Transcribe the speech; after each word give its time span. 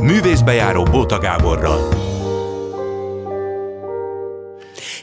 Művészbejáró 0.00 0.82
Bóta 0.82 1.18
Gáborral. 1.18 2.09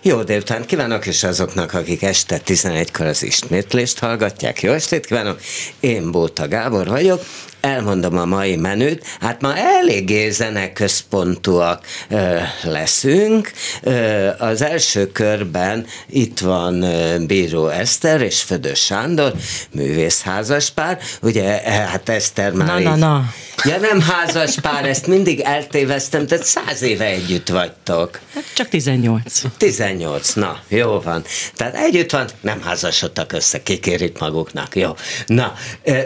Jó 0.01 0.23
délután 0.23 0.65
kívánok, 0.65 1.05
és 1.05 1.23
azoknak, 1.23 1.73
akik 1.73 2.01
este 2.03 2.41
11-kor 2.45 3.05
az 3.05 3.23
ismétlést 3.23 3.99
hallgatják. 3.99 4.61
Jó 4.61 4.71
estét 4.71 5.05
kívánok! 5.05 5.39
Én 5.79 6.11
Bóta 6.11 6.47
Gábor 6.47 6.87
vagyok, 6.87 7.23
elmondom 7.61 8.17
a 8.17 8.25
mai 8.25 8.55
menüt, 8.55 9.03
hát 9.19 9.41
ma 9.41 9.57
eléggé 9.57 10.29
zeneközpontúak 10.29 11.85
ö, 12.09 12.37
leszünk. 12.63 13.51
Ö, 13.81 14.27
az 14.37 14.61
első 14.61 15.11
körben 15.11 15.85
itt 16.09 16.39
van 16.39 16.81
ö, 16.81 17.17
Bíró 17.25 17.67
Eszter 17.67 18.21
és 18.21 18.41
Födő 18.41 18.73
Sándor, 18.73 19.33
művészházaspár. 19.71 20.99
Ugye, 21.21 21.63
e, 21.63 21.71
hát 21.71 22.09
Eszter 22.09 22.51
már 22.51 22.67
Na, 22.67 22.79
így- 22.79 22.85
na, 22.85 22.95
na. 22.95 23.33
Ja, 23.63 23.77
nem 23.77 24.01
házaspár, 24.01 24.85
ezt 24.85 25.07
mindig 25.07 25.39
eltéveztem, 25.39 26.27
tehát 26.27 26.45
száz 26.45 26.81
éve 26.81 27.05
együtt 27.05 27.47
vagytok. 27.49 28.19
Hát 28.33 28.43
Csak 28.55 28.67
18. 28.69 29.41
18, 29.57 29.86
na, 30.33 30.59
jó 30.67 30.99
van. 30.99 31.23
Tehát 31.55 31.75
együtt 31.75 32.11
van, 32.11 32.27
nem 32.41 32.61
házasodtak 32.61 33.31
össze, 33.31 33.63
kikérik 33.63 34.19
maguknak, 34.19 34.75
jó. 34.75 34.95
Na, 35.25 35.53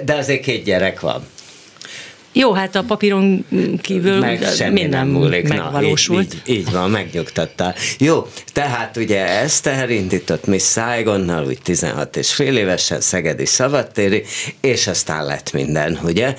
de 0.03 0.13
azért 0.13 0.41
két 0.41 0.63
gyerek 0.63 0.99
van. 0.99 1.27
Jó, 2.33 2.53
hát 2.53 2.75
a 2.75 2.83
papíron 2.83 3.45
kívül 3.81 4.19
Meg 4.19 4.39
minden 4.71 4.89
nem 4.89 5.07
múlik. 5.07 5.47
megvalósult. 5.47 6.27
Na, 6.27 6.35
így, 6.35 6.57
így, 6.57 6.57
így 6.57 6.71
van, 6.71 6.89
megnyugtattál. 6.89 7.75
Jó, 7.97 8.27
tehát 8.53 8.97
ugye 8.97 9.27
Eszter 9.27 9.89
indított 9.89 10.45
Miss 10.45 10.63
Saigonnal, 10.63 11.45
úgy 11.45 11.59
16 11.63 12.17
és 12.17 12.33
fél 12.33 12.57
évesen, 12.57 13.01
Szegedi 13.01 13.45
Szabadtéri, 13.45 14.23
és 14.61 14.87
aztán 14.87 15.25
lett 15.25 15.51
minden, 15.51 15.99
ugye? 16.03 16.35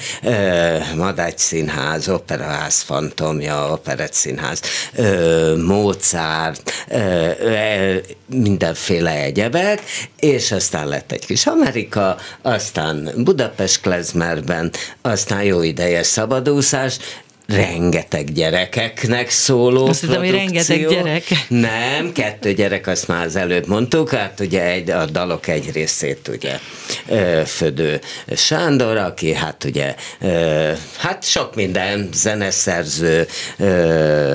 Madágy 0.97 1.39
Színház, 1.39 2.09
Operaház 2.09 2.81
Fantomja, 2.81 3.71
Operett 3.73 4.13
Színház, 4.13 4.61
Mozart, 5.67 6.73
ö, 6.89 7.95
mindenféle 8.27 9.11
egyebek, 9.11 9.83
és 10.21 10.53
aztán 10.53 10.89
lett 10.89 11.13
egy 11.13 11.27
kis 11.27 11.47
Amerika, 11.47 12.17
aztán 12.43 13.11
Budapest 13.17 13.81
Klezmerben, 13.81 14.71
aztán 15.03 15.43
jó 15.43 15.63
ideje 15.83 16.03
szabadúszás, 16.03 16.99
rengeteg 17.55 18.33
gyerekeknek 18.33 19.31
szóló 19.31 19.87
Azt 19.87 20.01
hittem, 20.01 20.19
hogy 20.19 20.31
rengeteg 20.31 20.79
produkció. 20.79 21.05
gyerek. 21.05 21.25
Nem, 21.49 22.13
kettő 22.13 22.53
gyerek, 22.53 22.87
azt 22.87 23.09
már 23.09 23.27
az 23.27 23.37
előbb 23.37 23.67
mondtuk, 23.67 24.11
hát 24.11 24.41
ugye 24.41 24.65
egy, 24.65 24.91
a 24.91 25.07
dalok 25.07 25.49
egy 25.49 25.71
részét 25.73 26.29
ugye 26.29 26.59
Födő 27.45 28.01
Sándor, 28.37 28.97
aki 28.97 29.35
hát 29.35 29.65
ugye 29.65 29.95
hát 30.97 31.25
sok 31.25 31.55
minden, 31.55 32.09
zeneszerző, 32.15 33.27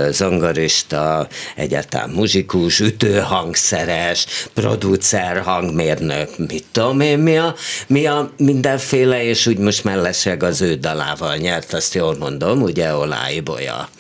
zongorista, 0.10 1.28
egyáltalán 1.56 2.10
muzsikus, 2.10 2.80
ütőhangszeres, 2.80 4.26
producer, 4.54 5.38
hangmérnök, 5.38 6.38
mit 6.38 6.66
tudom 6.72 7.00
én, 7.00 7.20
mi 7.20 7.38
a, 7.38 7.56
mi 7.88 8.06
a 8.06 8.32
mindenféle, 8.38 9.24
és 9.24 9.48
úgy 9.48 9.58
most 9.58 9.84
mellesleg 9.84 10.44
az 10.44 10.62
ő 10.62 10.76
dalával 10.76 11.36
nyert, 11.36 11.74
azt 11.74 11.94
jól 11.94 12.18
mondom, 12.18 12.62
ugye 12.62 12.96
Ö, 13.12 13.97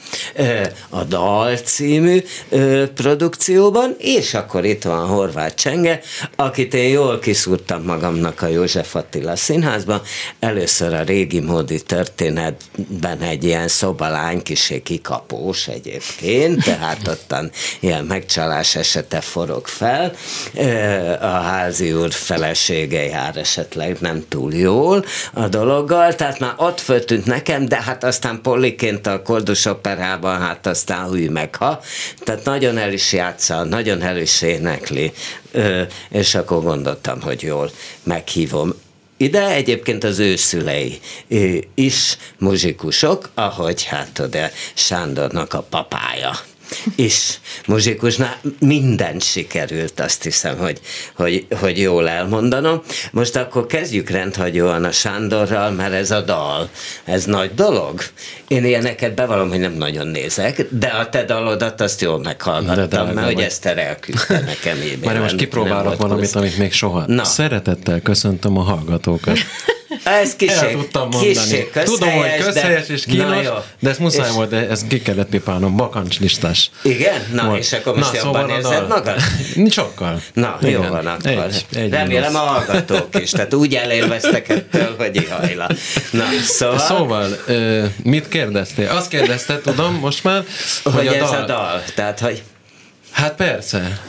a 0.89 1.03
Dal 1.03 1.55
című 1.57 2.23
produkcióban, 2.95 3.95
és 3.97 4.33
akkor 4.33 4.65
itt 4.65 4.83
van 4.83 5.07
Horváth 5.07 5.55
Csenge, 5.55 5.99
akit 6.35 6.73
én 6.73 6.89
jól 6.89 7.19
kiszúrtam 7.19 7.83
magamnak 7.83 8.41
a 8.41 8.47
József 8.47 8.95
Attila 8.95 9.35
színházban. 9.35 10.01
Először 10.39 10.93
a 10.93 11.01
régi 11.01 11.39
módi 11.39 11.81
történetben 11.81 13.21
egy 13.21 13.43
ilyen 13.43 13.67
szobalány, 13.67 14.43
kisé 14.43 14.81
kikapós 14.81 15.67
egyébként, 15.67 16.63
tehát 16.63 17.07
ottan 17.07 17.51
ilyen 17.79 18.05
megcsalás 18.05 18.75
esete 18.75 19.21
forog 19.21 19.67
fel. 19.67 20.13
A 21.21 21.25
házi 21.25 21.93
úr 21.93 22.11
felesége 22.11 23.03
jár 23.03 23.37
esetleg 23.37 23.97
nem 23.99 24.25
túl 24.29 24.53
jól 24.53 25.05
a 25.33 25.47
dologgal, 25.47 26.15
tehát 26.15 26.39
már 26.39 26.53
ott 26.57 26.79
föltűnt 26.79 27.25
nekem, 27.25 27.65
de 27.65 27.81
hát 27.81 28.03
aztán 28.03 28.41
Polliként 28.41 29.07
a 29.07 29.21
Koldus 29.21 29.65
operában, 29.97 30.39
hát 30.39 30.67
aztán 30.67 31.09
hű 31.09 31.29
meg 31.29 31.55
ha. 31.55 31.81
Tehát 32.23 32.43
nagyon 32.45 32.77
el 32.77 32.93
is 32.93 33.13
játsza, 33.13 33.63
nagyon 33.63 34.01
el 34.01 34.17
is 34.17 34.41
énekli, 34.41 35.11
Ö, 35.51 35.81
és 36.09 36.35
akkor 36.35 36.63
gondoltam, 36.63 37.21
hogy 37.21 37.41
jól 37.41 37.71
meghívom. 38.03 38.73
Ide 39.17 39.47
egyébként 39.49 40.03
az 40.03 40.19
ő 40.19 40.35
szülei 40.35 40.99
is 41.75 42.17
muzsikusok, 42.37 43.29
ahogy 43.33 43.83
hát 43.83 44.19
oda 44.19 44.49
Sándornak 44.73 45.53
a 45.53 45.61
papája 45.61 46.31
is 46.95 47.39
muzsikusnál 47.67 48.39
mindent 48.59 49.23
sikerült, 49.23 49.99
azt 49.99 50.23
hiszem, 50.23 50.57
hogy, 50.57 50.79
hogy, 51.15 51.45
hogy 51.59 51.79
jól 51.79 52.09
elmondanom. 52.09 52.81
Most 53.11 53.35
akkor 53.35 53.65
kezdjük 53.65 54.09
rendhagyóan 54.09 54.83
a 54.83 54.91
Sándorral, 54.91 55.71
mert 55.71 55.93
ez 55.93 56.11
a 56.11 56.21
dal, 56.21 56.69
ez 57.03 57.25
nagy 57.25 57.53
dolog. 57.53 58.01
Én 58.47 58.65
ilyeneket 58.65 59.13
bevallom, 59.13 59.49
hogy 59.49 59.59
nem 59.59 59.73
nagyon 59.73 60.07
nézek, 60.07 60.67
de 60.69 60.87
a 60.87 61.09
te 61.09 61.23
dalodat 61.23 61.81
azt 61.81 62.01
jól 62.01 62.17
De 62.17 62.23
meghallgattam, 62.23 62.87
drága 62.87 63.13
mert 63.13 63.33
hogy 63.33 63.53
te 63.61 63.75
elküldte 63.75 64.39
nekem. 64.39 64.77
Már 65.03 65.19
most 65.19 65.35
kipróbálok 65.35 65.97
valamit, 65.97 66.35
amit 66.35 66.57
még 66.57 66.73
soha. 66.73 67.03
Na. 67.07 67.23
Szeretettel 67.23 68.01
köszöntöm 68.01 68.57
a 68.57 68.61
hallgatókat. 68.61 69.37
Ez 70.03 70.35
El 70.47 70.71
tudtam 70.71 71.09
mondani. 71.11 71.67
Tudom, 71.83 72.09
hogy 72.11 72.21
közhelyes, 72.35 72.45
közhelyes 72.45 72.87
és 72.89 73.03
kínos, 73.05 73.45
jó. 73.45 73.53
de 73.79 73.89
ezt 73.89 73.99
muszáj 73.99 74.27
És- 74.27 74.33
volt, 74.35 74.49
de 74.49 74.69
ezt 74.69 74.87
ki 74.87 75.01
kellett 75.01 75.29
pipálnom. 75.29 75.75
Bakancs 75.75 76.19
listás. 76.19 76.69
Igen? 76.81 77.21
Na, 77.33 77.45
Volt. 77.45 77.59
és 77.59 77.73
akkor 77.73 77.95
most 77.95 78.11
Na, 78.11 78.17
jobban 78.17 78.33
szóval 78.41 78.49
a 78.49 78.57
érzed 78.57 78.87
dal. 78.87 78.87
magad? 78.87 79.21
Sokkal. 79.71 80.21
Na, 80.33 80.57
jó 80.61 80.67
Igen. 80.67 80.89
van 80.89 81.07
akkor. 81.07 81.31
Egy, 81.31 81.65
egy 81.77 81.89
Remélem 81.91 82.35
a 82.35 82.39
hallgatók 82.39 83.19
is, 83.21 83.29
tehát 83.29 83.53
úgy 83.53 83.75
elélveztek 83.75 84.49
ettől, 84.49 84.95
hogy 84.97 85.15
ihajla. 85.15 85.67
Na, 86.11 86.23
szóval, 86.45 86.79
Szóval, 86.79 87.27
mit 88.03 88.27
kérdeztél? 88.27 88.89
Azt 88.89 89.09
kérdezted, 89.09 89.61
tudom, 89.61 89.93
most 89.95 90.23
már, 90.23 90.43
hogy, 90.83 90.93
hogy, 90.93 91.07
ez 91.07 91.31
a 91.31 91.43
dal, 91.45 91.83
tehát, 91.95 92.19
hogy 92.19 92.43
Hát 93.11 93.35
persze. 93.35 93.99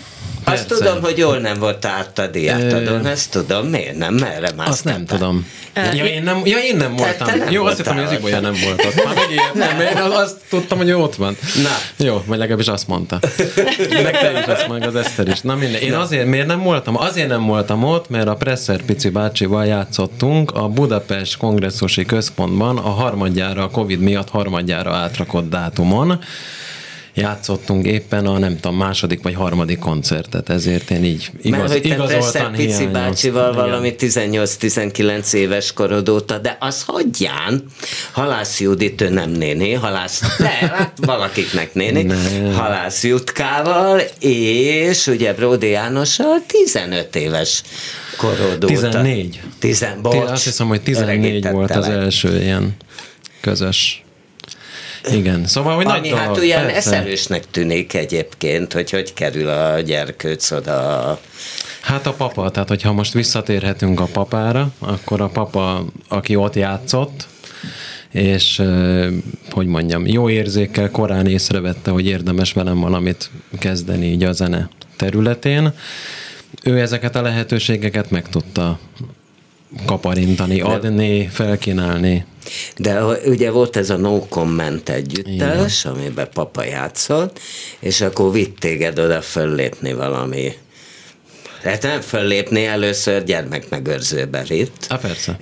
Azt 0.53 0.67
persze. 0.67 0.85
tudom, 0.85 1.03
hogy 1.03 1.19
jól 1.19 1.39
nem 1.39 1.59
volt 1.59 1.85
átadi 1.85 2.49
átadón, 2.49 3.05
Ö, 3.07 3.09
ezt 3.09 3.31
tudom, 3.31 3.67
miért 3.67 3.97
nem, 3.97 4.15
merre 4.15 4.39
mászkáltál? 4.41 4.67
Azt 4.69 4.85
nem 4.85 5.05
tudom. 5.05 5.47
Ja, 5.95 6.05
én 6.05 6.23
nem, 6.23 6.41
ja, 6.45 6.59
én 6.59 6.77
nem 6.77 6.97
te 6.97 7.03
voltam. 7.03 7.39
nem 7.39 7.51
Jó, 7.51 7.65
azt 7.65 7.77
hittem, 7.77 7.95
hogy 7.95 8.05
az. 8.05 8.13
Ibolya 8.13 8.41
nem 8.41 8.55
volt 8.65 8.85
ott. 8.85 9.05
Már 9.05 9.15
megijedtem, 9.15 9.81
én 9.97 10.03
az- 10.03 10.13
azt 10.15 10.37
tudtam, 10.49 10.79
hogy 10.79 10.89
ő 10.89 10.97
ott 10.97 11.15
van. 11.15 11.37
Na. 11.63 12.05
Jó, 12.07 12.23
vagy 12.27 12.39
legalábbis 12.39 12.69
azt 12.69 12.89
mondta. 12.89 13.19
Meg 14.03 14.21
te 14.21 14.39
is 14.41 14.47
azt 14.47 14.69
meg 14.69 14.83
az 14.87 14.95
Eszter 14.95 15.29
is. 15.29 15.41
Na 15.41 15.55
minden. 15.55 15.81
Én 15.81 15.95
azért, 15.95 16.27
miért 16.27 16.47
nem 16.47 16.63
voltam? 16.63 16.97
Azért 16.97 17.29
nem 17.29 17.47
voltam 17.47 17.85
ott, 17.85 18.09
mert 18.09 18.27
a 18.29 18.35
Presser 18.35 18.83
Pici 18.83 19.09
bácsival 19.09 19.67
játszottunk 19.67 20.51
a 20.51 20.69
Budapest 20.69 21.37
kongresszusi 21.37 22.05
központban 22.05 22.77
a 22.79 22.89
harmadjára, 22.91 23.63
a 23.63 23.71
Covid 23.71 24.01
miatt 24.01 24.29
harmadjára 24.31 24.95
átrakott 24.95 25.49
dátumon 25.51 26.21
játszottunk 27.21 27.87
éppen 27.87 28.27
a 28.27 28.39
nem 28.39 28.55
tudom, 28.61 28.77
második 28.77 29.23
vagy 29.23 29.35
harmadik 29.35 29.79
koncertet, 29.79 30.49
ezért 30.49 30.91
én 30.91 31.05
így 31.05 31.31
igaz, 31.43 31.61
Mert 31.61 31.73
hogy 31.73 31.83
te 31.83 31.89
igazoltan 31.89 32.53
Pici 32.53 32.63
hiányoztam. 32.63 32.93
bácsival 32.93 33.53
Igen. 33.53 33.65
valami 33.65 33.95
18-19 33.99 35.33
éves 35.33 35.73
korod 35.73 36.09
óta, 36.09 36.39
de 36.39 36.57
az 36.61 36.83
hagyján, 36.87 37.65
Halász 38.13 38.61
Judit, 38.61 39.01
ő 39.01 39.09
nem 39.09 39.31
néni, 39.31 39.73
Halász, 39.73 40.37
de 40.39 40.49
hát 40.49 40.93
valakiknek 40.97 41.75
néni, 41.75 42.03
Nem. 42.03 42.53
Halász 42.55 43.05
Jutkával, 43.05 44.01
és 44.21 45.07
ugye 45.07 45.35
Bródi 45.35 45.69
Jánossal 45.69 46.43
15 46.47 47.17
éves 47.17 47.63
korod 48.17 48.55
óta. 48.57 48.67
14. 48.67 49.41
Tizen, 49.59 49.95
Ti- 49.95 50.01
bocs, 50.03 50.31
Azt 50.31 50.45
hiszem, 50.45 50.69
hogy 50.69 50.81
14 50.81 51.51
volt 51.51 51.71
az 51.71 51.89
első 51.89 52.41
ilyen 52.43 52.77
közös. 53.41 54.03
Igen, 55.13 55.47
szóval, 55.47 55.77
hogy 55.77 55.85
nagy 55.85 55.99
Ami 55.99 56.09
dolog, 56.09 56.25
hát 56.25 56.37
olyan 56.37 56.67
persze. 56.67 56.91
eszelősnek 56.91 57.51
tűnik 57.51 57.95
egyébként, 57.95 58.73
hogy 58.73 58.91
hogy 58.91 59.13
kerül 59.13 59.49
a 59.49 59.81
gyerkőc 59.81 60.51
oda. 60.51 61.21
Hát 61.81 62.07
a 62.07 62.13
papa, 62.13 62.51
tehát 62.51 62.69
hogyha 62.69 62.93
most 62.93 63.13
visszatérhetünk 63.13 64.01
a 64.01 64.09
papára, 64.13 64.71
akkor 64.79 65.21
a 65.21 65.29
papa, 65.29 65.85
aki 66.09 66.37
ott 66.37 66.55
játszott, 66.55 67.27
és 68.11 68.63
hogy 69.51 69.67
mondjam, 69.67 70.07
jó 70.07 70.31
érzékkel 70.31 70.91
korán 70.91 71.27
észrevette, 71.27 71.91
hogy 71.91 72.07
érdemes 72.07 72.53
velem 72.53 72.81
valamit 72.81 73.31
kezdeni 73.59 74.07
így 74.07 74.25
a 74.25 74.33
zene 74.33 74.69
területén. 74.97 75.73
Ő 76.63 76.81
ezeket 76.81 77.17
a 77.17 77.23
lehetőségeket 77.23 78.11
meg 78.11 78.29
tudta 78.29 78.79
kaparintani, 79.87 80.61
adni, 80.61 81.29
felkínálni. 81.33 82.25
De 82.77 83.05
ugye 83.05 83.51
volt 83.51 83.77
ez 83.77 83.91
a 83.91 83.97
No 83.97 84.27
Comment 84.29 84.89
együttes, 84.89 85.85
Igen. 85.85 85.97
amiben 85.97 86.29
papa 86.33 86.65
játszott, 86.65 87.41
és 87.79 88.01
akkor 88.01 88.33
vitt 88.33 88.59
téged 88.59 88.99
oda 88.99 89.21
föllépni 89.21 89.93
valami 89.93 90.53
Tehát 91.63 91.83
nem 91.83 92.01
föllépni 92.01 92.67
először 92.67 93.25
gyermekmegőrzőbe 93.25 94.43
itt. 94.49 94.87
Há, 94.89 94.97
persze. 94.97 95.37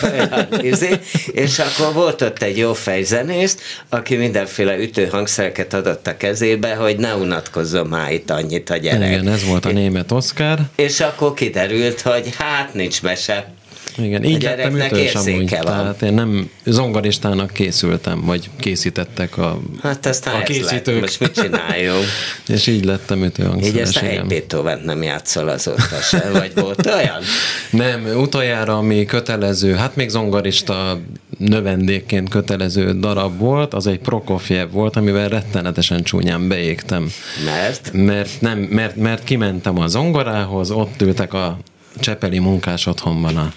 Izé, 0.70 0.98
és 1.32 1.58
akkor 1.58 1.92
volt 1.92 2.22
ott 2.22 2.42
egy 2.42 2.56
jó 2.56 2.72
fejzenész, 2.74 3.56
aki 3.88 4.16
mindenféle 4.16 4.78
ütőhangszereket 4.78 5.74
adott 5.74 6.06
a 6.06 6.16
kezébe, 6.16 6.74
hogy 6.74 6.96
ne 6.96 7.14
unatkozzon 7.14 7.86
már 7.86 8.12
itt 8.12 8.30
annyit 8.30 8.70
a 8.70 8.76
gyerek. 8.76 9.08
Igen, 9.08 9.28
ez 9.28 9.44
volt 9.44 9.64
a 9.64 9.70
német 9.70 10.12
Oscar. 10.12 10.58
És 10.76 11.00
akkor 11.00 11.34
kiderült, 11.34 12.00
hogy 12.00 12.34
hát 12.38 12.74
nincs 12.74 13.02
mese. 13.02 13.52
Igen, 13.98 14.22
A 14.22 14.26
így 14.26 14.42
lettem 14.42 14.72
gyereknek 14.72 15.00
érzéke 15.00 15.62
van. 15.62 15.72
Tehát 15.72 16.02
én 16.02 16.12
nem 16.12 16.50
zongoristának 16.64 17.52
készültem, 17.52 18.24
vagy 18.24 18.50
készítettek 18.58 19.38
a, 19.38 19.60
Hát 19.82 20.06
aztán 20.06 20.34
a 20.34 20.36
ez 20.36 20.48
lett. 20.48 20.56
készítők. 20.56 21.00
Most 21.00 21.20
mit 21.20 21.32
csináljunk? 21.34 22.04
És 22.54 22.66
így 22.66 22.84
lettem 22.84 23.18
Így 23.18 23.24
ütőhangszeres, 23.24 23.88
aztán 23.88 24.04
egy 24.04 24.12
igen. 24.12 24.28
Beethoven 24.28 24.80
nem 24.84 25.02
játszol 25.02 25.48
azóta 25.48 26.00
se, 26.02 26.30
vagy 26.32 26.52
volt 26.54 26.86
olyan? 26.86 27.22
Nem, 27.70 28.06
utoljára, 28.16 28.78
ami 28.78 29.04
kötelező, 29.04 29.74
hát 29.74 29.96
még 29.96 30.08
zongorista 30.08 30.98
növendékként 31.38 32.28
kötelező 32.28 32.92
darab 32.98 33.38
volt, 33.38 33.74
az 33.74 33.86
egy 33.86 33.98
Prokofjev 33.98 34.70
volt, 34.70 34.96
amivel 34.96 35.28
rettenetesen 35.28 36.02
csúnyán 36.02 36.48
beégtem. 36.48 37.10
Mert? 37.44 37.90
Mert, 37.92 38.40
nem, 38.40 38.58
mert, 38.58 38.96
mert 38.96 39.24
kimentem 39.24 39.78
a 39.78 39.86
zongorához, 39.86 40.70
ott 40.70 41.02
ültek 41.02 41.34
a 41.34 41.58
Csepeli 41.98 42.38
munkás 42.38 42.86
otthonban 42.86 43.36
a, 43.36 43.52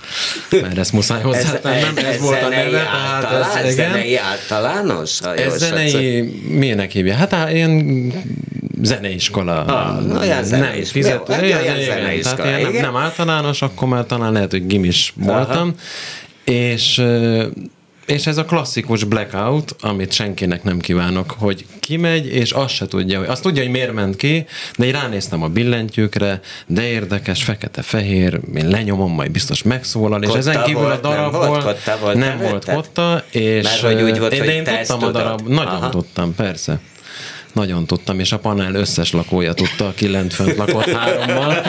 mert 0.52 0.78
ezt 0.78 0.94
muszáj 0.94 1.22
hozzátennem, 1.22 1.98
ez, 1.98 2.04
ez, 2.04 2.20
volt 2.20 2.42
a 2.42 2.50
neve, 2.50 2.90
általán, 3.14 3.58
ez, 3.58 3.74
igen. 3.74 3.92
zenei 3.92 4.18
általános? 4.18 5.20
Ha 5.20 5.36
Ez 5.36 5.58
zenei, 5.58 6.22
milyenek 6.48 6.92
hívja? 6.92 7.16
Hát 7.16 7.34
á, 7.34 7.52
ilyen 7.52 8.14
zeneiskola. 8.82 9.66
Ah, 9.66 10.20
olyan 10.20 10.44
zeneiskola. 10.44 11.26
hát 11.28 11.44
igen, 11.44 11.62
olyan 11.62 11.80
igen, 11.80 11.84
zeneiskola, 11.84 12.36
Tehát 12.36 12.62
nem, 12.62 12.82
nem 12.82 12.96
általános, 12.96 13.62
akkor 13.62 13.88
már 13.88 14.06
talán 14.06 14.32
lehet, 14.32 14.52
hogy 14.52 14.68
gimis 14.68 15.14
voltam. 15.16 15.74
És 16.44 16.98
ö, 16.98 17.48
és 18.06 18.28
ez 18.28 18.38
a 18.38 18.46
klasszikus 18.46 19.04
blackout, 19.04 19.76
amit 19.80 20.12
senkinek 20.12 20.64
nem 20.64 20.80
kívánok, 20.80 21.36
hogy 21.38 21.66
kimegy, 21.80 22.28
és 22.28 22.52
azt 22.52 22.74
se 22.74 22.86
tudja, 22.88 23.20
hogy 23.20 23.28
azt 23.28 23.42
tudja, 23.42 23.62
hogy 23.62 23.72
miért 23.72 23.94
ment 23.94 24.16
ki, 24.16 24.46
de 24.78 24.86
én 24.86 24.92
ránéztem 24.92 25.44
a 25.44 25.48
billentyűkre, 25.48 26.40
de 26.68 26.84
érdekes, 26.88 27.44
fekete-fehér, 27.44 28.40
én 28.56 28.68
lenyomom, 28.68 29.14
majd 29.14 29.32
biztos 29.32 29.64
megszólal, 29.64 30.22
és 30.22 30.28
Kotta 30.28 30.40
ezen 30.40 30.64
kívül 30.64 30.82
volt, 30.82 31.06
a 31.06 31.10
nem 31.10 31.18
darabból 31.18 31.48
volt 31.48 31.64
kotta, 31.64 31.98
volt 32.02 32.18
nem 32.18 32.38
volt 32.38 32.66
kotta, 32.66 33.24
és 33.30 33.64
Mert 33.64 33.80
hogy 33.80 34.02
úgy 34.02 34.20
volt, 34.20 34.34
én, 34.34 34.40
hogy 34.40 34.48
de 34.48 34.56
én 34.56 34.64
tudtam 34.64 34.98
a 34.98 35.00
tudod. 35.00 35.22
darab, 35.22 35.48
nagyon 35.48 35.74
Aha. 35.74 35.90
tudtam, 35.90 36.36
persze. 36.36 36.80
Nagyon 37.54 37.86
tudtam, 37.86 38.20
és 38.20 38.32
a 38.32 38.40
panel 38.40 38.76
összes 38.76 39.12
lakója 39.12 39.54
tudta, 39.54 39.88
aki 39.88 40.08
lent 40.08 40.34
fönt 40.34 40.56
lakott 40.56 40.90
hárommal. 40.90 41.56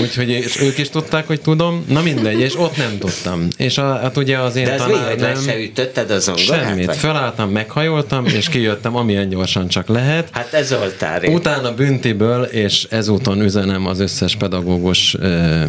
Úgyhogy 0.00 0.28
és 0.28 0.60
ők 0.60 0.78
is 0.78 0.90
tudták, 0.90 1.26
hogy 1.26 1.40
tudom. 1.40 1.84
Na 1.88 2.02
mindegy, 2.02 2.40
és 2.40 2.58
ott 2.58 2.76
nem 2.76 2.98
tudtam. 2.98 3.48
És 3.56 3.78
a, 3.78 3.98
hát 3.98 4.16
ugye 4.16 4.38
az 4.38 4.56
én 4.56 4.64
De 4.64 4.72
ez 4.72 4.84
mi, 4.86 4.92
hogy 4.92 5.16
tanárnőm... 5.16 5.42
se 5.42 5.58
ütötted 5.58 6.10
a 6.10 6.18
zongorát? 6.18 6.66
Semmit. 6.66 6.86
vagy? 6.86 6.96
Felálltam, 6.96 7.50
meghajoltam, 7.50 8.26
és 8.26 8.48
kijöttem, 8.48 8.96
amilyen 8.96 9.28
gyorsan 9.28 9.68
csak 9.68 9.88
lehet. 9.88 10.28
Hát 10.32 10.52
ez 10.52 10.66
Zoltár. 10.66 11.24
Utána 11.28 11.74
büntiből, 11.74 12.42
és 12.42 12.86
ezúton 12.90 13.40
üzenem 13.42 13.86
az 13.86 14.00
összes 14.00 14.36
pedagógus, 14.36 15.14
ö, 15.18 15.62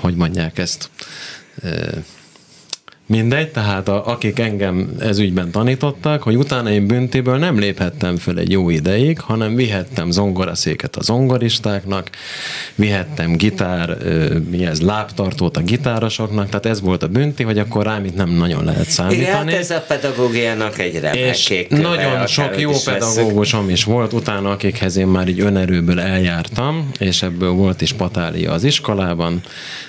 hogy 0.00 0.14
mondják 0.14 0.58
ezt, 0.58 0.90
ö, 1.62 1.68
Mindegy, 3.08 3.48
tehát 3.48 3.88
a, 3.88 4.06
akik 4.06 4.38
engem 4.38 4.96
ez 5.00 5.18
ügyben 5.18 5.50
tanítottak, 5.50 6.22
hogy 6.22 6.36
utána 6.36 6.70
én 6.70 6.86
büntiből 6.86 7.36
nem 7.36 7.58
léphettem 7.58 8.16
föl 8.16 8.38
egy 8.38 8.50
jó 8.50 8.70
ideig, 8.70 9.20
hanem 9.20 9.54
vihettem 9.54 10.10
zongoraszéket 10.10 10.96
a 10.96 11.02
zongoristáknak, 11.02 12.10
vihettem 12.74 13.36
gitár, 13.36 13.96
mi 14.50 14.66
ez, 14.66 14.80
lábtartót 14.80 15.56
a 15.56 15.60
gitárosoknak, 15.60 16.48
tehát 16.48 16.66
ez 16.66 16.80
volt 16.80 17.02
a 17.02 17.06
bünti, 17.06 17.42
hogy 17.42 17.58
akkor 17.58 17.84
rám 17.84 18.04
itt 18.04 18.16
nem 18.16 18.30
nagyon 18.30 18.64
lehet 18.64 18.88
Igen, 18.88 19.06
hát 19.06 19.10
számítani. 19.10 19.52
ez 19.52 19.70
a 19.70 19.84
pedagógiának 19.88 20.78
egy 20.78 21.00
remek 21.00 21.16
És 21.16 21.66
nagyon 21.68 22.26
sok 22.26 22.60
jó 22.60 22.70
is 22.70 22.82
pedagógusom 22.82 23.68
is 23.70 23.84
volt, 23.84 24.12
utána 24.12 24.50
akikhez 24.50 24.96
én 24.96 25.06
már 25.06 25.28
így 25.28 25.40
önerőből 25.40 26.00
eljártam, 26.00 26.90
és 26.98 27.22
ebből 27.22 27.50
volt 27.50 27.80
is 27.80 27.92
patália 27.92 28.52
az 28.52 28.64
iskolában, 28.64 29.40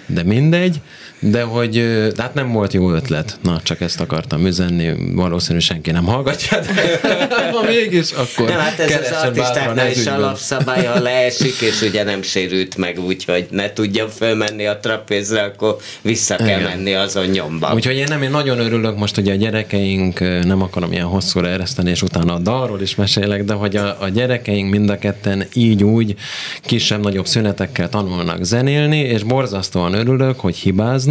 de 0.06 0.24
mindegy, 0.24 0.81
de 1.19 1.42
hogy 1.42 1.83
hát 2.18 2.33
nem 2.33 2.51
volt 2.51 2.74
jó 2.74 2.92
ötlet. 2.92 3.39
Na, 3.42 3.60
csak 3.63 3.81
ezt 3.81 4.00
akartam 4.00 4.45
üzenni, 4.45 5.13
valószínű 5.13 5.60
senki 5.60 5.92
nem 5.92 6.06
hallgatja, 6.06 6.60
de 6.60 7.00
ha 7.54 7.63
mégis, 7.63 8.12
akkor 8.12 8.48
Nem, 8.48 8.60
hát 8.60 8.80
ez 8.80 9.12
az 9.12 9.24
artistáknál 9.24 9.92
is 9.92 10.06
alapszabály, 10.06 10.86
ha 10.86 11.00
leesik, 11.00 11.62
és 11.62 11.81
ugye 11.81 12.04
nem 12.04 12.21
sérült 12.21 12.77
meg 12.77 13.00
úgy, 13.00 13.25
hogy 13.25 13.48
ne 13.51 13.74
tudjon 13.74 14.10
fölmenni 14.10 14.66
a 14.66 14.77
trapézre, 14.77 15.42
akkor 15.42 15.77
vissza 16.01 16.36
kell 16.36 16.48
Igen. 16.48 16.62
menni 16.62 16.94
azon 16.94 17.25
nyomba. 17.25 17.74
Úgyhogy 17.74 17.95
én 17.95 18.06
nem, 18.10 18.21
én 18.21 18.30
nagyon 18.30 18.60
örülök 18.60 18.98
most, 18.98 19.16
hogy 19.16 19.30
a 19.30 19.36
gyerekeink, 19.36 20.19
nem 20.19 20.62
akarom 20.62 20.92
ilyen 20.92 21.06
hosszúra 21.06 21.48
ereszteni, 21.48 21.89
és 21.89 22.01
utána 22.01 22.33
a 22.33 22.39
dalról 22.39 22.81
is 22.81 22.95
mesélek, 22.95 23.44
de 23.44 23.54
hogy 23.54 23.75
a, 23.75 23.98
a 24.01 24.10
gyerekeink 24.10 24.69
mind 24.69 24.89
a 24.89 24.98
ketten 24.98 25.45
így 25.54 25.83
úgy 25.83 26.16
kisebb-nagyobb 26.62 27.27
szünetekkel 27.27 27.89
tanulnak 27.89 28.44
zenélni, 28.44 28.98
és 29.00 29.24
borzasztóan 29.24 29.94
örülök, 29.94 30.39
hogy 30.39 30.56
hibáznak, 30.56 31.07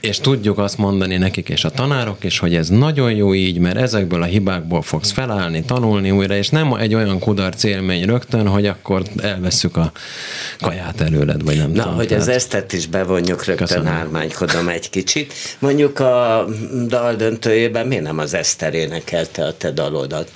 és 0.00 0.18
tudjuk 0.18 0.58
azt 0.58 0.78
mondani 0.78 1.16
nekik 1.16 1.48
és 1.48 1.64
a 1.64 1.70
tanárok 1.70 2.24
is, 2.24 2.38
hogy 2.38 2.54
ez 2.54 2.68
nagyon 2.68 3.12
jó 3.12 3.34
így, 3.34 3.58
mert 3.58 3.76
ezekből 3.76 4.22
a 4.22 4.26
hibákból 4.26 4.82
fogsz 4.82 5.10
felállni, 5.10 5.64
tanulni 5.64 6.10
újra, 6.10 6.34
és 6.36 6.48
nem 6.48 6.72
egy 6.74 6.94
olyan 6.94 7.18
kudarc 7.18 7.62
élmény 7.64 8.04
rögtön, 8.04 8.46
hogy 8.48 8.66
akkor 8.66 9.02
elveszük 9.22 9.76
a 9.76 9.92
kaját 10.60 11.00
előled, 11.00 11.42
vagy 11.44 11.56
nem 11.56 11.70
Na, 11.70 11.82
tudom. 11.82 11.96
hogy 11.96 12.06
tehát- 12.08 12.22
az 12.22 12.28
esztet 12.28 12.72
is 12.72 12.86
bevonjuk, 12.86 13.44
rögtön 13.44 13.66
Köszönöm. 13.66 13.92
ármánykodom 13.92 14.68
egy 14.68 14.90
kicsit. 14.90 15.32
Mondjuk 15.58 15.98
a 16.00 16.46
dal 16.86 17.14
döntőjében 17.14 17.86
miért 17.86 18.02
nem 18.04 18.18
az 18.18 18.34
Eszter 18.34 18.74
énekelte 18.74 19.44
a 19.44 19.56
te 19.56 19.70
dalodat? 19.70 20.30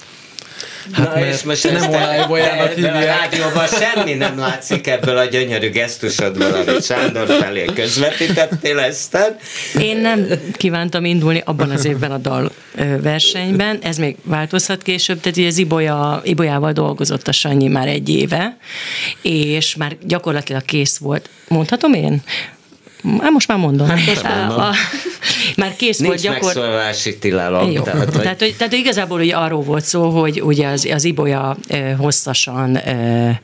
Hát 0.92 1.14
mert 1.14 1.44
nem 1.44 1.50
Eszter- 1.50 1.88
Olály 1.88 2.26
Bolyának 2.26 2.74
de- 2.74 2.80
de 2.80 2.88
A 2.90 2.96
hívják. 2.96 3.20
rádióban 3.20 3.66
semmi 3.66 4.12
nem 4.14 4.38
látszik 4.38 4.86
ebből 4.86 5.16
a 5.16 5.24
gyönyörű 5.24 5.70
gesztusodból, 5.70 6.52
amit 6.52 6.84
Sándor 6.84 7.26
felé 7.26 7.64
közvetítettél, 7.64 8.78
Eszter. 8.78 9.36
Én 9.78 9.96
nem 9.96 10.26
kívántam 10.56 11.04
indulni 11.04 11.42
abban 11.44 11.70
az 11.70 11.84
évben 11.84 12.10
a 12.10 12.18
dal 12.18 12.50
versenyben, 13.02 13.78
ez 13.82 13.96
még 13.96 14.16
változhat 14.22 14.82
később, 14.82 15.20
tehát 15.20 15.38
ugye 15.38 15.46
az 15.46 15.58
Ibolya, 15.58 16.20
Ibolyával 16.24 16.72
dolgozott 16.72 17.28
a 17.28 17.32
Sanyi 17.32 17.68
már 17.68 17.88
egy 17.88 18.08
éve, 18.08 18.56
és 19.22 19.76
már 19.76 19.96
gyakorlatilag 20.02 20.64
kész 20.64 20.96
volt. 20.98 21.28
Mondhatom 21.48 21.92
én? 21.92 22.22
Hát 23.20 23.30
most 23.30 23.48
már 23.48 23.58
mondom. 23.58 23.86
Hát 23.86 24.22
mondom. 24.22 24.58
A, 24.58 24.70
már 25.56 25.76
kész 25.76 25.98
Nincs 25.98 26.08
volt 26.10 26.22
gyakorlatilag. 26.22 26.66
megszólalási 26.68 27.18
tilalom. 27.18 27.70
Jó. 27.70 27.82
Tehát, 27.82 28.04
hogy 28.12 28.22
Tehát, 28.22 28.40
hogy, 28.40 28.54
tehát 28.56 28.72
igazából 28.72 29.20
ugye 29.20 29.36
arról 29.36 29.62
volt 29.62 29.84
szó, 29.84 30.08
hogy 30.08 30.42
ugye 30.42 30.66
az, 30.66 30.88
az 30.92 31.04
Ibolya 31.04 31.56
eh, 31.66 31.94
hosszasan 31.98 32.76
eh, 32.76 33.38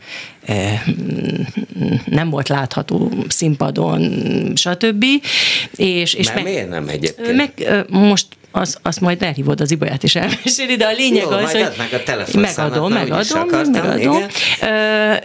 nem 2.05 2.31
volt 2.31 2.49
látható 2.49 3.13
színpadon, 3.29 4.03
stb. 4.55 5.05
És, 5.77 6.15
és 6.15 6.27
Mert 6.27 6.43
miért 6.43 6.69
nem 6.69 6.89
egyébként? 6.89 7.37
meg, 7.37 7.85
most 7.89 8.27
az, 8.51 8.79
azt 8.83 9.01
majd 9.01 9.23
elhívod 9.23 9.61
az 9.61 9.71
Ibolyát 9.71 10.03
is 10.03 10.15
elmeséli, 10.15 10.77
de 10.77 10.87
a 10.87 10.93
lényeg 10.93 11.23
Jó, 11.23 11.31
az, 11.31 11.53
hogy 11.53 11.69
meg 11.79 11.93
a 11.93 12.03
telefonszámát, 12.03 12.57
megadom, 12.57 12.93
megadom, 12.93 13.41
akartam, 13.41 13.73
megadom. 13.73 14.17
igen. 14.17 14.29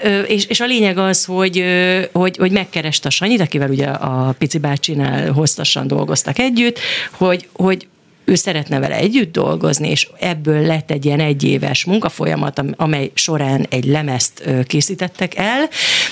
Ö, 0.03 0.19
és, 0.19 0.45
és 0.45 0.59
a 0.59 0.65
lényeg 0.65 0.97
az, 0.97 1.25
hogy, 1.25 1.63
hogy, 2.11 2.37
hogy 2.37 2.51
megkereste 2.51 3.07
a 3.07 3.11
Sanyit, 3.11 3.41
akivel 3.41 3.69
ugye 3.69 3.87
a 3.87 4.35
Pici 4.37 4.57
bácsinál 4.57 5.31
hosszasan 5.31 5.87
dolgoztak 5.87 6.39
együtt, 6.39 6.79
hogy, 7.11 7.47
hogy 7.53 7.87
ő 8.25 8.35
szeretne 8.35 8.79
vele 8.79 8.95
együtt 8.95 9.31
dolgozni, 9.31 9.89
és 9.89 10.07
ebből 10.19 10.65
lett 10.65 10.91
egy 10.91 11.05
ilyen 11.05 11.19
egyéves 11.19 11.85
munkafolyamat, 11.85 12.59
am- 12.59 12.73
amely 12.77 13.11
során 13.13 13.65
egy 13.69 13.85
lemezt 13.85 14.49
készítettek 14.67 15.35
el, 15.35 15.69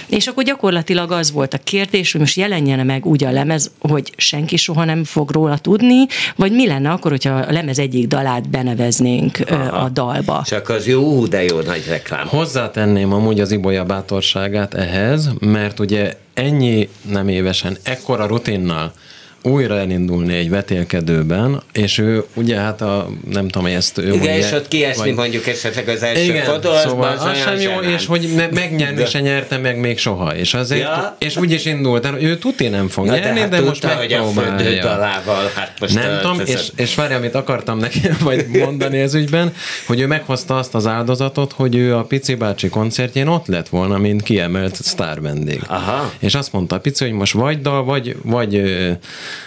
és 0.07 0.27
akkor 0.27 0.43
gyakorlatilag 0.43 1.11
az 1.11 1.31
volt 1.31 1.53
a 1.53 1.57
kérdés, 1.57 2.11
hogy 2.11 2.21
most 2.21 2.37
jelenjen 2.37 2.85
meg 2.85 3.05
úgy 3.05 3.23
a 3.23 3.31
lemez, 3.31 3.71
hogy 3.79 4.13
senki 4.17 4.57
soha 4.57 4.85
nem 4.85 5.03
fog 5.03 5.31
róla 5.31 5.57
tudni, 5.57 6.05
vagy 6.35 6.51
mi 6.51 6.67
lenne 6.67 6.89
akkor, 6.89 7.11
hogyha 7.11 7.33
a 7.33 7.51
lemez 7.51 7.79
egyik 7.79 8.07
dalát 8.07 8.49
beneveznénk 8.49 9.39
ö, 9.45 9.55
a 9.55 9.89
dalba. 9.89 10.43
Csak 10.45 10.69
az 10.69 10.87
jó, 10.87 11.25
de 11.25 11.43
jó 11.43 11.59
nagy 11.59 11.83
reklám. 11.87 12.27
Hozzátenném 12.27 13.13
amúgy 13.13 13.39
az 13.39 13.51
Ibolya 13.51 13.83
bátorságát 13.83 14.73
ehhez, 14.73 15.29
mert 15.39 15.79
ugye 15.79 16.13
ennyi 16.33 16.89
nem 17.11 17.27
évesen, 17.27 17.77
ekkora 17.83 18.25
rutinnal, 18.25 18.93
újra 19.43 19.77
elindulni 19.77 20.33
egy 20.33 20.49
vetélkedőben, 20.49 21.61
és 21.71 21.97
ő 21.97 22.23
ugye 22.33 22.55
hát 22.55 22.81
a, 22.81 23.09
nem 23.29 23.47
tudom, 23.47 23.67
ezt 23.67 23.97
ő 23.97 24.01
Igen, 24.01 24.17
mondja, 24.17 24.35
és 24.35 24.51
ott 24.51 24.67
kiesni 24.67 25.03
vagy... 25.03 25.15
mondjuk 25.15 25.47
esetleg 25.47 25.87
az 25.87 26.03
első 26.03 26.23
igen, 26.23 26.43
fotó, 26.43 26.69
szóval 26.75 27.17
az 27.17 27.37
sem 27.37 27.59
jó, 27.59 27.79
és 27.79 28.05
hogy 28.05 28.29
ne, 28.35 28.47
megnyerni 28.47 28.95
de... 28.95 29.05
se 29.05 29.19
nyerte 29.19 29.57
meg 29.57 29.79
még 29.79 29.97
soha, 29.97 30.35
és 30.35 30.53
azért, 30.53 30.81
ja. 30.81 31.15
és 31.19 31.37
úgy 31.37 31.51
is 31.51 31.65
indult, 31.65 32.01
tehát 32.01 32.21
ő 32.21 32.37
tuti 32.37 32.67
nem 32.67 32.87
fog 32.87 33.05
Na, 33.05 33.13
nyerni, 33.13 33.33
de, 33.33 33.39
hát 33.39 33.49
de 33.49 33.61
most 33.61 33.83
megpróbálja. 33.83 34.69
Hogy 34.69 34.77
a 34.77 34.81
dalával, 34.81 35.51
hát 35.55 35.73
most 35.79 35.93
nem 35.93 36.19
tudom, 36.21 36.39
és, 36.45 36.71
és 36.75 36.95
várj, 36.95 37.13
amit 37.13 37.35
akartam 37.35 37.77
neki 37.77 37.99
vagy 38.23 38.45
mondani 38.47 38.97
ez 38.97 39.13
ügyben, 39.13 39.53
hogy 39.87 39.99
ő 39.99 40.07
meghozta 40.07 40.57
azt 40.57 40.75
az 40.75 40.87
áldozatot, 40.87 41.51
hogy 41.51 41.75
ő 41.75 41.95
a 41.95 42.03
Pici 42.03 42.35
bácsi 42.35 42.69
koncertjén 42.69 43.27
ott 43.27 43.47
lett 43.47 43.69
volna, 43.69 43.97
mint 43.97 44.23
kiemelt 44.23 44.75
sztár 44.75 45.21
vendég. 45.21 45.61
Aha. 45.67 46.11
És 46.19 46.35
azt 46.35 46.53
mondta 46.53 46.75
a 46.75 46.79
Pici, 46.79 47.03
hogy 47.03 47.13
most 47.13 47.33
vagy 47.33 47.61
dal, 47.61 47.83
vagy, 47.83 48.15
vagy, 48.23 48.61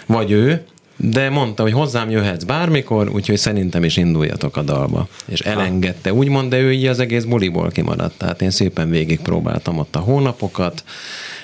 vagy 0.05 0.31
ő, 0.31 0.65
de 0.97 1.29
mondta, 1.29 1.63
hogy 1.63 1.71
hozzám 1.71 2.09
jöhetsz 2.09 2.43
bármikor, 2.43 3.09
úgyhogy 3.09 3.37
szerintem 3.37 3.83
is 3.83 3.97
induljatok 3.97 4.57
a 4.57 4.61
dalba. 4.61 5.07
És 5.25 5.39
elengedte, 5.39 6.13
úgymond, 6.13 6.49
de 6.49 6.59
ő 6.59 6.73
így 6.73 6.85
az 6.85 6.99
egész 6.99 7.23
buliból 7.23 7.69
kimaradt. 7.69 8.17
Tehát 8.17 8.41
én 8.41 8.51
szépen 8.51 8.89
végigpróbáltam 8.89 9.77
ott 9.77 9.95
a 9.95 9.99
hónapokat, 9.99 10.83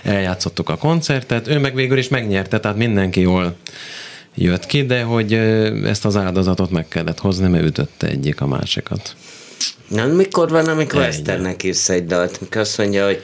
eljátszottuk 0.03 0.69
a 0.69 0.77
koncertet, 0.77 1.47
ő 1.47 1.59
meg 1.59 1.75
végül 1.75 1.97
is 1.97 2.07
megnyerte, 2.07 2.59
tehát 2.59 2.77
mindenki 2.77 3.21
jól 3.21 3.55
jött 4.35 4.65
ki, 4.65 4.85
de 4.85 5.03
hogy 5.03 5.33
ezt 5.85 6.05
az 6.05 6.17
áldozatot 6.17 6.71
meg 6.71 6.87
kellett 6.87 7.19
hozni, 7.19 7.47
mert 7.47 7.65
ütötte 7.65 8.07
egyik 8.07 8.41
a 8.41 8.47
másikat. 8.47 9.15
Na, 9.87 10.05
mikor 10.05 10.49
van, 10.49 10.67
amikor 10.67 10.99
Westernnek 10.99 11.63
is 11.63 11.89
egy 11.89 12.05
dalt? 12.05 12.41
Mikor 12.41 12.61
azt 12.61 12.77
mondja, 12.77 13.05
hogy 13.05 13.21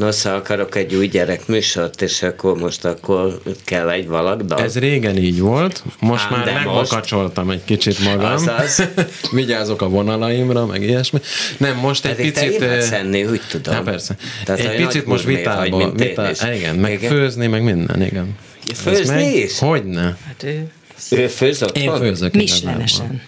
nosza 0.00 0.34
akarok 0.34 0.76
egy 0.76 0.94
új 0.94 1.06
gyerek 1.06 1.46
műsort, 1.46 2.02
és 2.02 2.22
akkor 2.22 2.58
most 2.58 2.84
akkor 2.84 3.40
kell 3.64 3.90
egy 3.90 4.08
valak 4.08 4.42
Ez 4.60 4.78
régen 4.78 5.16
így 5.16 5.40
volt, 5.40 5.82
most 6.00 6.24
Ám, 6.24 6.30
már 6.30 6.54
megmakacsoltam 6.54 7.46
most... 7.46 7.56
egy 7.56 7.64
kicsit 7.64 7.98
magam. 7.98 8.32
Azaz. 8.32 8.88
Vigyázok 9.30 9.82
a 9.82 9.88
vonalaimra, 9.88 10.66
meg 10.66 10.82
ilyesmi. 10.82 11.20
Nem, 11.56 11.76
most 11.76 12.04
egy 12.04 12.16
Pedig 12.16 12.32
picit... 12.32 12.58
Te 12.58 12.80
szenni, 12.80 13.24
úgy 13.24 13.40
tudom. 13.48 13.74
Na 13.74 13.82
persze. 13.82 14.16
Tehát 14.44 14.60
egy 14.60 14.84
picit 14.86 15.06
most 15.06 15.24
vitába, 15.24 15.90
vitá, 15.90 16.52
igen, 16.54 16.76
meg 16.76 16.92
igen. 16.92 17.10
főzni, 17.10 17.46
meg 17.46 17.62
minden, 17.62 18.02
igen. 18.02 18.36
Főzni 18.74 19.14
meg, 19.14 19.34
is? 19.34 19.58
Hogyne. 19.58 20.16
Hát 20.26 20.42
ő... 20.42 20.70
Ő 21.10 21.26
főz 21.26 21.62
otthon? 21.62 21.82
Én 21.82 21.96
főzök. 21.96 22.34
Mislenesen. 22.34 23.22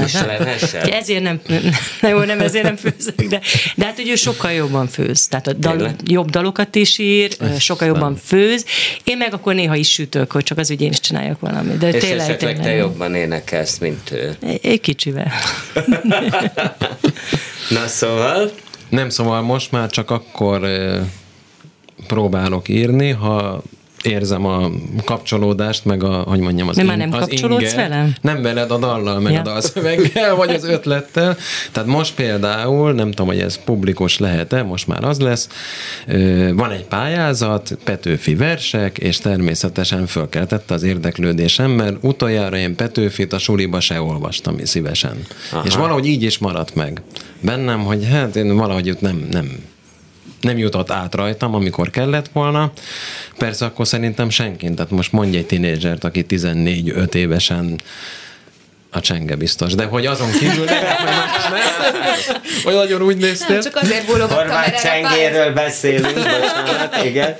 Mislenesen? 0.00 0.88
Ezért 0.90 1.22
nem, 1.22 1.40
na 2.00 2.08
jó, 2.08 2.18
nem 2.18 2.40
ezért 2.40 2.64
nem 2.64 2.76
főzök, 2.76 3.22
de, 3.22 3.40
de 3.74 3.84
hát, 3.84 3.96
hogy 3.96 4.08
ő 4.08 4.14
sokkal 4.14 4.52
jobban 4.52 4.86
főz. 4.86 5.26
Tehát 5.26 5.46
a 5.46 5.52
dal, 5.52 5.94
jobb 6.04 6.30
dalokat 6.30 6.74
is 6.74 6.98
ír, 6.98 7.36
sokkal 7.58 7.88
jobban 7.88 8.16
főz. 8.16 8.64
Én 9.04 9.16
meg 9.16 9.34
akkor 9.34 9.54
néha 9.54 9.74
is 9.74 9.92
sütök, 9.92 10.32
hogy 10.32 10.42
csak 10.44 10.58
az, 10.58 10.68
hogy 10.68 10.80
én 10.80 10.90
is 10.90 11.00
csináljak 11.00 11.40
valamit. 11.40 11.78
De 11.78 11.88
És 11.88 12.02
tényleg, 12.02 12.28
esetleg 12.28 12.54
tényleg, 12.54 12.66
te 12.66 12.74
jobban 12.74 13.14
énekelsz, 13.14 13.78
mint 13.78 14.10
ő. 14.10 14.36
Egy 14.62 14.80
kicsivel. 14.80 15.32
Na 17.68 17.86
szóval? 17.86 18.50
Nem, 18.88 19.08
szóval 19.08 19.42
most 19.42 19.72
már 19.72 19.90
csak 19.90 20.10
akkor 20.10 20.68
próbálok 22.06 22.68
írni, 22.68 23.10
ha 23.10 23.62
érzem 24.06 24.46
a 24.46 24.70
kapcsolódást, 25.04 25.84
meg 25.84 26.04
a, 26.04 26.08
hogy 26.08 26.38
mondjam, 26.38 26.68
az, 26.68 26.76
Mi 26.76 26.82
már 26.82 26.96
nem 26.96 27.12
az 27.12 27.18
kapcsolódsz 27.18 27.72
inger. 27.72 27.88
velem? 27.88 28.14
Nem 28.20 28.42
veled 28.42 28.70
a 28.70 28.78
dallal, 28.78 29.20
meg 29.20 29.32
ja. 29.32 29.40
a 29.40 29.42
dalszöveggel, 29.42 30.34
vagy 30.34 30.50
az 30.50 30.64
ötlettel. 30.64 31.36
Tehát 31.72 31.88
most 31.88 32.14
például, 32.14 32.92
nem 32.92 33.10
tudom, 33.10 33.26
hogy 33.26 33.40
ez 33.40 33.58
publikus 33.64 34.18
lehet-e, 34.18 34.62
most 34.62 34.86
már 34.86 35.04
az 35.04 35.20
lesz, 35.20 35.48
van 36.52 36.70
egy 36.70 36.84
pályázat, 36.84 37.78
Petőfi 37.84 38.34
versek, 38.34 38.98
és 38.98 39.18
természetesen 39.18 40.06
fölkeltette 40.06 40.74
az 40.74 40.82
érdeklődésem, 40.82 41.70
mert 41.70 41.96
utoljára 42.00 42.56
én 42.56 42.76
Petőfit 42.76 43.32
a 43.32 43.38
suliba 43.38 43.80
se 43.80 44.00
olvastam 44.00 44.56
szívesen. 44.64 45.16
Aha. 45.52 45.64
És 45.64 45.74
valahogy 45.74 46.06
így 46.06 46.22
is 46.22 46.38
maradt 46.38 46.74
meg 46.74 47.02
bennem, 47.40 47.84
hogy 47.84 48.06
hát 48.10 48.36
én 48.36 48.56
valahogy 48.56 48.96
nem, 49.00 49.26
nem 49.30 49.50
nem 50.46 50.58
jutott 50.58 50.90
át 50.90 51.14
rajtam, 51.14 51.54
amikor 51.54 51.90
kellett 51.90 52.28
volna. 52.32 52.72
Persze 53.38 53.64
akkor 53.64 53.86
szerintem 53.86 54.30
senki, 54.30 54.74
tehát 54.74 54.90
most 54.90 55.12
mondj 55.12 55.36
egy 55.36 55.46
tinédzsert, 55.46 56.04
aki 56.04 56.24
14-5 56.28 57.14
évesen 57.14 57.80
a 58.90 59.00
csenge 59.00 59.36
biztos, 59.36 59.74
de 59.74 59.84
hogy 59.84 60.06
azon 60.06 60.30
kívül 60.30 60.64
nem, 60.64 60.84
hogy 60.84 61.04
más 61.04 61.48
nem, 61.48 62.36
hogy 62.64 62.74
nagyon 62.74 63.02
úgy 63.02 63.16
néztél. 63.16 63.52
Nem, 63.52 63.60
csak 63.60 63.76
azért 63.76 64.06
bólogattam, 64.06 64.36
Horváth 64.36 64.82
csengéről 64.82 65.52
beszélünk, 65.52 66.14
bocsánat, 66.14 67.04
igen. 67.04 67.36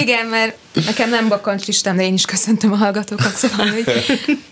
Igen, 0.00 0.26
mert 0.26 0.56
nekem 0.86 1.08
nem 1.08 1.28
bakancs 1.28 1.66
listám, 1.66 1.96
de 1.96 2.02
én 2.02 2.14
is 2.14 2.24
köszöntöm 2.24 2.72
a 2.72 2.76
hallgatókat, 2.76 3.36
szóval 3.36 3.66
hogy 3.66 3.84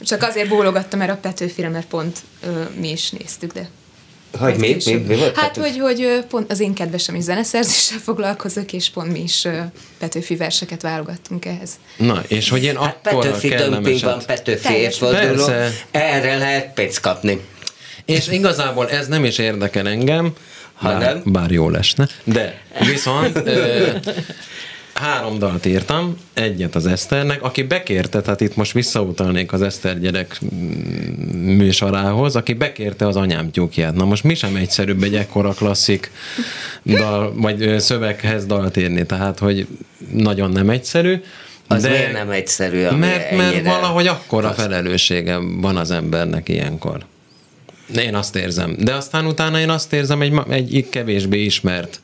csak 0.01 0.23
azért 0.23 0.49
bólogattam, 0.49 0.99
mert 0.99 1.11
a 1.11 1.17
Petőfire, 1.17 1.69
mert 1.69 1.87
pont 1.87 2.19
ö, 2.47 2.63
mi 2.81 2.91
is 2.91 3.11
néztük, 3.11 3.53
de 3.53 3.69
hogy 4.39 4.57
mi, 4.57 4.77
mi, 4.85 4.95
mi 4.95 5.17
volt? 5.17 5.37
Hát, 5.37 5.57
hogy, 5.57 5.79
hogy 5.79 6.25
pont 6.29 6.51
az 6.51 6.61
én 6.61 6.75
kedvesem 6.75 7.15
is 7.15 7.23
zeneszerzéssel 7.23 7.99
foglalkozok, 8.09 8.73
és 8.73 8.91
pont 8.91 9.13
mi 9.13 9.23
is 9.23 9.47
Petőfi 9.99 10.37
verseket 10.37 10.83
válogattunk 10.83 11.45
ehhez. 11.45 11.71
Na, 11.97 12.23
és 12.27 12.49
hogy 12.49 12.65
én 12.65 12.77
hát 12.77 12.99
akkor 13.03 13.25
Petőfi 13.25 13.49
dömping 13.49 14.01
van, 14.01 14.23
Petőfi 14.27 14.75
évforduló, 14.75 15.49
erre 15.91 16.37
lehet 16.37 16.75
pénzt 16.75 17.01
kapni. 17.01 17.41
És 18.05 18.29
igazából 18.29 18.91
ez 18.91 19.07
nem 19.07 19.25
is 19.25 19.39
érdekel 19.39 19.89
engem, 19.89 20.33
ha 20.75 20.89
bár, 20.89 21.01
nem. 21.01 21.23
bár 21.25 21.51
jó 21.51 21.71
lesne, 21.71 22.09
de 22.25 22.61
viszont 22.81 23.43
három 24.99 25.39
dalt 25.39 25.67
írtam, 25.67 26.17
egyet 26.33 26.75
az 26.75 26.87
Eszternek, 26.87 27.43
aki 27.43 27.63
bekérte, 27.63 28.21
tehát 28.21 28.41
itt 28.41 28.57
most 28.57 28.73
visszautalnék 28.73 29.53
az 29.53 29.63
Eszter 29.63 30.01
gyerek 30.01 30.41
műsorához, 31.33 32.37
aki 32.37 32.53
bekérte 32.53 33.07
az 33.07 33.17
anyám 33.17 33.51
tyúkját. 33.51 33.95
Na 33.95 34.05
most 34.05 34.25
mi 34.25 34.35
sem 34.35 34.57
egyszerűbb 34.57 35.03
egy 35.03 35.15
ekkora 35.15 35.51
klasszik 35.51 36.11
dal, 36.85 37.33
vagy 37.37 37.81
szöveghez 37.81 38.47
dalt 38.47 38.77
írni, 38.77 39.07
tehát 39.07 39.39
hogy 39.39 39.67
nagyon 40.13 40.51
nem 40.51 40.71
egyszerű. 40.71 41.23
Az 41.69 41.83
de 41.83 41.89
miért 41.89 42.13
nem 42.13 42.31
egyszerű? 42.31 42.83
Mert, 42.83 43.31
mert 43.37 43.65
valahogy 43.65 44.07
akkora 44.07 44.53
felelőssége 44.53 45.39
van 45.61 45.77
az 45.77 45.91
embernek 45.91 46.49
ilyenkor. 46.49 47.05
Én 47.97 48.15
azt 48.15 48.37
érzem. 48.37 48.77
De 48.79 48.95
aztán 48.95 49.27
utána 49.27 49.61
én 49.61 49.71
azt 49.71 49.93
érzem 49.93 50.21
egy, 50.21 50.33
egy 50.49 50.87
kevésbé 50.91 51.45
ismert 51.45 52.01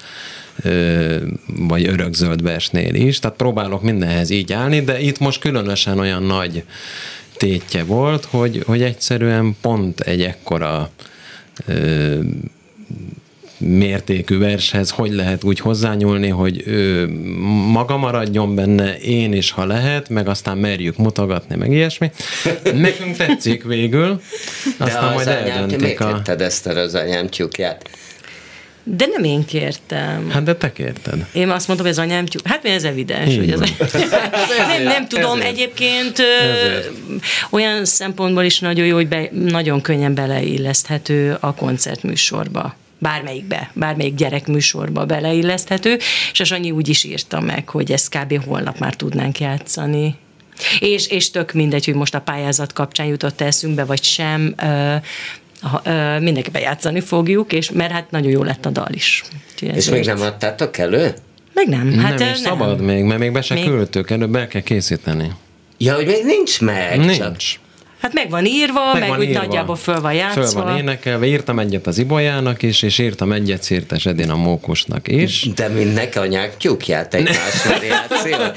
vagy 1.46 1.86
örökzöld 1.86 2.42
versnél 2.42 2.94
is, 2.94 3.18
tehát 3.18 3.36
próbálok 3.36 3.82
mindenhez 3.82 4.30
így 4.30 4.52
állni, 4.52 4.80
de 4.80 5.00
itt 5.00 5.18
most 5.18 5.40
különösen 5.40 5.98
olyan 5.98 6.22
nagy 6.22 6.64
tétje 7.36 7.84
volt, 7.84 8.24
hogy, 8.24 8.62
hogy 8.66 8.82
egyszerűen 8.82 9.56
pont 9.60 10.00
egy 10.00 10.22
ekkora 10.22 10.90
ö, 11.66 12.18
mértékű 13.58 14.38
vershez 14.38 14.90
hogy 14.90 15.12
lehet 15.12 15.44
úgy 15.44 15.58
hozzányúlni, 15.58 16.28
hogy 16.28 16.62
ő 16.66 17.08
maga 17.72 17.96
maradjon 17.96 18.54
benne, 18.54 18.98
én 18.98 19.32
is, 19.32 19.50
ha 19.50 19.66
lehet, 19.66 20.08
meg 20.08 20.28
aztán 20.28 20.58
merjük 20.58 20.96
mutogatni, 20.96 21.56
meg 21.56 21.72
ilyesmi. 21.72 22.10
Nekünk 22.74 23.16
tetszik 23.16 23.64
végül, 23.64 24.20
aztán 24.78 25.08
De 25.08 25.14
majd 25.14 25.18
az 25.18 25.26
eldöntik 25.26 26.00
a... 26.00 26.22
Te 26.22 26.36
ezt 26.36 26.66
az 26.66 26.94
anyám 26.94 27.28
tyúkját? 27.28 27.90
De 28.84 29.06
nem 29.06 29.24
én 29.24 29.44
kértem. 29.44 30.30
Hát 30.30 30.42
de 30.42 30.54
te 30.54 30.72
kérted. 30.72 31.26
Én 31.32 31.48
azt 31.48 31.66
hogy 31.66 31.86
ez 31.86 31.98
anyám 31.98 32.26
tyúk. 32.26 32.46
Hát 32.46 32.62
mi 32.62 32.70
ez 32.70 32.84
evidens, 32.84 33.36
hogy 33.36 33.50
ez 33.52 33.60
nem, 34.68 34.82
nem 34.82 35.08
tudom, 35.08 35.38
ezért. 35.38 35.52
egyébként 35.52 36.18
ezért. 36.18 36.90
olyan 37.50 37.84
szempontból 37.84 38.42
is 38.42 38.58
nagyon 38.58 38.86
jó, 38.86 38.94
hogy 38.94 39.08
be, 39.08 39.28
nagyon 39.32 39.80
könnyen 39.80 40.14
beleilleszthető 40.14 41.36
a 41.40 41.54
koncertműsorba 41.54 42.76
bármelyikbe, 42.98 43.70
bármelyik 43.74 44.14
gyerekműsorba 44.14 45.06
beleilleszthető, 45.06 45.98
és 46.32 46.40
a 46.40 46.44
Sanyi 46.44 46.70
úgy 46.70 46.88
is 46.88 47.04
írta 47.04 47.40
meg, 47.40 47.68
hogy 47.68 47.92
ezt 47.92 48.18
kb. 48.18 48.44
holnap 48.44 48.78
már 48.78 48.94
tudnánk 48.94 49.40
játszani. 49.40 50.16
És, 50.78 51.06
és 51.06 51.30
tök 51.30 51.52
mindegy, 51.52 51.84
hogy 51.84 51.94
most 51.94 52.14
a 52.14 52.20
pályázat 52.20 52.72
kapcsán 52.72 53.06
jutott 53.06 53.40
eszünkbe, 53.40 53.84
vagy 53.84 54.02
sem, 54.02 54.54
mindenképpen 56.20 56.62
játszani 56.62 57.00
fogjuk, 57.00 57.52
és 57.52 57.70
mert 57.70 57.92
hát 57.92 58.10
nagyon 58.10 58.30
jó 58.30 58.42
lett 58.42 58.66
a 58.66 58.70
dal 58.70 58.92
is. 58.92 59.24
és 59.60 59.90
még 59.90 60.04
nem 60.04 60.20
adtátok 60.20 60.78
elő? 60.78 61.14
Meg 61.54 61.68
nem. 61.68 61.98
Hát 61.98 62.18
nem, 62.18 62.28
és 62.28 62.40
nem. 62.40 62.52
szabad 62.52 62.80
még, 62.80 63.04
mert 63.04 63.20
még 63.20 63.32
be 63.32 63.42
se 63.42 63.54
még... 63.54 63.64
küldtük, 63.64 64.10
előbb 64.10 64.34
el 64.34 64.46
kell 64.46 64.60
készíteni. 64.60 65.32
Ja, 65.78 65.94
hogy 65.94 66.06
még 66.06 66.24
nincs 66.24 66.60
meg. 66.60 66.98
Nincs. 66.98 67.16
Csak... 67.16 67.36
Hát 68.02 68.12
meg 68.12 68.30
van 68.30 68.44
írva, 68.44 68.80
meg, 68.92 69.00
Meg 69.00 69.08
van 69.08 69.18
úgy 69.18 69.24
írva. 69.28 69.40
nagyjából 69.40 69.76
föl 69.76 70.00
van 70.00 70.12
játszva. 70.12 70.42
Föl 70.46 70.62
van 70.62 70.76
énekelve, 70.78 71.26
írtam 71.26 71.58
egyet 71.58 71.86
az 71.86 71.98
Ibolyának 71.98 72.62
is, 72.62 72.82
és 72.82 72.98
írtam 72.98 73.32
egyet 73.32 73.62
Szirtes 73.62 74.06
Edina 74.06 74.36
Mókusnak 74.36 75.08
is. 75.08 75.48
De 75.54 75.68
mindnek 75.68 76.16
anyák 76.16 76.56
tyúkját 76.56 77.14
egymás. 77.14 77.36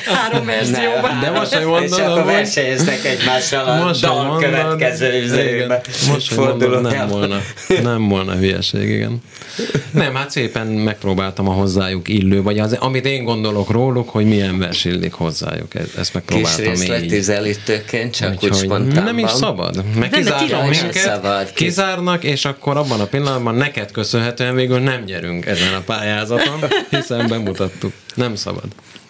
Három 0.05 0.45
verzióban. 0.45 1.19
De 1.21 1.29
most, 1.31 1.53
hogy 1.53 1.61
És 1.83 1.89
mondod, 1.89 1.99
akkor 2.09 2.25
versenyeznek 2.25 3.05
egymással 3.05 3.65
a 3.67 3.83
Most, 3.85 4.01
dal 4.01 4.23
mondod, 4.23 4.43
következő 4.43 5.23
üzébe. 5.23 5.81
Most, 6.11 6.35
mondod, 6.35 6.81
nem 6.81 7.07
volna, 7.07 7.41
nem 7.83 8.07
volna 8.07 8.35
hülyeség, 8.35 8.89
igen. 8.89 9.21
Nem, 9.91 10.15
hát 10.15 10.31
szépen 10.31 10.67
megpróbáltam 10.67 11.49
a 11.49 11.53
hozzájuk 11.53 12.07
illő, 12.07 12.41
vagy 12.41 12.59
az, 12.59 12.73
amit 12.79 13.05
én 13.05 13.23
gondolok 13.23 13.69
róluk, 13.71 14.09
hogy 14.09 14.25
milyen 14.25 14.59
vers 14.59 14.85
illik 14.85 15.13
hozzájuk, 15.13 15.75
e- 15.75 15.79
ezt 15.79 15.93
Kis 15.95 16.11
megpróbáltam 16.13 16.63
így. 16.63 16.69
részletüzelítőként, 16.79 18.15
csak 18.15 18.43
úgy 18.43 18.53
spontánban. 18.55 19.03
nem 19.03 19.17
is 19.17 19.31
szabad. 19.35 19.83
Meg 19.95 20.11
Nem, 20.11 20.21
kizárnak 20.21 20.69
minket, 20.69 21.03
Szabad. 21.03 21.53
kizárnak, 21.53 22.23
és 22.23 22.45
akkor 22.45 22.77
abban 22.77 22.99
a 22.99 23.05
pillanatban 23.05 23.55
neked 23.55 23.91
köszönhetően 23.91 24.55
végül 24.55 24.79
nem 24.79 25.03
nyerünk 25.03 25.45
ezen 25.45 25.73
a 25.73 25.79
pályázaton, 25.85 26.63
hiszen 26.89 27.27
bemutattuk. 27.27 27.93
Nem 28.15 28.35
szabad. 28.35 28.63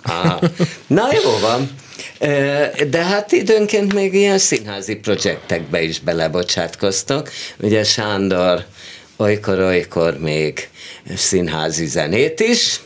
Aha. 0.04 0.40
Na 0.88 1.08
jó 1.24 1.40
van. 1.42 1.70
De 2.90 3.04
hát 3.04 3.32
időnként 3.32 3.94
még 3.94 4.14
ilyen 4.14 4.38
színházi 4.38 4.96
projektekbe 4.96 5.82
is 5.82 6.00
belebocsátkoztok. 6.00 7.30
Ugye 7.58 7.84
Sándor 7.84 8.66
olykor-olykor 9.18 10.18
még 10.20 10.70
színházi 11.16 11.86
zenét 11.86 12.40
is. 12.40 12.80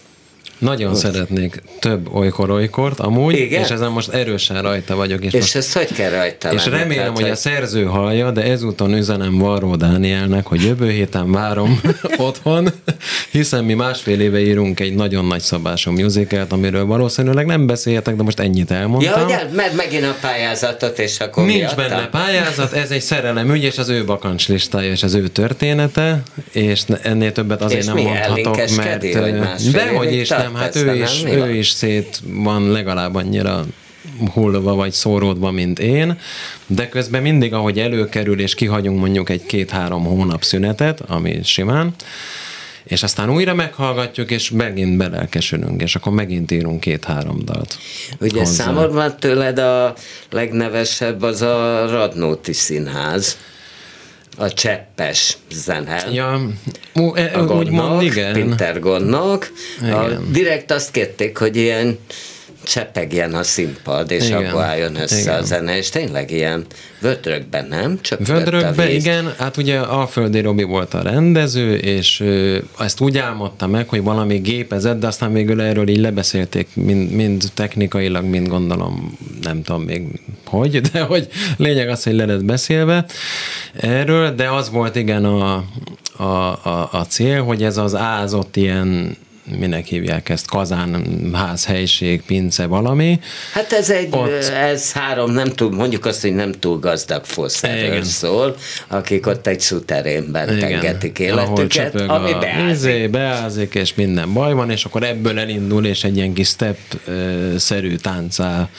Nagyon 0.60 0.96
szeretnék 0.96 1.62
több 1.80 2.13
olykor-olykort, 2.16 3.00
amúgy, 3.00 3.36
Igen? 3.39 3.63
és 3.63 3.70
ezen 3.70 3.92
most 3.92 4.10
erősen 4.10 4.62
rajta 4.62 4.96
vagyok. 4.96 5.24
És, 5.24 5.34
És 5.34 5.39
most 5.39 5.56
ezt 5.56 5.74
hogy 5.78 5.94
kell 5.94 6.10
rajta 6.10 6.51
És 6.54 6.66
lenni? 6.66 6.78
remélem, 6.78 7.04
Tehát, 7.04 7.20
hogy 7.20 7.30
a 7.30 7.36
szerző 7.36 7.84
hallja, 7.84 8.32
de 8.32 8.42
ezúton 8.44 8.94
üzenem 8.94 9.38
Varró 9.38 9.75
Dánielnek, 9.75 10.46
hogy 10.46 10.62
jövő 10.63 10.89
héten 10.89 11.32
várom 11.32 11.82
otthon, 12.18 12.70
hiszen 13.32 13.63
mi 13.63 13.74
másfél 13.74 14.20
éve 14.22 14.39
írunk 14.39 14.80
egy 14.80 14.96
nagyon 14.96 15.25
nagy 15.25 15.42
szabású 15.42 15.92
musicalt, 15.92 16.51
amiről 16.51 16.86
valószínűleg 16.86 17.46
nem 17.46 17.66
beszélhetek, 17.68 18.16
de 18.16 18.24
most 18.24 18.39
ennyit 18.39 18.70
Ja, 18.70 18.75
elmondtam. 18.75 19.24
hogy 19.24 19.32
el- 19.32 19.50
mert 19.54 19.75
megint 19.75 20.04
a 20.04 20.16
pályázatot, 20.22 21.00
és 21.00 21.20
akkor 21.20 21.46
Nincs 21.46 21.58
miatta? 21.60 21.75
benne 21.75 22.08
pályázat, 22.08 22.74
ez 22.74 22.92
egy 22.92 23.01
szerelemügy, 23.01 23.63
és 23.63 23.78
az 23.78 23.89
ő 23.89 24.06
bakancslistája, 24.06 24.92
és 24.92 25.04
az 25.04 25.13
ő 25.13 25.28
története, 25.28 26.22
és 26.51 26.82
ennél 27.01 27.32
többet 27.32 27.62
azért 27.62 27.80
És 27.82 27.86
nem 27.86 27.96
mondhatok, 27.98 28.56
mert... 28.56 29.16
ellinkeskedi, 29.16 29.96
hogy 29.96 30.13
is 30.13 30.28
tart 30.28 30.49
nem, 30.51 30.62
hát 30.62 30.75
ő 30.75 30.86
nem? 30.86 30.96
is, 30.96 31.24
ő 31.24 31.53
is 31.53 31.70
szét 31.70 32.22
van 32.25 32.72
legalább 32.72 33.15
annyira 33.15 33.65
hullva 34.34 34.75
vagy 34.75 34.91
szóródva, 34.91 35.51
mint 35.51 35.79
én, 35.79 36.20
de 36.68 36.89
közben 36.89 37.22
mindig, 37.22 37.53
ahogy 37.53 37.79
előkerül, 37.79 38.39
és 38.39 38.56
kihagyunk 38.56 39.00
mondjuk 39.00 39.29
egy 39.29 39.46
két-három 39.46 40.03
hónap 40.03 40.44
szünetet, 40.44 41.01
ami 41.08 41.39
simán, 41.44 41.94
és 42.84 43.03
aztán 43.03 43.29
újra 43.29 43.53
meghallgatjuk, 43.53 44.32
és 44.32 44.50
megint 44.50 44.98
belelkesülünk, 44.98 45.82
és 45.82 45.96
akkor 45.96 46.13
megint 46.13 46.51
írunk 46.51 46.79
két-három 46.79 47.39
dalt. 47.46 47.77
Ugye 48.20 48.39
hozzá. 48.39 48.63
számomra 48.63 49.15
tőled 49.15 49.60
a 49.60 49.94
legnevesebb 50.29 51.22
az 51.22 51.41
a 51.41 51.86
Radnóti 51.89 52.53
Színház, 52.53 53.38
a 54.38 54.54
cseppes 54.54 55.38
zene. 55.52 56.04
Ja, 56.12 56.40
ú, 56.94 57.16
e, 57.16 57.32
a 57.34 57.42
úgymond 57.42 57.68
gondnok, 57.68 58.04
igen. 58.04 58.34
Pinter 58.34 58.80
gondnok. 58.80 59.52
A, 59.82 59.86
Igen. 59.86 60.32
direkt 60.32 60.72
azt 60.72 60.92
kérték, 60.92 61.38
hogy 61.38 61.56
ilyen 61.56 62.00
csepegjen 62.63 63.34
a 63.34 63.44
színpad, 63.44 64.12
és 64.12 64.28
Igen. 64.28 64.46
akkor 64.46 64.62
álljon 64.62 64.96
össze 64.96 65.20
Igen. 65.20 65.39
a 65.39 65.42
zene, 65.42 65.78
és 65.78 65.89
tényleg 65.89 66.32
ilyen 66.32 66.66
vödrökben, 67.01 67.66
nem? 67.66 68.01
Csak 68.01 68.28
Vödrökbe, 68.28 68.92
igen, 68.92 69.34
hát 69.38 69.58
ugye 69.58 69.80
Alföldi 69.80 70.39
Robi 70.39 70.63
volt 70.63 70.94
a 70.94 71.01
rendező, 71.01 71.75
és 71.75 72.20
ő 72.20 72.63
ezt 72.80 73.00
úgy 73.00 73.18
álmodta 73.18 73.68
meg, 73.68 73.89
hogy 73.89 74.04
valami 74.04 74.38
gépezett, 74.38 75.00
de 75.00 75.08
aztán 75.08 75.34
végül 75.34 75.62
erről 75.62 75.89
így 75.89 76.00
lebeszélték, 76.00 76.68
mind, 76.74 77.12
mind 77.12 77.44
technikailag, 77.54 78.24
mind 78.24 78.48
gondolom, 78.48 79.18
nem 79.42 79.63
tudom 79.63 79.82
még 79.82 80.04
hogy, 80.46 80.82
de 80.82 81.01
hogy 81.01 81.28
lényeg 81.58 81.89
az, 81.89 82.04
hogy 82.04 82.13
le 82.13 82.25
lett 82.25 82.46
beszélve 82.46 83.06
erről, 83.74 84.36
de 84.36 84.50
az 84.50 84.70
volt 84.70 84.96
igen 84.96 85.25
a, 85.25 85.63
a, 86.18 86.24
a, 86.24 86.89
a 86.92 87.06
cél, 87.08 87.44
hogy 87.44 87.63
ez 87.63 87.78
az 87.78 87.96
ázott 87.96 88.56
ilyen 88.56 89.18
minek 89.58 89.86
hívják 89.86 90.29
ezt, 90.29 90.48
kazán, 90.48 91.06
házhelység, 91.34 92.22
pince, 92.22 92.65
valami. 92.65 93.20
Hát 93.53 93.72
ez 93.72 93.89
egy, 93.89 94.08
Ott- 94.12 94.44
ez 94.44 94.91
három, 94.91 95.32
nem 95.32 95.48
túl, 95.48 95.72
mondjuk 95.72 96.06
azt, 96.06 96.22
hogy 96.22 96.34
nem 96.34 96.51
túl 96.51 96.79
gazdag 96.79 97.25
foszterről 97.25 97.84
Igen. 97.86 98.03
szól, 98.03 98.56
akik 98.88 99.27
ott 99.27 99.48
egy 99.48 99.60
szuterénben 99.60 100.60
tengetik 100.60 101.20
ahol 101.20 101.60
életüket, 101.60 101.96
ami 101.96 102.32
a 102.32 102.39
beázik. 102.39 102.72
izé, 102.75 103.08
beázik, 103.08 103.75
és 103.75 103.94
minden 103.96 104.34
baj 104.34 104.53
van, 104.53 104.70
és 104.72 104.86
akkor 104.86 105.03
ebből 105.03 105.39
elindul, 105.39 105.86
és 105.86 106.03
egy 106.03 106.15
ilyen 106.15 106.34
kis 106.34 106.48
step-szerű 106.48 107.96
táncá 107.96 108.70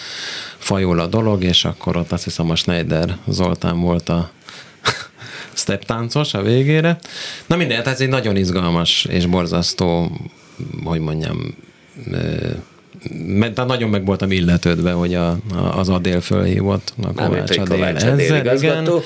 fajul 0.58 1.00
a 1.00 1.06
dolog, 1.06 1.44
és 1.44 1.64
akkor 1.64 1.96
ott 1.96 2.12
azt 2.12 2.24
hiszem 2.24 2.50
a 2.50 2.56
Schneider 2.56 3.16
Zoltán 3.28 3.80
volt 3.80 4.08
a 4.08 4.30
step 5.54 5.84
táncos 5.84 6.34
a 6.34 6.42
végére. 6.42 6.98
Na 7.46 7.56
minden, 7.56 7.76
hát 7.76 7.86
ez 7.86 8.00
egy 8.00 8.08
nagyon 8.08 8.36
izgalmas 8.36 9.04
és 9.04 9.26
borzasztó, 9.26 10.10
hogy 10.84 11.00
mondjam, 11.00 11.54
mert 13.14 13.66
nagyon 13.66 13.90
meg 13.90 14.04
voltam 14.04 14.30
illetődve, 14.30 14.92
hogy 14.92 15.14
a, 15.14 15.28
a, 15.30 15.78
az 15.78 15.88
Adél 15.88 16.20
fölhívott, 16.20 16.92
a 17.02 17.12
Kovács 17.12 17.50
Adél 17.50 17.64
Kovács 17.64 18.02
Adél 18.02 18.12
ezzel, 18.12 18.18
igen, 18.18 18.40
igazgató. 18.40 19.02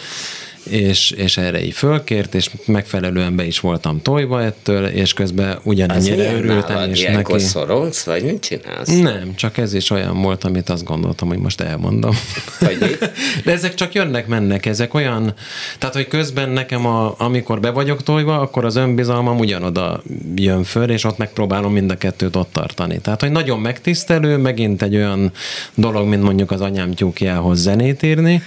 És, 0.65 1.11
és 1.11 1.37
erre 1.37 1.65
így 1.65 1.75
fölkért, 1.75 2.35
és 2.35 2.51
megfelelően 2.67 3.37
be 3.37 3.45
is 3.45 3.61
voltam 3.61 4.03
tojva 4.03 4.43
ettől, 4.43 4.87
és 4.87 5.13
közben 5.13 5.59
ugyanennyire 5.63 6.35
örültem 6.35 6.77
nálad? 6.77 6.97
Ilyenkor 6.97 7.35
neki. 7.35 7.47
szorongsz, 7.47 8.05
vagy 8.05 8.23
mit 8.25 8.41
csinálsz? 8.41 9.01
Nem, 9.01 9.35
csak 9.35 9.59
ez 9.59 9.75
is 9.75 9.91
olyan 9.91 10.23
volt, 10.23 10.45
amit 10.45 10.69
azt 10.69 10.85
gondoltam, 10.85 11.29
hogy 11.29 11.39
most 11.39 11.61
elmondom. 11.61 12.17
Mi? 12.61 12.67
De 13.45 13.53
ezek 13.53 13.75
csak 13.75 13.93
jönnek, 13.93 14.27
mennek, 14.27 14.67
ezek 14.67 14.95
olyan, 14.95 15.35
tehát 15.79 15.95
hogy 15.95 16.09
közben 16.09 16.49
nekem, 16.49 16.87
a, 16.87 17.15
amikor 17.19 17.61
be 17.61 17.71
vagyok 17.71 18.03
tojva, 18.03 18.41
akkor 18.41 18.65
az 18.65 18.77
önbizalmam 18.77 19.39
ugyanoda 19.39 20.03
jön 20.35 20.65
föl, 20.65 20.91
és 20.91 21.05
ott 21.05 21.19
megpróbálom 21.19 21.73
mind 21.73 21.91
a 21.91 21.97
kettőt 21.97 22.37
ott 22.37 22.53
tartani. 22.53 22.99
Tehát, 22.99 23.21
hogy 23.21 23.31
nagyon 23.31 23.61
megtisztelő, 23.61 24.37
megint 24.37 24.83
egy 24.83 24.97
olyan 24.97 25.33
dolog, 25.75 26.09
mint 26.09 26.23
mondjuk 26.23 26.51
az 26.51 26.61
anyám 26.61 26.93
tyúkjához 26.93 27.61
zenét 27.61 28.03
írni. 28.03 28.43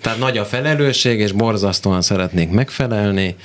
Tehát 0.00 0.18
nagy 0.18 0.38
a 0.38 0.44
felelősség, 0.44 1.20
és 1.20 1.32
borzasztóan 1.54 2.02
szeretnék 2.02 2.50
megfelelni 2.50 3.36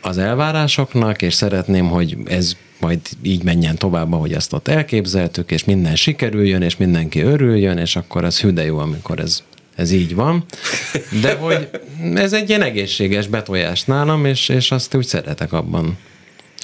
az 0.00 0.18
elvárásoknak, 0.18 1.22
és 1.22 1.34
szeretném, 1.34 1.88
hogy 1.88 2.16
ez 2.26 2.52
majd 2.80 3.00
így 3.22 3.42
menjen 3.42 3.76
tovább, 3.76 4.12
ahogy 4.12 4.32
ezt 4.32 4.52
ott 4.52 4.68
elképzeltük, 4.68 5.50
és 5.50 5.64
minden 5.64 5.96
sikerüljön, 5.96 6.62
és 6.62 6.76
mindenki 6.76 7.20
örüljön, 7.20 7.78
és 7.78 7.96
akkor 7.96 8.24
ez 8.24 8.40
hű 8.40 8.50
de 8.50 8.64
jó, 8.64 8.78
amikor 8.78 9.20
ez, 9.20 9.42
ez 9.76 9.90
így 9.90 10.14
van. 10.14 10.44
De 11.22 11.34
hogy 11.34 11.68
ez 12.14 12.32
egy 12.32 12.48
ilyen 12.48 12.62
egészséges 12.62 13.26
betojás 13.26 13.84
nálam, 13.84 14.24
és, 14.24 14.48
és 14.48 14.70
azt 14.70 14.94
úgy 14.94 15.06
szeretek 15.06 15.52
abban 15.52 15.98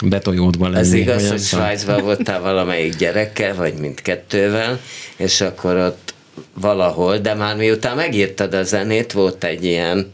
betojódva 0.04 0.68
lenni. 0.68 0.78
Ez 0.78 0.92
igaz, 0.92 1.28
hogy. 1.28 1.40
Svájcban 1.40 2.02
voltál 2.02 2.40
valamelyik 2.40 2.96
gyerekkel, 2.96 3.54
vagy 3.54 3.74
mindkettővel, 3.74 4.80
és 5.16 5.40
akkor 5.40 5.76
ott 5.76 6.14
valahol, 6.54 7.18
de 7.18 7.34
már 7.34 7.56
miután 7.56 7.96
megírtad 7.96 8.54
a 8.54 8.62
zenét, 8.62 9.12
volt 9.12 9.44
egy 9.44 9.64
ilyen 9.64 10.10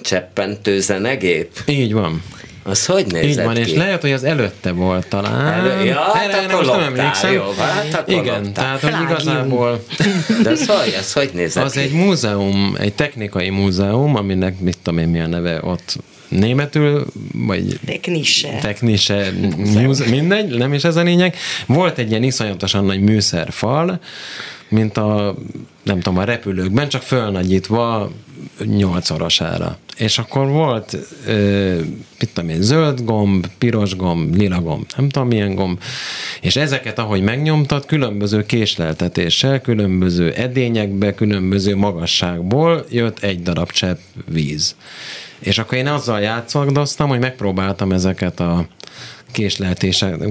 cseppentő 0.00 0.80
zenegép. 0.80 1.50
Így 1.66 1.92
van. 1.92 2.22
Az 2.62 2.86
hogy 2.86 3.06
nézett 3.06 3.28
Így 3.30 3.44
van, 3.44 3.54
ki? 3.54 3.60
és 3.60 3.72
lehet, 3.72 4.00
hogy 4.00 4.12
az 4.12 4.24
előtte 4.24 4.72
volt 4.72 5.06
talán. 5.08 5.46
Elő- 5.52 5.84
ja, 5.84 6.00
hát 6.00 6.24
Erre 6.32 6.38
akkor 6.38 6.54
most 6.66 6.70
nem 6.70 6.80
emlékszem. 6.82 7.32
jó, 7.32 7.42
hát 7.58 7.94
akkor 7.94 8.14
Igen, 8.14 8.42
loptál. 8.42 8.78
tehát 8.78 8.80
hogy 8.80 9.02
igazából 9.10 9.84
De 10.42 10.50
az 10.50 10.66
hogy, 10.66 10.94
az 10.98 11.12
hogy 11.12 11.30
nézett 11.34 11.64
Az 11.64 11.72
ki? 11.72 11.78
egy 11.78 11.92
múzeum, 11.92 12.74
egy 12.80 12.92
technikai 12.94 13.50
múzeum, 13.50 14.16
aminek 14.16 14.58
mit 14.60 14.78
tudom 14.82 14.98
én 14.98 15.08
mi 15.08 15.20
a 15.20 15.26
neve 15.26 15.60
ott 15.62 15.96
németül, 16.28 17.06
vagy 17.32 17.78
Technisse. 17.86 18.58
technise, 18.60 19.32
muse, 19.56 20.08
mindegy, 20.08 20.56
nem 20.58 20.72
is 20.72 20.84
ez 20.84 20.96
a 20.96 21.02
lényeg. 21.02 21.36
Volt 21.66 21.98
egy 21.98 22.10
ilyen 22.10 22.22
iszonyatosan 22.22 22.84
nagy 22.84 23.00
műszerfal, 23.00 24.00
mint 24.68 24.96
a, 24.96 25.34
nem 25.82 26.00
tudom, 26.00 26.18
a 26.18 26.24
repülőkben, 26.24 26.88
csak 26.88 27.02
fölnagyítva 27.02 28.10
nyolcszorosára. 28.64 29.78
És 29.96 30.18
akkor 30.18 30.48
volt, 30.48 30.96
ö, 31.26 31.74
mit 32.20 32.30
tudom 32.34 32.50
én, 32.50 32.62
zöld 32.62 33.04
gomb, 33.04 33.46
piros 33.58 33.96
gomb, 33.96 34.34
lila 34.34 34.60
gomb, 34.60 34.86
nem 34.96 35.08
tudom 35.08 35.28
milyen 35.28 35.54
gomb, 35.54 35.80
és 36.40 36.56
ezeket, 36.56 36.98
ahogy 36.98 37.22
megnyomtad, 37.22 37.86
különböző 37.86 38.46
késleltetéssel, 38.46 39.60
különböző 39.60 40.32
edényekbe, 40.32 41.14
különböző 41.14 41.76
magasságból 41.76 42.84
jött 42.90 43.18
egy 43.18 43.42
darab 43.42 43.70
csepp 43.70 43.98
víz. 44.26 44.76
És 45.38 45.58
akkor 45.58 45.78
én 45.78 45.86
azzal 45.86 46.20
játszagdoztam, 46.20 47.08
hogy 47.08 47.18
megpróbáltam 47.18 47.92
ezeket 47.92 48.40
a 48.40 48.66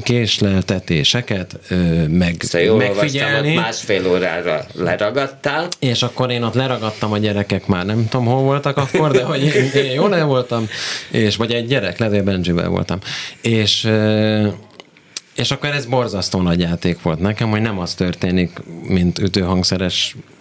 késleltetéseket 0.04 1.60
ö, 1.70 2.08
meg, 2.08 2.36
Szóval 2.40 2.78
megfigyelni. 2.78 3.36
olvastam, 3.48 3.64
másfél 3.64 4.08
órára 4.08 4.66
leragadtál. 4.74 5.68
És 5.80 6.04
akkor 6.04 6.32
én 6.32 6.44
ott 6.44 6.54
leragadtam, 6.54 7.12
a 7.12 7.18
gyerekek 7.18 7.68
már 7.68 7.86
nem 7.86 8.08
tudom, 8.10 8.26
hol 8.26 8.42
voltak 8.42 8.78
akkor, 8.78 9.12
de 9.12 9.24
hogy 9.24 9.42
én, 9.44 9.72
én 9.84 9.92
jól 9.92 10.16
el 10.16 10.26
voltam, 10.26 10.68
és 11.12 11.36
vagy 11.36 11.52
egy 11.52 11.68
gyerek, 11.68 11.98
lehet, 11.98 12.16
hogy 12.16 12.24
Benjivel 12.24 12.70
voltam. 12.70 13.00
És 13.42 13.84
ö, 13.84 14.48
és 15.36 15.52
akkor 15.52 15.70
ez 15.70 15.86
borzasztó 15.86 16.42
nagy 16.42 16.60
játék 16.60 17.02
volt 17.02 17.20
nekem, 17.20 17.50
hogy 17.50 17.62
nem 17.62 17.80
az 17.80 17.94
történik, 17.94 18.52
mint 18.88 19.20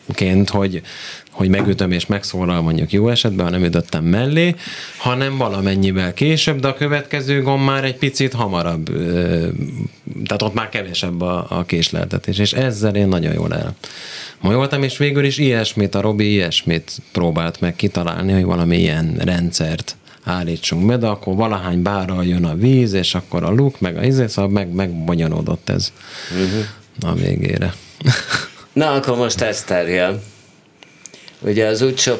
ütőhangszeresként, 0.08 0.48
hogy, 0.50 0.82
hogy 1.30 1.48
megütöm 1.48 1.90
és 1.90 2.06
megszólal 2.06 2.62
mondjuk 2.62 2.92
jó 2.92 3.08
esetben, 3.08 3.44
ha 3.44 3.50
nem 3.50 3.64
ütöttem 3.64 4.04
mellé, 4.04 4.54
hanem 4.96 5.36
valamennyivel 5.36 6.14
később, 6.14 6.60
de 6.60 6.68
a 6.68 6.74
következő 6.74 7.42
gomb 7.42 7.64
már 7.64 7.84
egy 7.84 7.96
picit 7.96 8.32
hamarabb, 8.32 8.84
tehát 10.24 10.42
ott 10.42 10.54
már 10.54 10.68
kevesebb 10.68 11.20
a, 11.20 11.46
a 11.48 11.64
késleltetés, 11.64 12.38
és 12.38 12.52
ezzel 12.52 12.94
én 12.94 13.08
nagyon 13.08 13.32
jól 13.32 13.54
el 13.54 13.76
majoltam, 14.40 14.82
és 14.82 14.96
végül 14.96 15.24
is 15.24 15.38
ilyesmit, 15.38 15.94
a 15.94 16.00
Robi 16.00 16.30
ilyesmit 16.30 16.92
próbált 17.12 17.60
meg 17.60 17.76
kitalálni, 17.76 18.32
hogy 18.32 18.44
valami 18.44 18.78
ilyen 18.78 19.14
rendszert 19.18 19.96
állítsunk 20.24 20.86
be, 20.86 20.96
de 20.96 21.06
akkor 21.06 21.34
valahány 21.34 21.82
bárral 21.82 22.24
jön 22.24 22.44
a 22.44 22.54
víz, 22.54 22.92
és 22.92 23.14
akkor 23.14 23.44
a 23.44 23.50
luk, 23.50 23.80
meg 23.80 23.96
a 23.96 24.04
izé, 24.04 24.26
szóval 24.26 24.50
meg, 24.50 24.68
megbonyolódott 24.68 25.68
ez 25.68 25.92
uh-huh. 26.30 27.12
a 27.12 27.14
végére. 27.14 27.74
Na, 28.74 28.92
akkor 28.92 29.16
most 29.16 29.40
Eszter 29.40 29.88
jön. 29.88 30.22
Ugye 31.40 31.66
az 31.66 31.82
Utso 31.82 32.16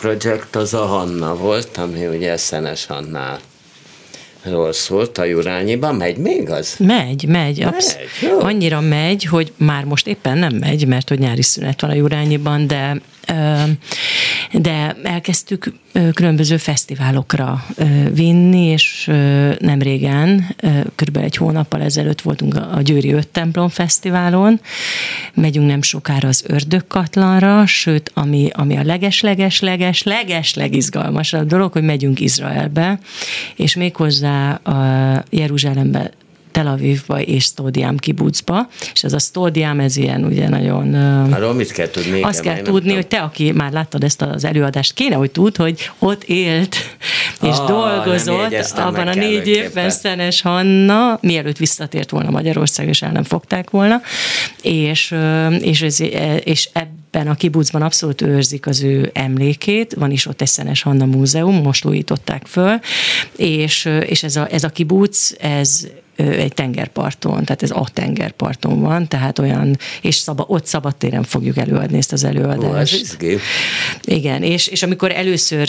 Project 0.00 0.56
az 0.56 0.74
a 0.74 0.86
Hanna 0.86 1.36
volt, 1.36 1.76
ami 1.76 2.06
ugye 2.06 2.36
Szenes 2.36 2.86
Hannál 2.86 3.38
ról 4.42 4.72
szólt 4.72 5.18
a 5.18 5.24
Jurányiban. 5.24 5.94
Megy 5.94 6.16
még 6.16 6.50
az? 6.50 6.74
Megy, 6.78 7.24
megy. 7.26 7.62
Absz- 7.62 7.96
Megy, 7.96 8.30
jó. 8.30 8.40
annyira 8.40 8.80
megy, 8.80 9.24
hogy 9.24 9.52
már 9.56 9.84
most 9.84 10.06
éppen 10.06 10.38
nem 10.38 10.54
megy, 10.54 10.86
mert 10.86 11.08
hogy 11.08 11.18
nyári 11.18 11.42
szünet 11.42 11.80
van 11.80 11.90
a 11.90 11.94
Jurányiban, 11.94 12.66
de 12.66 13.00
de 14.52 14.96
elkezdtük 15.02 15.72
különböző 16.14 16.56
fesztiválokra 16.56 17.64
vinni, 18.12 18.64
és 18.64 19.10
nem 19.58 19.78
régen, 19.78 20.56
körülbelül 20.94 21.28
egy 21.28 21.36
hónappal 21.36 21.82
ezelőtt 21.82 22.20
voltunk 22.20 22.56
a 22.56 22.82
Győri 22.82 23.12
Öt 23.12 23.28
Templom 23.28 23.68
Fesztiválon, 23.68 24.60
megyünk 25.34 25.66
nem 25.66 25.82
sokára 25.82 26.28
az 26.28 26.44
Ördögkatlanra, 26.46 27.66
sőt, 27.66 28.10
ami, 28.14 28.50
ami 28.52 28.76
a 28.76 28.82
leges-leges-leges, 28.82 30.02
leges-legizgalmasabb 30.02 31.46
dolog, 31.46 31.72
hogy 31.72 31.82
megyünk 31.82 32.20
Izraelbe, 32.20 32.98
és 33.56 33.76
méghozzá 33.76 34.50
a 34.50 35.24
Jeruzsálembe 35.30 36.10
Tel 36.58 36.66
Avivba 36.66 37.20
és 37.20 37.44
Stódiám 37.44 37.96
kibucba, 37.96 38.68
és 38.92 39.02
ez 39.02 39.12
a 39.12 39.18
Stódiám, 39.18 39.80
ez 39.80 39.96
ilyen 39.96 40.24
ugye 40.24 40.48
nagyon... 40.48 40.94
Arról 41.32 41.54
mit 41.54 41.72
kell 41.72 41.88
tudni? 41.88 42.22
azt 42.22 42.40
kell 42.40 42.62
tudni, 42.62 42.94
hogy 42.94 43.06
te, 43.06 43.18
aki 43.18 43.52
már 43.52 43.72
láttad 43.72 44.04
ezt 44.04 44.22
az 44.22 44.44
előadást, 44.44 44.94
kéne, 44.94 45.14
hogy 45.14 45.30
tud, 45.30 45.56
hogy 45.56 45.90
ott 45.98 46.24
élt 46.24 46.76
és 47.42 47.56
nem 47.56 47.66
dolgozott 47.66 48.72
abban 48.74 49.06
a 49.06 49.14
négy 49.14 49.46
évben 49.46 49.90
Szenes 49.90 50.40
Hanna, 50.40 51.18
mielőtt 51.20 51.56
visszatért 51.56 52.10
volna 52.10 52.30
Magyarország, 52.30 52.88
és 52.88 53.02
el 53.02 53.12
nem 53.12 53.24
fogták 53.24 53.70
volna, 53.70 54.00
és, 54.62 55.14
és, 55.60 55.82
ez, 55.82 56.00
és 56.44 56.68
ebben 56.72 57.28
a 57.28 57.34
kibucban 57.34 57.82
abszolút 57.82 58.22
őrzik 58.22 58.66
az 58.66 58.82
ő 58.82 59.10
emlékét, 59.14 59.94
van 59.94 60.10
is 60.10 60.26
ott 60.26 60.40
egy 60.40 60.48
Szenes 60.48 60.82
Hanna 60.82 61.04
múzeum, 61.04 61.62
most 61.62 61.84
újították 61.84 62.46
föl, 62.46 62.80
és, 63.36 63.88
és 64.06 64.22
ez, 64.22 64.36
a, 64.36 64.48
ez 64.50 64.64
a 64.64 64.68
kibuc, 64.68 65.32
ez 65.40 65.86
egy 66.18 66.52
tengerparton, 66.52 67.44
tehát 67.44 67.62
ez 67.62 67.70
a 67.70 67.86
tengerparton 67.92 68.80
van, 68.80 69.08
tehát 69.08 69.38
olyan, 69.38 69.78
és 70.02 70.14
szaba, 70.14 70.44
ott 70.48 70.66
szabadtéren 70.66 71.22
fogjuk 71.22 71.56
előadni 71.56 71.96
ezt 71.96 72.12
az 72.12 72.24
előadást. 72.24 73.16
Igen, 74.04 74.42
és, 74.42 74.66
és 74.66 74.82
amikor 74.82 75.12
először 75.12 75.68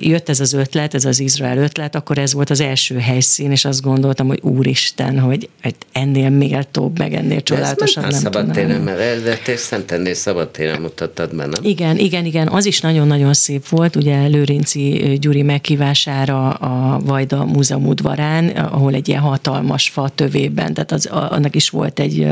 jött 0.00 0.28
ez 0.28 0.40
az 0.40 0.52
ötlet, 0.52 0.94
ez 0.94 1.04
az 1.04 1.20
Izrael 1.20 1.58
ötlet, 1.58 1.94
akkor 1.94 2.18
ez 2.18 2.32
volt 2.32 2.50
az 2.50 2.60
első 2.60 2.98
helyszín, 2.98 3.50
és 3.50 3.64
azt 3.64 3.82
gondoltam, 3.82 4.26
hogy 4.26 4.40
úristen, 4.42 5.18
hogy, 5.18 5.48
ennél 5.92 6.30
méltóbb, 6.30 6.98
meg 6.98 7.14
ennél 7.14 7.42
csodálatosabb 7.42 8.02
nem 8.02 8.20
szabadtéren, 8.20 8.80
mert 8.80 8.98
eredetés 8.98 9.60
Szentendés 9.60 10.16
szabadtéren 10.16 10.80
mutattad 10.80 11.34
be, 11.34 11.46
nem? 11.46 11.64
Igen, 11.64 11.98
igen, 11.98 12.24
igen, 12.24 12.48
az 12.48 12.66
is 12.66 12.80
nagyon-nagyon 12.80 13.34
szép 13.34 13.68
volt, 13.68 13.96
ugye 13.96 14.26
Lőrinci 14.26 15.16
Gyuri 15.20 15.42
meghívására 15.42 16.50
a 16.50 17.00
Vajda 17.04 17.44
Múzeum 17.44 17.86
udvarán, 17.86 18.48
ahol 18.48 18.94
egy 18.94 19.08
ilyen 19.08 19.20
hatalmas 19.20 19.87
fa 19.88 20.08
tövében, 20.08 20.74
tehát 20.74 20.92
az, 20.92 21.06
annak 21.06 21.54
is 21.54 21.70
volt 21.70 22.00
egy, 22.00 22.26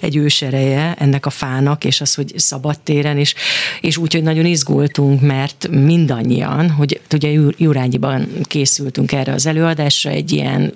egy 0.00 0.16
ősereje 0.16 0.94
ennek 0.98 1.26
a 1.26 1.30
fának, 1.30 1.84
és 1.84 2.00
az, 2.00 2.14
hogy 2.14 2.32
szabadtéren, 2.36 3.18
és, 3.18 3.34
és 3.80 3.96
úgy, 3.96 4.12
hogy 4.12 4.22
nagyon 4.22 4.46
izgultunk, 4.46 5.20
mert 5.20 5.68
mindannyian, 5.70 6.70
hogy 6.70 7.00
ugye 7.12 7.28
Jurányiban 7.56 8.28
készültünk 8.42 9.12
erre 9.12 9.32
az 9.32 9.46
előadásra, 9.46 10.10
egy 10.10 10.32
ilyen 10.32 10.72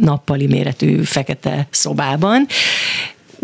nappali 0.00 0.46
méretű 0.46 1.02
fekete 1.02 1.66
szobában, 1.70 2.46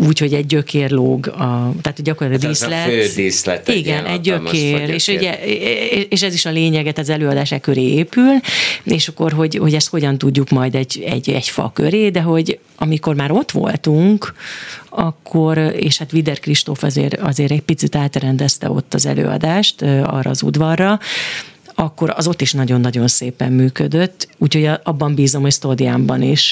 úgyhogy 0.07 0.33
egy 0.33 0.45
gyökér 0.45 0.91
lóg, 0.91 1.27
a, 1.27 1.73
tehát 1.81 2.01
gyakorlatilag 2.01 2.51
Ez 2.51 2.61
az 2.61 2.67
a 2.67 2.69
díszlet. 2.69 2.89
fő 2.89 3.21
díszlet, 3.21 3.67
Igen, 3.67 4.05
egy 4.05 4.27
hatalmas 4.27 4.51
gyökér, 4.51 4.89
és, 4.89 5.07
ugye, 5.07 5.39
és 6.09 6.21
ez 6.21 6.33
is 6.33 6.45
a 6.45 6.49
lényeget, 6.51 6.97
az 6.97 7.09
előadás 7.09 7.51
e 7.51 7.59
köré 7.59 7.81
épül, 7.81 8.33
és 8.83 9.07
akkor, 9.07 9.31
hogy, 9.31 9.55
hogy 9.55 9.73
ezt 9.73 9.89
hogyan 9.89 10.17
tudjuk 10.17 10.49
majd 10.49 10.75
egy, 10.75 11.03
egy, 11.05 11.29
egy 11.29 11.47
fa 11.47 11.71
köré, 11.73 12.09
de 12.09 12.21
hogy 12.21 12.59
amikor 12.75 13.15
már 13.15 13.31
ott 13.31 13.51
voltunk, 13.51 14.33
akkor, 14.89 15.57
és 15.57 15.97
hát 15.97 16.11
Vider 16.11 16.39
Kristóf 16.39 16.83
azért, 16.83 17.13
azért 17.19 17.51
egy 17.51 17.61
picit 17.61 17.95
átrendezte 17.95 18.69
ott 18.69 18.93
az 18.93 19.05
előadást 19.05 19.81
arra 19.81 20.29
az 20.29 20.43
udvarra, 20.43 20.99
akkor 21.81 22.13
az 22.15 22.27
ott 22.27 22.41
is 22.41 22.53
nagyon-nagyon 22.53 23.07
szépen 23.07 23.51
működött, 23.51 24.27
úgyhogy 24.37 24.69
abban 24.83 25.15
bízom, 25.15 25.41
hogy 25.41 25.51
Stódiánban 25.51 26.21
is 26.21 26.51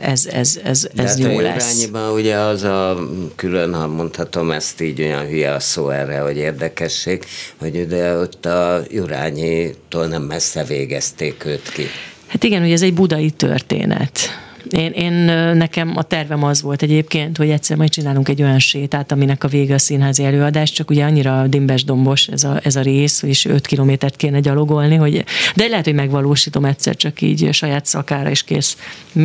ez, 0.00 0.26
ez, 0.26 0.60
ez, 0.64 0.88
De 0.94 1.02
ez 1.02 1.08
hát 1.08 1.18
jó 1.18 1.38
a 1.38 1.40
lesz. 1.40 1.88
Ugye 2.14 2.36
az 2.36 2.62
a 2.62 3.08
külön, 3.36 3.74
ha 3.74 3.86
mondhatom 3.86 4.50
ezt 4.50 4.80
így, 4.80 5.00
olyan 5.00 5.26
hülye 5.26 5.52
a 5.52 5.60
szó 5.60 5.88
erre, 5.88 6.18
hogy 6.18 6.36
érdekesség, 6.36 7.24
hogy 7.56 7.76
ugye 7.76 8.16
ott 8.16 8.46
a 8.46 8.82
Jurányitól 8.90 10.06
nem 10.06 10.22
messze 10.22 10.64
végezték 10.64 11.44
őt 11.44 11.72
ki. 11.72 11.84
Hát 12.26 12.44
igen, 12.44 12.60
hogy 12.60 12.72
ez 12.72 12.82
egy 12.82 12.94
budai 12.94 13.30
történet. 13.30 14.18
Én, 14.76 14.90
én 14.90 15.12
nekem 15.56 15.92
a 15.96 16.02
tervem 16.02 16.44
az 16.44 16.62
volt 16.62 16.82
egyébként, 16.82 17.36
hogy 17.36 17.50
egyszer 17.50 17.76
majd 17.76 17.90
csinálunk 17.90 18.28
egy 18.28 18.42
olyan 18.42 18.58
sétát, 18.58 19.12
aminek 19.12 19.44
a 19.44 19.48
vége 19.48 19.74
a 19.74 19.78
színházi 19.78 20.24
előadás, 20.24 20.72
csak 20.72 20.90
ugye 20.90 21.04
annyira 21.04 21.46
dimbes-dombos 21.46 22.28
ez 22.28 22.44
a, 22.44 22.60
ez 22.62 22.76
a 22.76 22.80
rész, 22.80 23.22
és 23.22 23.44
5 23.44 23.66
kilométert 23.66 24.16
kéne 24.16 24.40
gyalogolni, 24.40 24.94
hogy, 24.94 25.24
de 25.54 25.66
lehet, 25.66 25.84
hogy 25.84 25.94
megvalósítom 25.94 26.64
egyszer, 26.64 26.96
csak 26.96 27.20
így 27.20 27.48
saját 27.52 27.86
szakára 27.86 28.30
is 28.30 28.42
kész. 28.42 28.76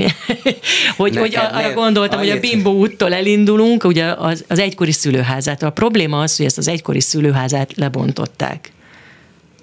Hogy, 0.97 1.17
hogy 1.17 1.31
Neked 1.31 1.49
arra 1.49 1.57
miért? 1.57 1.73
gondoltam, 1.73 2.19
hogy 2.19 2.29
a 2.29 2.31
Annyit- 2.31 2.51
Bimbo 2.51 2.69
úttól 2.71 3.13
elindulunk, 3.13 3.83
ugye 3.83 4.05
az, 4.05 4.45
az 4.47 4.59
egykori 4.59 4.91
szülőházától. 4.91 5.67
A 5.69 5.71
probléma 5.71 6.19
az, 6.21 6.35
hogy 6.35 6.45
ezt 6.45 6.57
az 6.57 6.67
egykori 6.67 6.99
szülőházát 7.01 7.71
lebontották. 7.75 8.71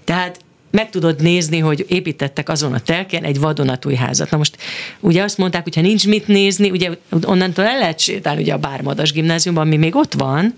Tehát 0.05 0.39
meg 0.77 0.91
tudod 0.91 1.23
nézni, 1.23 1.59
hogy 1.59 1.85
építettek 1.89 2.49
azon 2.49 2.73
a 2.73 2.81
telken 2.81 3.25
egy 3.25 3.41
vadonatúj 3.41 3.95
házat. 3.95 4.31
Na 4.31 4.37
most 4.37 4.57
ugye 5.01 5.23
azt 5.23 5.39
mondták, 5.39 5.63
hogy 5.63 5.75
ha 5.75 5.81
nincs 5.81 6.07
mit 6.07 6.29
nézni, 6.29 6.71
ugye 6.71 6.91
onnantól 7.23 7.65
el 7.65 7.79
lehet 7.79 7.99
sétálni 7.99 8.43
ugye 8.43 8.53
a 8.53 8.59
Bármadas 8.59 9.13
gimnáziumban, 9.13 9.67
ami 9.67 9.77
még 9.77 9.97
ott 9.97 10.13
van, 10.13 10.55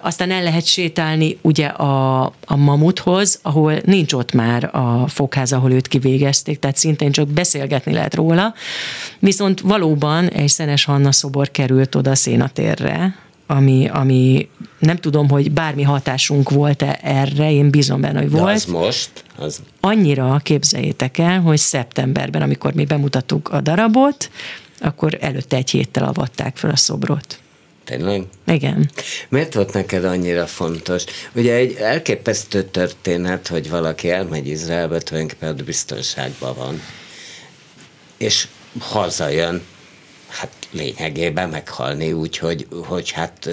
aztán 0.00 0.30
el 0.30 0.42
lehet 0.42 0.66
sétálni 0.66 1.38
ugye 1.42 1.66
a, 1.66 2.22
a 2.44 2.56
Mamuthoz, 2.56 3.38
ahol 3.42 3.74
nincs 3.84 4.12
ott 4.12 4.32
már 4.32 4.70
a 4.72 5.08
fogház, 5.08 5.52
ahol 5.52 5.72
őt 5.72 5.88
kivégezték, 5.88 6.58
tehát 6.58 6.76
szintén 6.76 7.12
csak 7.12 7.28
beszélgetni 7.28 7.92
lehet 7.92 8.14
róla. 8.14 8.54
Viszont 9.18 9.60
valóban 9.60 10.28
egy 10.28 10.48
Szenes 10.48 10.84
Hanna 10.84 11.12
szobor 11.12 11.50
került 11.50 11.94
oda 11.94 12.10
a 12.10 12.14
szénatérre, 12.14 13.14
ami, 13.50 13.88
ami 13.88 14.48
nem 14.78 14.96
tudom, 14.96 15.28
hogy 15.28 15.52
bármi 15.52 15.82
hatásunk 15.82 16.50
volt-e 16.50 16.98
erre, 17.02 17.52
én 17.52 17.70
bízom 17.70 18.00
benne, 18.00 18.18
hogy 18.20 18.30
De 18.30 18.38
volt 18.38 18.54
az 18.54 18.64
most, 18.64 19.24
az 19.36 19.62
annyira 19.80 20.40
képzeljétek 20.42 21.18
el, 21.18 21.40
hogy 21.40 21.58
szeptemberben, 21.58 22.42
amikor 22.42 22.74
mi 22.74 22.84
bemutattuk 22.84 23.48
a 23.48 23.60
darabot, 23.60 24.30
akkor 24.80 25.18
előtte 25.20 25.56
egy 25.56 25.70
héttel 25.70 26.04
avatták 26.04 26.56
fel 26.56 26.70
a 26.70 26.76
szobrot. 26.76 27.38
tényleg? 27.84 28.22
Igen. 28.46 28.90
Miért 29.28 29.54
volt 29.54 29.72
neked 29.72 30.04
annyira 30.04 30.46
fontos? 30.46 31.04
Ugye 31.34 31.54
egy 31.54 31.74
elképesztő 31.74 32.62
történet, 32.62 33.46
hogy 33.48 33.70
valaki 33.70 34.10
elmegy 34.10 34.46
Izraelbe, 34.46 34.98
tulajdonképpen 34.98 35.64
biztonságban 35.64 36.54
van, 36.56 36.82
és 38.16 38.48
hazajön, 38.78 39.62
hát 40.30 40.50
lényegében 40.70 41.48
meghalni 41.48 42.12
úgy, 42.12 42.38
hogy, 42.38 42.66
hát 43.10 43.50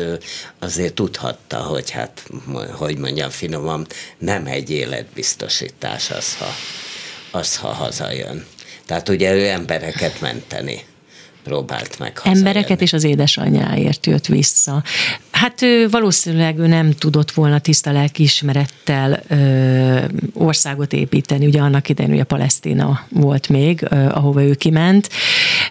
azért 0.60 0.94
tudhatta, 0.94 1.58
hogy 1.58 1.90
hát, 1.90 2.30
hogy 2.72 2.98
mondjam 2.98 3.30
finoman, 3.30 3.88
nem 4.18 4.46
egy 4.46 4.70
életbiztosítás 4.70 6.12
az, 6.12 6.36
ha, 6.38 6.50
az, 7.32 7.56
ha 7.56 7.68
hazajön. 7.68 8.46
Tehát 8.86 9.10
ugye 9.10 9.34
ő 9.34 9.48
embereket 9.48 10.22
menteni 10.22 10.84
próbált 11.44 12.00
meg 12.00 12.20
Embereket 12.24 12.82
és 12.82 12.94
az 12.94 13.04
édesanyjáért 13.04 14.06
jött 14.06 14.26
vissza. 14.26 14.84
Hát 15.39 15.62
ő, 15.62 15.89
valószínűleg 15.89 16.58
ő 16.58 16.67
nem 16.67 16.91
tudott 16.91 17.32
volna 17.32 17.60
tiszta 17.60 17.91
lelkiismerettel 17.91 19.19
ö, 19.28 20.00
országot 20.34 20.93
építeni, 20.93 21.45
ugye 21.45 21.62
annak 21.62 21.89
idején 21.89 22.12
ugye 22.12 22.23
Palesztina 22.23 23.06
volt 23.10 23.50
még, 23.50 23.88
ö, 23.89 23.95
ahova 23.95 24.43
ő 24.43 24.54
kiment. 24.54 25.10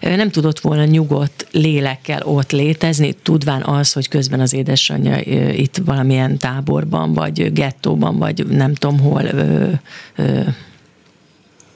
Ö, 0.01 0.15
nem 0.15 0.29
tudott 0.29 0.59
volna 0.59 0.83
nyugodt 0.85 1.47
lélekkel 1.51 2.21
ott 2.23 2.51
létezni, 2.51 3.13
tudván 3.13 3.63
az, 3.63 3.93
hogy 3.93 4.07
közben 4.07 4.39
az 4.39 4.53
édesanyja 4.53 5.17
ö, 5.25 5.49
itt 5.49 5.77
valamilyen 5.85 6.37
táborban, 6.37 7.13
vagy 7.13 7.53
gettóban, 7.53 8.17
vagy 8.17 8.47
nem 8.47 8.73
tudom 8.73 8.99
hol 8.99 9.23
ö, 9.23 9.69
ö, 10.15 10.39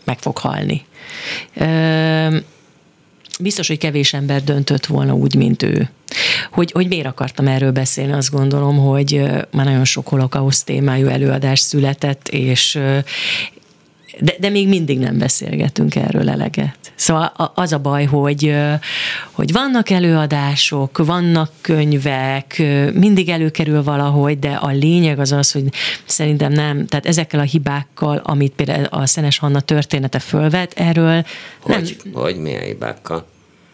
meg 0.04 0.20
fog 0.20 0.38
halni. 0.38 0.86
Ö, 1.56 2.38
biztos, 3.42 3.68
hogy 3.68 3.78
kevés 3.78 4.14
ember 4.14 4.44
döntött 4.44 4.86
volna 4.86 5.14
úgy, 5.14 5.36
mint 5.36 5.64
ő. 5.64 5.90
Hogy, 6.52 6.72
hogy 6.72 6.88
miért 6.88 7.06
akartam 7.06 7.48
erről 7.48 7.72
beszélni, 7.72 8.12
azt 8.12 8.32
gondolom, 8.32 8.78
hogy 8.78 9.22
már 9.52 9.66
nagyon 9.66 9.86
sok 9.86 10.08
holokauszt 10.08 10.66
témájú 10.66 11.08
előadás 11.08 11.60
született, 11.60 12.28
és 12.28 12.80
de, 14.22 14.36
de 14.40 14.50
még 14.50 14.68
mindig 14.68 15.00
nem 15.00 15.18
beszélgetünk 15.18 15.96
erről 15.96 16.30
eleget. 16.30 16.78
Szóval 16.96 17.52
az 17.56 17.74
a 17.74 17.80
baj, 17.80 18.06
hogy, 18.06 18.56
hogy 19.32 19.52
vannak 19.52 19.90
előadások, 19.90 20.98
vannak 20.98 21.52
könyvek, 21.62 22.64
mindig 22.94 23.30
előkerül 23.30 23.84
valahogy, 23.84 24.40
de 24.40 24.52
a 24.52 24.68
lényeg 24.68 25.20
az 25.20 25.32
az, 25.32 25.52
hogy 25.52 25.64
szerintem 26.06 26.52
nem, 26.52 26.88
tehát 26.88 27.06
ezekkel 27.06 27.40
a 27.40 27.44
hibákkal, 27.44 28.22
amit 28.24 28.52
például 28.52 28.86
a 28.86 29.06
Szenes 29.06 29.38
Hanna 29.38 29.60
története 29.60 30.20
fölvet, 30.20 30.74
erről 30.76 31.26
hogy, 31.60 31.98
nem... 32.04 32.14
Hogy 32.14 32.36
milyen 32.36 32.64
hibákkal? 32.64 33.26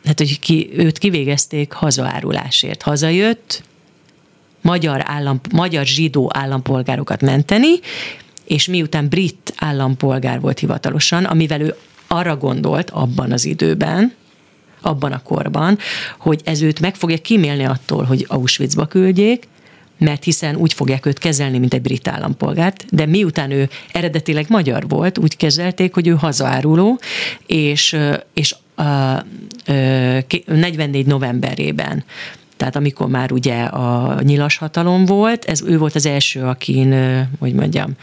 Hát, 0.05 0.17
hogy 0.17 0.39
ki, 0.39 0.69
őt 0.75 0.97
kivégezték 0.97 1.71
hazaárulásért. 1.71 2.81
Hazajött, 2.81 3.63
magyar, 4.61 5.01
állam, 5.05 5.39
magyar 5.51 5.85
zsidó 5.85 6.29
állampolgárokat 6.33 7.21
menteni, 7.21 7.79
és 8.47 8.67
miután 8.67 9.09
brit 9.09 9.53
állampolgár 9.55 10.39
volt 10.39 10.59
hivatalosan, 10.59 11.25
amivel 11.25 11.61
ő 11.61 11.75
arra 12.07 12.37
gondolt 12.37 12.89
abban 12.89 13.31
az 13.31 13.45
időben, 13.45 14.13
abban 14.81 15.11
a 15.11 15.21
korban, 15.21 15.77
hogy 16.17 16.41
ez 16.43 16.61
őt 16.61 16.79
meg 16.79 16.95
fogja 16.95 17.17
kimélni 17.17 17.65
attól, 17.65 18.03
hogy 18.03 18.25
Auschwitzba 18.27 18.85
küldjék, 18.85 19.47
mert 19.99 20.23
hiszen 20.23 20.55
úgy 20.55 20.73
fogják 20.73 21.05
őt 21.05 21.17
kezelni, 21.17 21.57
mint 21.57 21.73
egy 21.73 21.81
brit 21.81 22.07
állampolgárt, 22.07 22.85
de 22.89 23.05
miután 23.05 23.51
ő 23.51 23.69
eredetileg 23.91 24.45
magyar 24.49 24.87
volt, 24.87 25.17
úgy 25.17 25.37
kezelték, 25.37 25.93
hogy 25.93 26.07
ő 26.07 26.15
hazaáruló, 26.15 26.99
és, 27.45 27.97
és 28.33 28.55
a, 28.75 28.83
a 28.83 29.25
44 30.45 31.05
novemberében 31.05 32.03
tehát 32.57 32.75
amikor 32.75 33.07
már 33.07 33.31
ugye 33.31 33.63
a 33.63 34.21
nyilas 34.21 34.57
hatalom 34.57 35.05
volt, 35.05 35.45
ez 35.45 35.61
ő 35.61 35.77
volt 35.77 35.95
az 35.95 36.05
első, 36.05 36.41
akin, 36.41 36.95
hogy 37.39 37.53
mondjam, 37.53 37.95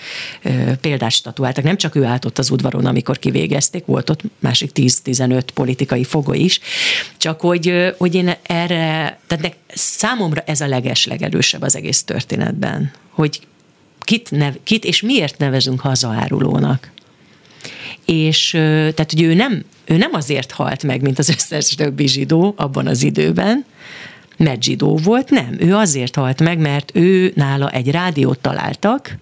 példát 0.81 1.11
statuáltak. 1.11 1.65
Nem 1.65 1.77
csak 1.77 1.95
ő 1.95 2.05
állt 2.05 2.25
ott 2.25 2.39
az 2.39 2.51
udvaron, 2.51 2.87
amikor 2.87 3.19
kivégezték, 3.19 3.85
volt 3.85 4.11
ott 4.11 4.21
másik 4.39 4.71
10-15 4.75 5.43
politikai 5.55 6.05
fogoly 6.05 6.39
is, 6.39 6.61
csak 7.17 7.41
hogy, 7.41 7.95
hogy 7.99 8.15
én 8.15 8.35
erre, 8.43 9.19
tehát 9.27 9.57
számomra 9.75 10.43
ez 10.47 10.61
a 10.61 10.67
leges, 10.67 11.07
legerősebb 11.07 11.63
az 11.63 11.77
egész 11.77 12.03
történetben, 12.03 12.91
hogy 13.11 13.41
kit, 14.01 14.31
nev, 14.31 14.55
kit 14.63 14.85
és 14.85 15.03
miért 15.03 15.39
nevezünk 15.39 15.81
hazaárulónak. 15.81 16.93
És 18.05 18.51
tehát, 18.51 19.11
hogy 19.11 19.23
ő 19.23 19.35
nem, 19.35 19.65
ő 19.85 19.97
nem 19.97 20.11
azért 20.13 20.53
halt 20.53 20.83
meg, 20.83 21.03
mint 21.03 21.19
az 21.19 21.29
összes 21.29 21.75
többi 21.75 22.09
zsidó 22.09 22.55
abban 22.57 22.87
az 22.87 23.03
időben, 23.03 23.65
mert 24.37 24.63
zsidó 24.63 24.97
volt, 24.97 25.31
nem. 25.31 25.57
Ő 25.59 25.75
azért 25.75 26.15
halt 26.15 26.41
meg, 26.41 26.59
mert 26.59 26.91
ő 26.95 27.33
nála 27.37 27.71
egy 27.71 27.91
rádiót 27.91 28.39
találtak, 28.39 29.17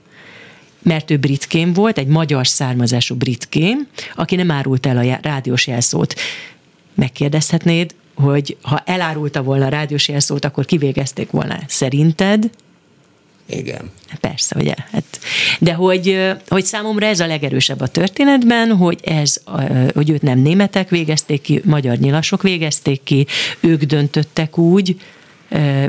mert 0.83 1.11
ő 1.11 1.17
britkém 1.17 1.73
volt, 1.73 1.99
egy 1.99 2.07
magyar 2.07 2.47
származású 2.47 3.15
britkém, 3.15 3.87
aki 4.15 4.37
nem 4.37 4.51
árult 4.51 4.87
el 4.87 4.97
a 4.97 5.19
rádiós 5.23 5.67
jelszót. 5.67 6.15
Megkérdezhetnéd, 6.95 7.95
hogy 8.15 8.57
ha 8.63 8.83
elárulta 8.87 9.43
volna 9.43 9.65
a 9.65 9.69
rádiós 9.69 10.09
jelszót, 10.09 10.45
akkor 10.45 10.65
kivégezték 10.65 11.31
volna. 11.31 11.59
Szerinted 11.67 12.51
igen. 13.47 13.91
Persze, 14.21 14.57
ugye? 14.59 14.75
Hát, 14.93 15.21
de 15.61 15.73
hogy, 15.73 16.33
hogy 16.49 16.65
számomra 16.65 17.07
ez 17.07 17.21
a 17.21 17.27
legerősebb 17.27 17.81
a 17.81 17.87
történetben, 17.87 18.77
hogy, 18.77 18.99
ez, 19.05 19.43
hogy 19.95 20.11
őt 20.11 20.23
nem 20.23 20.39
németek 20.39 20.89
végezték 20.89 21.41
ki, 21.41 21.61
magyar 21.65 21.97
nyilasok 21.97 22.43
végezték 22.43 23.03
ki, 23.03 23.27
ők 23.61 23.83
döntöttek 23.83 24.59
úgy, 24.59 24.97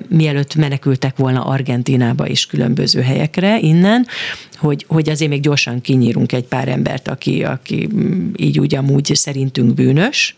mielőtt 0.08 0.56
menekültek 0.56 1.18
volna 1.18 1.46
Argentinába 1.46 2.28
és 2.28 2.46
különböző 2.46 3.02
helyekre 3.02 3.60
innen, 3.60 4.08
hogy, 4.56 4.86
hogy 4.88 5.10
azért 5.10 5.32
még 5.32 5.42
gyorsan 5.42 5.82
kinyírunk 5.82 6.32
egy 6.32 6.44
pár 6.44 6.68
embert, 6.68 7.08
aki, 7.08 7.44
aki 7.44 7.90
így 8.36 8.60
úgy 8.60 8.76
amúgy 8.76 9.12
szerintünk 9.14 9.74
bűnös. 9.74 10.36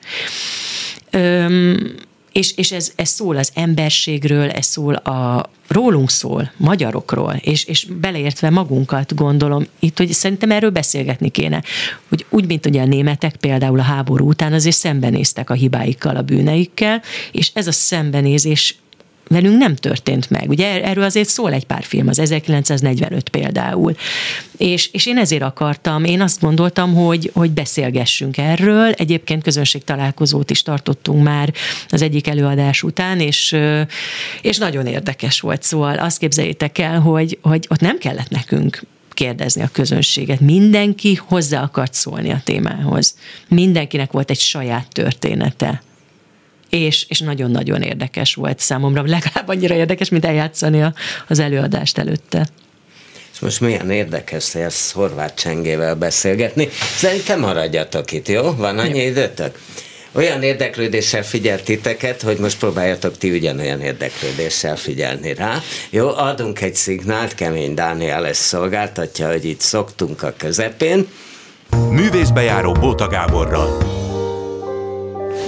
Öm, 1.10 1.96
és, 2.38 2.54
és 2.58 2.72
ez, 2.72 2.92
ez 2.96 3.10
szól 3.10 3.36
az 3.36 3.52
emberségről, 3.54 4.50
ez 4.50 4.66
szól 4.66 4.94
a, 4.94 5.50
rólunk 5.68 6.10
szól, 6.10 6.52
magyarokról, 6.58 7.40
és, 7.42 7.64
és 7.64 7.86
beleértve 7.86 8.50
magunkat 8.50 9.16
gondolom 9.16 9.66
itt, 9.80 9.98
hogy 9.98 10.12
szerintem 10.12 10.52
erről 10.52 10.70
beszélgetni 10.70 11.30
kéne, 11.30 11.64
hogy 12.10 12.26
úgy, 12.30 12.46
mint 12.46 12.66
ugye 12.66 12.82
a 12.82 12.86
németek 12.86 13.36
például 13.36 13.80
a 13.80 13.84
háború 13.84 14.28
után 14.28 14.54
azért 14.54 14.76
szembenéztek 14.76 15.50
a 15.50 15.54
hibáikkal, 15.54 16.16
a 16.16 16.22
bűneikkel, 16.22 17.02
és 17.32 17.52
ez 17.54 17.68
a 17.68 17.72
szembenézés 17.72 18.76
velünk 19.28 19.58
nem 19.58 19.76
történt 19.76 20.30
meg. 20.30 20.50
Ugye 20.50 20.84
erről 20.84 21.04
azért 21.04 21.30
szól 21.30 21.54
egy 21.54 21.66
pár 21.66 21.84
film, 21.84 22.08
az 22.08 22.20
1945 22.20 23.30
például. 23.30 23.96
És, 24.58 24.90
és 24.92 25.06
én 25.06 25.18
ezért 25.18 25.42
akartam, 25.42 26.04
én 26.04 26.22
azt 26.22 26.42
gondoltam, 26.42 26.94
hogy, 26.94 27.32
hogy 27.34 27.52
beszélgessünk 27.52 28.38
erről. 28.38 28.92
Egyébként 28.92 29.44
közönség 29.44 29.84
találkozót 29.84 30.50
is 30.50 30.62
tartottunk 30.62 31.24
már 31.24 31.54
az 31.90 32.02
egyik 32.02 32.28
előadás 32.28 32.84
után, 32.84 33.20
és, 33.20 33.58
és 34.42 34.58
nagyon 34.58 34.86
érdekes 34.86 35.40
volt. 35.40 35.64
Szóval 35.64 35.98
azt 35.98 36.18
képzeljétek 36.18 36.78
el, 36.78 37.00
hogy, 37.00 37.38
hogy 37.42 37.66
ott 37.70 37.80
nem 37.80 37.98
kellett 37.98 38.30
nekünk 38.30 38.82
kérdezni 39.16 39.62
a 39.62 39.70
közönséget. 39.72 40.40
Mindenki 40.40 41.20
hozzá 41.28 41.62
akart 41.62 41.94
szólni 41.94 42.32
a 42.32 42.42
témához. 42.44 43.16
Mindenkinek 43.48 44.12
volt 44.12 44.30
egy 44.30 44.40
saját 44.40 44.88
története 44.88 45.82
és, 46.70 47.06
és 47.08 47.20
nagyon-nagyon 47.20 47.82
érdekes 47.82 48.34
volt 48.34 48.60
számomra, 48.60 49.02
legalább 49.02 49.48
annyira 49.48 49.76
érdekes, 49.76 50.10
mint 50.10 50.26
eljátszani 50.26 50.82
a, 50.82 50.94
az 51.28 51.40
előadást 51.40 51.98
előtte. 51.98 52.48
És 53.34 53.40
most 53.40 53.60
milyen 53.60 53.90
érdekes 53.90 54.54
lesz 54.54 54.92
Horváth 54.92 55.34
Csengével 55.34 55.96
beszélgetni. 55.96 56.70
Szerintem 56.96 57.40
maradjatok 57.40 58.12
itt, 58.12 58.28
jó? 58.28 58.52
Van 58.56 58.80
annyi 58.80 59.02
jó. 59.02 59.08
időtök? 59.10 59.60
Olyan 60.12 60.44
érdeklődéssel 60.44 61.24
figyelt 61.24 61.64
titeket, 61.64 62.22
hogy 62.22 62.38
most 62.38 62.60
próbáljatok 62.60 63.18
ti 63.18 63.32
ugyanolyan 63.32 63.82
érdeklődéssel 63.82 64.76
figyelni 64.76 65.34
rá. 65.34 65.62
Jó, 65.90 66.08
adunk 66.08 66.62
egy 66.62 66.76
szignált, 66.76 67.36
Kemény 67.36 67.74
Dániel 67.74 68.26
ezt 68.26 68.42
szolgáltatja, 68.42 69.28
hogy 69.28 69.46
itt 69.46 69.60
szoktunk 69.60 70.24
a 70.24 70.34
közepén. 70.38 71.08
Művészbejáró 71.90 72.72
Bóta 72.72 73.08
Gáborral. 73.08 74.04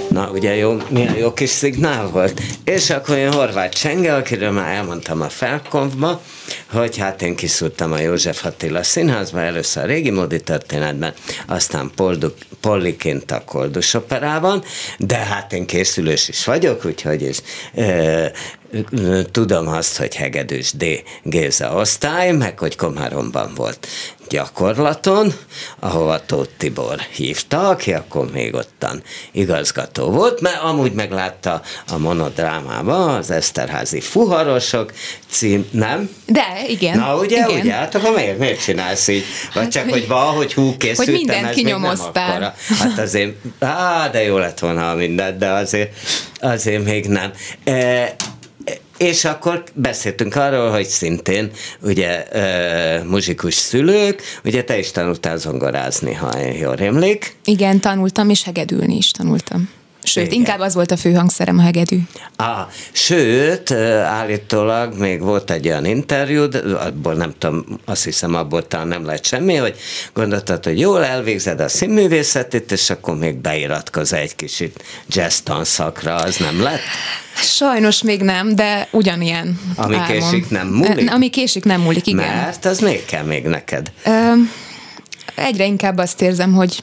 Na, 0.08 0.30
ugye 0.30 0.54
jó, 0.54 0.76
milyen 0.88 1.16
jó 1.16 1.32
kis 1.32 1.50
szignál 1.50 2.08
volt. 2.08 2.40
És 2.64 2.90
akkor 2.90 3.16
én 3.16 3.32
Horváth 3.32 3.76
Csenge, 3.76 4.14
akiről 4.14 4.50
már 4.50 4.74
elmondtam 4.74 5.20
a 5.20 5.28
felkonfba, 5.28 6.20
hogy 6.70 6.96
hát 6.96 7.22
én 7.22 7.36
kiszúrtam 7.36 7.92
a 7.92 7.98
József 7.98 8.44
Attila 8.44 8.82
színházba, 8.82 9.40
először 9.40 9.82
a 9.82 9.86
régi 9.86 10.10
módi 10.10 10.40
történetben, 10.40 11.12
aztán 11.46 11.90
Polliként 12.60 13.30
a 13.30 13.42
Koldus 13.44 13.94
operában, 13.94 14.64
de 14.98 15.16
hát 15.16 15.52
én 15.52 15.66
készülős 15.66 16.28
is 16.28 16.44
vagyok, 16.44 16.84
úgyhogy 16.84 17.22
is 17.22 17.38
e, 17.74 18.32
tudom 19.30 19.68
azt, 19.68 19.96
hogy 19.96 20.14
Hegedűs 20.14 20.72
D. 20.72 20.84
Géza 21.22 21.74
osztály, 21.74 22.32
meg 22.32 22.58
hogy 22.58 22.76
Komáromban 22.76 23.52
volt 23.54 23.86
gyakorlaton, 24.28 25.32
ahova 25.78 26.24
Tóth 26.26 26.50
Tibor 26.56 27.00
hívta, 27.00 27.68
aki 27.68 27.92
akkor 27.92 28.30
még 28.32 28.54
ottan 28.54 29.02
igazgató 29.32 30.10
volt, 30.10 30.40
mert 30.40 30.62
amúgy 30.62 30.92
meglátta 30.92 31.62
a 31.88 31.98
monodrámába 31.98 33.16
az 33.16 33.30
Eszterházi 33.30 34.00
fuharosok 34.00 34.92
cím, 35.30 35.68
nem? 35.70 36.10
De, 36.26 36.46
igen. 36.68 36.98
Na 36.98 37.16
ugye, 37.16 37.46
igen. 37.48 37.60
ugye, 37.60 37.72
hát 37.72 37.94
akkor 37.94 38.14
miért, 38.14 38.38
miért 38.38 38.62
csinálsz 38.62 39.08
így? 39.08 39.24
Vagy 39.54 39.62
hát, 39.62 39.72
csak, 39.72 39.90
hogy 39.90 40.06
valahogy 40.08 40.54
hú 40.54 40.76
készültem, 40.76 41.14
hogy 41.14 41.24
mindent 41.24 41.54
kinyomoztál. 41.54 42.54
Hát 42.78 42.98
azért, 42.98 43.34
á, 43.58 44.08
de 44.08 44.22
jó 44.22 44.38
lett 44.38 44.58
volna, 44.58 44.82
ha 44.82 44.94
mindent, 44.94 45.38
de 45.38 45.50
azért, 45.50 45.96
azért 46.40 46.84
még 46.84 47.06
nem. 47.06 47.32
E, 47.64 48.14
és 48.96 49.24
akkor 49.24 49.64
beszéltünk 49.74 50.36
arról, 50.36 50.70
hogy 50.70 50.86
szintén 50.86 51.50
ugye 51.82 52.24
uh, 52.32 53.04
muzsikus 53.04 53.54
szülők, 53.54 54.22
ugye 54.44 54.64
te 54.64 54.78
is 54.78 54.90
tanultál 54.90 55.36
zongorázni, 55.36 56.12
ha 56.12 56.38
jól 56.38 56.74
rémlik. 56.74 57.36
Igen, 57.44 57.80
tanultam, 57.80 58.30
és 58.30 58.44
hegedülni 58.44 58.96
is 58.96 59.10
tanultam. 59.10 59.70
Sőt, 60.02 60.24
Igen. 60.26 60.38
inkább 60.38 60.60
az 60.60 60.74
volt 60.74 60.90
a 60.90 60.96
fő 60.96 61.12
hangszerem, 61.12 61.58
a 61.58 61.62
hegedű. 61.62 61.98
Ah, 62.36 62.66
sőt, 62.92 63.70
állítólag 64.04 64.98
még 64.98 65.20
volt 65.20 65.50
egy 65.50 65.66
olyan 65.68 65.84
interjú, 65.84 66.48
de 66.48 66.58
abból 66.58 67.14
nem 67.14 67.32
tudom, 67.38 67.64
azt 67.84 68.04
hiszem 68.04 68.34
abból 68.34 68.66
talán 68.66 68.88
nem 68.88 69.04
lett 69.04 69.24
semmi, 69.24 69.54
hogy 69.54 69.76
gondoltad, 70.14 70.64
hogy 70.64 70.78
jól 70.78 71.04
elvégzed 71.04 71.60
a 71.60 71.68
színművészetét, 71.68 72.72
és 72.72 72.90
akkor 72.90 73.16
még 73.18 73.36
beiratkozz 73.36 74.12
egy 74.12 74.36
kicsit 74.36 74.82
jazz 75.08 75.38
tanszakra, 75.38 76.14
az 76.14 76.36
nem 76.36 76.62
lett? 76.62 76.80
Sajnos 77.34 78.02
még 78.02 78.22
nem, 78.22 78.54
de 78.54 78.88
ugyanilyen 78.90 79.60
Ami 79.76 79.94
álmom. 79.94 80.08
késik, 80.08 80.50
nem 80.50 80.66
múlik? 80.68 81.12
Ami 81.12 81.30
késik, 81.30 81.64
nem 81.64 81.80
múlik, 81.80 82.06
igen. 82.06 82.34
Mert 82.34 82.64
az 82.64 82.78
még 82.78 83.04
kell 83.04 83.24
még 83.24 83.44
neked. 83.44 83.92
Ö, 84.04 84.32
egyre 85.34 85.64
inkább 85.64 85.98
azt 85.98 86.22
érzem, 86.22 86.52
hogy 86.52 86.82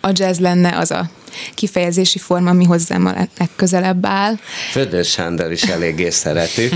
a 0.00 0.10
jazz 0.12 0.38
lenne 0.38 0.78
az 0.78 0.90
a 0.90 1.10
kifejezési 1.54 2.18
forma, 2.18 2.50
ami 2.50 2.64
hozzám 2.64 3.06
a 3.06 3.12
legközelebb 3.38 4.06
áll. 4.06 4.34
Födör 4.70 5.04
Sándor 5.04 5.52
is 5.52 5.62
eléggé 5.62 6.10
szereti. 6.10 6.68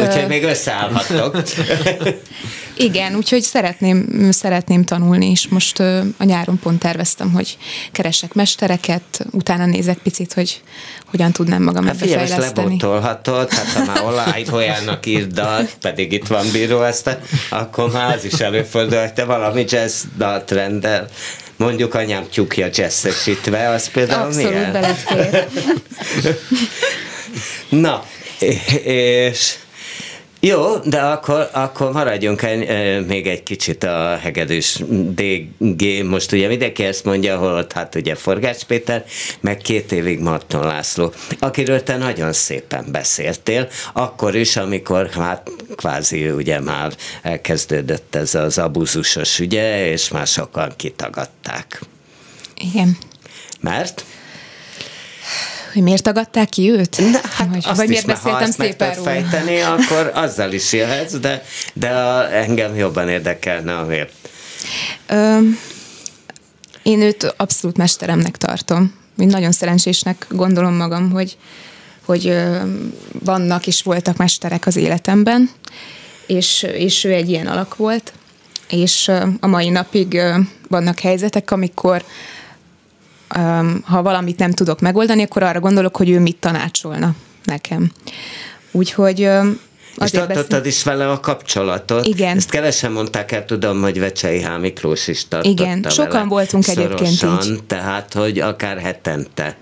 Úgyhogy 0.00 0.26
még 0.28 0.42
összeállhattok. 0.42 1.42
Igen, 2.76 3.14
úgyhogy 3.14 3.42
szeretném, 3.42 4.28
szeretném 4.30 4.84
tanulni, 4.84 5.30
és 5.30 5.48
most 5.48 5.80
a 6.16 6.24
nyáron 6.24 6.58
pont 6.58 6.78
terveztem, 6.78 7.32
hogy 7.32 7.58
keresek 7.92 8.34
mestereket, 8.34 9.26
utána 9.30 9.66
nézek 9.66 9.98
picit, 9.98 10.32
hogy 10.32 10.62
hogyan 11.04 11.32
tudnám 11.32 11.62
magam 11.62 11.86
Hát 11.86 11.96
figyelj, 11.96 12.26
fejleszteni. 12.26 12.66
lebotolhatod, 12.66 13.52
hát 13.52 13.66
ha 13.66 13.84
már 13.84 14.02
Olajtójának 14.04 15.06
írt 15.06 15.32
dalt, 15.32 15.76
pedig 15.80 16.12
itt 16.12 16.26
van 16.26 16.46
bíró 16.52 16.82
ezt, 16.82 17.16
akkor 17.50 17.90
már 17.92 18.16
az 18.16 18.24
is 18.24 18.32
előfordul, 18.40 19.00
hogy 19.00 19.12
te 19.12 19.24
valami 19.24 19.64
jazz 19.68 20.02
dalt 20.16 20.50
rendel. 20.50 21.08
Mondjuk 21.60 21.94
anyám 21.94 22.28
tyúkja 22.28 22.68
jazzesítve, 22.74 23.68
az 23.68 23.90
például 23.90 24.26
Abszolút 24.26 24.50
milyen? 24.52 24.72
belefér. 24.72 25.48
Na, 27.84 28.04
és 28.84 29.54
jó, 30.40 30.76
de 30.76 31.00
akkor, 31.00 31.48
akkor 31.52 31.92
maradjunk 31.92 32.42
eh, 32.42 33.04
még 33.06 33.26
egy 33.26 33.42
kicsit 33.42 33.84
a 33.84 34.16
hegedűs 34.16 34.82
DG. 34.88 36.04
Most 36.04 36.32
ugye 36.32 36.48
mindenki 36.48 36.84
ezt 36.84 37.04
mondja, 37.04 37.38
holott 37.38 37.72
hát 37.72 37.94
ugye 37.94 38.14
Forgács 38.14 38.64
Péter, 38.64 39.04
meg 39.40 39.56
két 39.56 39.92
évig 39.92 40.20
Marton 40.20 40.66
László, 40.66 41.12
akiről 41.38 41.82
te 41.82 41.96
nagyon 41.96 42.32
szépen 42.32 42.84
beszéltél, 42.92 43.68
akkor 43.92 44.34
is, 44.34 44.56
amikor 44.56 45.08
hát 45.10 45.50
kvázi 45.76 46.30
ugye 46.30 46.60
már 46.60 46.92
elkezdődött 47.22 48.14
ez 48.14 48.34
az 48.34 48.58
abuzusos 48.58 49.38
ügye, 49.38 49.90
és 49.90 50.08
már 50.08 50.26
sokan 50.26 50.72
kitagadták. 50.76 51.80
Igen. 52.56 52.96
Mert? 53.60 54.04
Hogy 55.72 55.82
miért 55.82 56.02
tagadták 56.02 56.48
ki 56.48 56.70
őt? 56.70 56.98
Na, 56.98 57.18
hát 57.32 57.48
vagy, 57.48 57.64
azt 57.64 57.76
vagy 57.76 57.84
is, 57.84 57.88
miért 57.88 58.06
mert 58.06 58.18
ha 58.18 58.30
beszéltem 58.30 58.48
azt 58.48 58.60
szépen 58.60 58.94
róla? 58.94 59.10
fejteni, 59.10 59.60
akkor 59.60 60.10
azzal 60.14 60.52
is 60.52 60.72
jöhetsz, 60.72 61.14
de, 61.14 61.42
de 61.72 61.88
a, 61.88 62.34
engem 62.34 62.76
jobban 62.76 63.08
érdekelne 63.08 63.76
a 63.76 63.84
miért. 63.84 64.12
Én 66.82 67.00
őt 67.00 67.34
abszolút 67.36 67.76
mesteremnek 67.76 68.36
tartom. 68.36 68.94
Én 69.18 69.26
nagyon 69.26 69.52
szerencsésnek 69.52 70.26
gondolom 70.28 70.74
magam, 70.74 71.10
hogy, 71.10 71.36
hogy 72.04 72.36
vannak 73.24 73.66
és 73.66 73.82
voltak 73.82 74.16
mesterek 74.16 74.66
az 74.66 74.76
életemben, 74.76 75.50
és, 76.26 76.62
és 76.62 77.04
ő 77.04 77.12
egy 77.12 77.28
ilyen 77.28 77.46
alak 77.46 77.76
volt, 77.76 78.12
és 78.68 79.10
a 79.40 79.46
mai 79.46 79.68
napig 79.68 80.20
vannak 80.68 81.00
helyzetek, 81.00 81.50
amikor 81.50 82.04
ha 83.84 84.02
valamit 84.02 84.38
nem 84.38 84.50
tudok 84.50 84.80
megoldani, 84.80 85.22
akkor 85.22 85.42
arra 85.42 85.60
gondolok, 85.60 85.96
hogy 85.96 86.10
ő 86.10 86.18
mit 86.20 86.36
tanácsolna 86.36 87.14
nekem. 87.44 87.90
Úgyhogy 88.70 89.18
És 89.20 90.10
tartottad 90.10 90.46
beszél- 90.48 90.64
is 90.66 90.82
vele 90.82 91.10
a 91.10 91.20
kapcsolatot. 91.20 92.06
Igen. 92.06 92.36
Ezt 92.36 92.50
kevesen 92.50 92.92
mondták 92.92 93.32
el, 93.32 93.44
tudom, 93.44 93.80
hogy 93.82 93.98
Vecsei 93.98 94.42
H. 94.42 94.58
Miklós 94.60 95.08
is 95.08 95.28
tartotta 95.28 95.62
Igen, 95.62 95.84
sokan 95.90 96.10
vele 96.12 96.24
voltunk 96.24 96.66
egyébként 96.68 97.10
szorosan, 97.16 97.52
így. 97.52 97.62
Tehát, 97.64 98.12
hogy 98.14 98.38
akár 98.38 98.78
hetente 98.78 99.56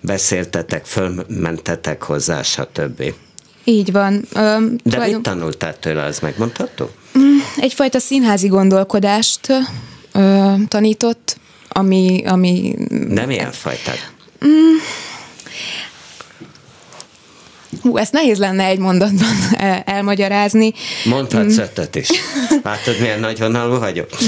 beszéltetek, 0.00 0.84
fölmentetek 0.84 2.02
hozzá, 2.02 2.42
stb. 2.42 3.02
Így 3.64 3.92
van. 3.92 4.14
Ö, 4.14 4.38
De 4.84 4.90
tulajdon- 4.90 5.14
mit 5.14 5.22
tanultál 5.22 5.78
tőle, 5.78 6.04
az 6.04 6.18
megmondható? 6.18 6.90
egyfajta 7.56 7.98
színházi 7.98 8.48
gondolkodást 8.48 9.48
ö, 10.12 10.52
tanított, 10.68 11.36
ami, 11.76 12.22
ami 12.26 12.74
De 13.08 13.26
milyen 13.26 13.52
fajtát? 13.52 14.12
hú, 17.82 17.96
ezt 17.96 18.12
nehéz 18.12 18.38
lenne 18.38 18.64
egy 18.64 18.78
mondatban 18.78 19.36
el- 19.56 19.82
elmagyarázni. 19.86 20.72
Mondhatsz 21.04 21.56
ötöt 21.56 21.94
is. 21.94 22.08
Látod, 22.62 23.00
milyen 23.00 23.20
nagyvonalú 23.20 23.78
vagyok? 23.78 24.08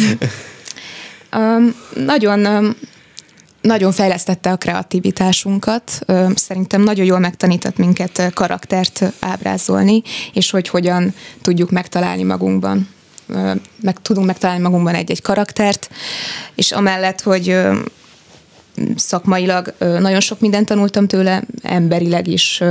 Um, 1.36 1.74
nagyon 1.94 2.46
um, 2.46 2.76
nagyon 3.60 3.92
fejlesztette 3.92 4.50
a 4.52 4.56
kreativitásunkat. 4.56 6.00
Ö, 6.06 6.26
Szerintem 6.34 6.82
nagyon 6.82 7.04
jól 7.04 7.18
megtanított 7.18 7.76
minket 7.76 8.30
karaktert 8.34 9.02
ábrázolni, 9.20 10.02
és 10.32 10.50
hogy 10.50 10.68
hogyan 10.68 11.14
tudjuk 11.42 11.70
megtalálni 11.70 12.22
magunkban. 12.22 12.88
Meg 13.80 14.02
tudunk 14.02 14.26
megtalálni 14.26 14.62
magunkban 14.62 14.94
egy-egy 14.94 15.22
karaktert, 15.22 15.90
és 16.54 16.72
amellett, 16.72 17.20
hogy 17.20 17.56
szakmailag 18.96 19.74
nagyon 19.78 20.20
sok 20.20 20.40
mindent 20.40 20.66
tanultam 20.66 21.06
tőle, 21.06 21.42
emberileg 21.62 22.26
is. 22.26 22.62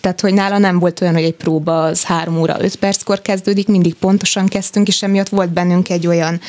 Tehát, 0.00 0.20
hogy 0.20 0.34
nála 0.34 0.58
nem 0.58 0.78
volt 0.78 1.00
olyan, 1.00 1.14
hogy 1.14 1.22
egy 1.22 1.34
próba 1.34 1.82
az 1.82 2.04
három 2.04 2.38
óra, 2.38 2.56
öt 2.60 2.76
perckor 2.76 3.22
kezdődik, 3.22 3.68
mindig 3.68 3.94
pontosan 3.94 4.46
kezdtünk, 4.46 4.88
és 4.88 5.02
emiatt 5.02 5.28
volt 5.28 5.50
bennünk 5.52 5.90
egy 5.90 6.06
olyan 6.06 6.40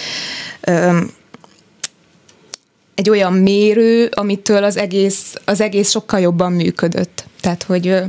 egy 2.95 3.09
olyan 3.09 3.33
mérő, 3.33 4.09
amitől 4.11 4.63
az 4.63 4.77
egész, 4.77 5.33
az 5.45 5.61
egész 5.61 5.89
sokkal 5.89 6.19
jobban 6.19 6.51
működött. 6.51 7.25
Tehát, 7.41 7.63
hogy 7.63 8.01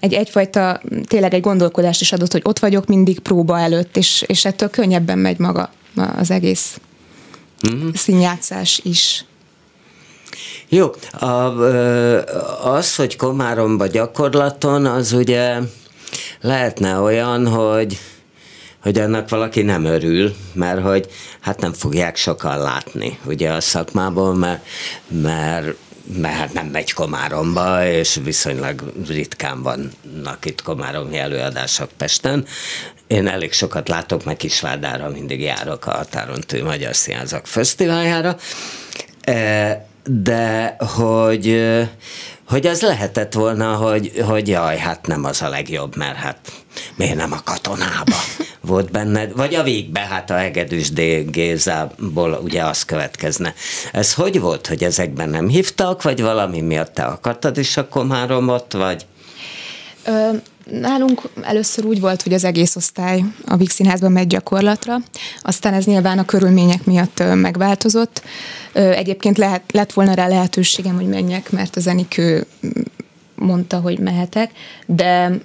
egy 0.00 0.12
egyfajta, 0.12 0.80
tényleg 1.06 1.34
egy 1.34 1.40
gondolkodást 1.40 2.00
is 2.00 2.12
adott, 2.12 2.32
hogy 2.32 2.42
ott 2.44 2.58
vagyok 2.58 2.86
mindig 2.86 3.18
próba 3.18 3.58
előtt, 3.58 3.96
és, 3.96 4.24
és 4.26 4.44
ettől 4.44 4.70
könnyebben 4.70 5.18
megy 5.18 5.38
maga 5.38 5.70
az 6.18 6.30
egész 6.30 6.80
mm-hmm. 7.70 7.88
színjátszás 7.94 8.80
is. 8.84 9.24
Jó, 10.68 10.90
a, 11.12 11.26
az, 12.74 12.94
hogy 12.94 13.16
Komáromba 13.16 13.86
gyakorlaton, 13.86 14.86
az 14.86 15.12
ugye 15.12 15.58
lehetne 16.40 16.98
olyan, 16.98 17.46
hogy 17.46 17.98
hogy 18.82 18.98
annak 18.98 19.28
valaki 19.28 19.62
nem 19.62 19.84
örül, 19.84 20.34
mert 20.52 20.82
hogy 20.82 21.08
hát 21.40 21.60
nem 21.60 21.72
fogják 21.72 22.16
sokan 22.16 22.58
látni 22.58 23.18
ugye 23.24 23.52
a 23.52 23.60
szakmából, 23.60 24.34
mert, 24.34 24.66
mert 25.08 25.76
mert 26.16 26.52
nem 26.52 26.66
megy 26.66 26.92
Komáromba, 26.92 27.86
és 27.86 28.18
viszonylag 28.24 28.92
ritkán 29.06 29.62
vannak 29.62 30.44
itt 30.44 30.62
komáromi 30.62 31.18
előadások 31.18 31.88
Pesten. 31.96 32.46
Én 33.06 33.28
elég 33.28 33.52
sokat 33.52 33.88
látok, 33.88 34.24
meg 34.24 34.36
Kisvárdára 34.36 35.08
mindig 35.08 35.40
járok 35.40 35.86
a 35.86 35.90
határon 35.90 36.40
túl 36.40 36.62
Magyar 36.62 36.94
Színházak 36.94 37.46
Fesztiváljára, 37.46 38.36
E, 39.28 39.86
de 40.04 40.76
hogy, 40.78 41.48
e, 41.48 41.90
hogy 42.46 42.66
az 42.66 42.80
lehetett 42.80 43.32
volna, 43.32 43.74
hogy, 43.74 44.12
hogy 44.26 44.48
jaj, 44.48 44.78
hát 44.78 45.06
nem 45.06 45.24
az 45.24 45.42
a 45.42 45.48
legjobb, 45.48 45.96
mert 45.96 46.16
hát 46.16 46.38
miért 46.94 47.16
nem 47.16 47.32
a 47.32 47.42
katonába 47.44 48.16
volt 48.60 48.90
benned, 48.90 49.36
vagy 49.36 49.54
a 49.54 49.62
végbe, 49.62 50.00
hát 50.00 50.30
a 50.30 50.34
Hegedűs 50.34 50.90
D. 50.90 51.00
Gézából 51.30 52.40
ugye 52.42 52.64
az 52.64 52.84
következne. 52.84 53.54
Ez 53.92 54.14
hogy 54.14 54.40
volt, 54.40 54.66
hogy 54.66 54.84
ezekben 54.84 55.28
nem 55.28 55.48
hívtak, 55.48 56.02
vagy 56.02 56.20
valami 56.22 56.60
miatt 56.60 56.94
te 56.94 57.02
akartad 57.02 57.58
is 57.58 57.76
a 57.76 57.88
komáromot, 57.88 58.72
vagy? 58.72 59.06
Ö, 60.04 60.30
nálunk 60.70 61.22
először 61.42 61.84
úgy 61.84 62.00
volt, 62.00 62.22
hogy 62.22 62.32
az 62.32 62.44
egész 62.44 62.76
osztály 62.76 63.24
a 63.46 63.56
Víg 63.56 63.70
Színházban 63.70 64.12
megy 64.12 64.26
gyakorlatra, 64.26 64.96
aztán 65.42 65.74
ez 65.74 65.84
nyilván 65.84 66.18
a 66.18 66.24
körülmények 66.24 66.84
miatt 66.84 67.22
megváltozott. 67.34 68.22
Egyébként 68.72 69.38
lehet, 69.38 69.62
lett 69.72 69.92
volna 69.92 70.14
rá 70.14 70.28
lehetőségem, 70.28 70.94
hogy 70.94 71.08
menjek, 71.08 71.50
mert 71.50 71.76
a 71.76 71.80
zenikő 71.80 72.46
mm, 72.66 72.70
mondta, 73.34 73.80
hogy 73.80 73.98
mehetek, 73.98 74.50
de 74.86 75.38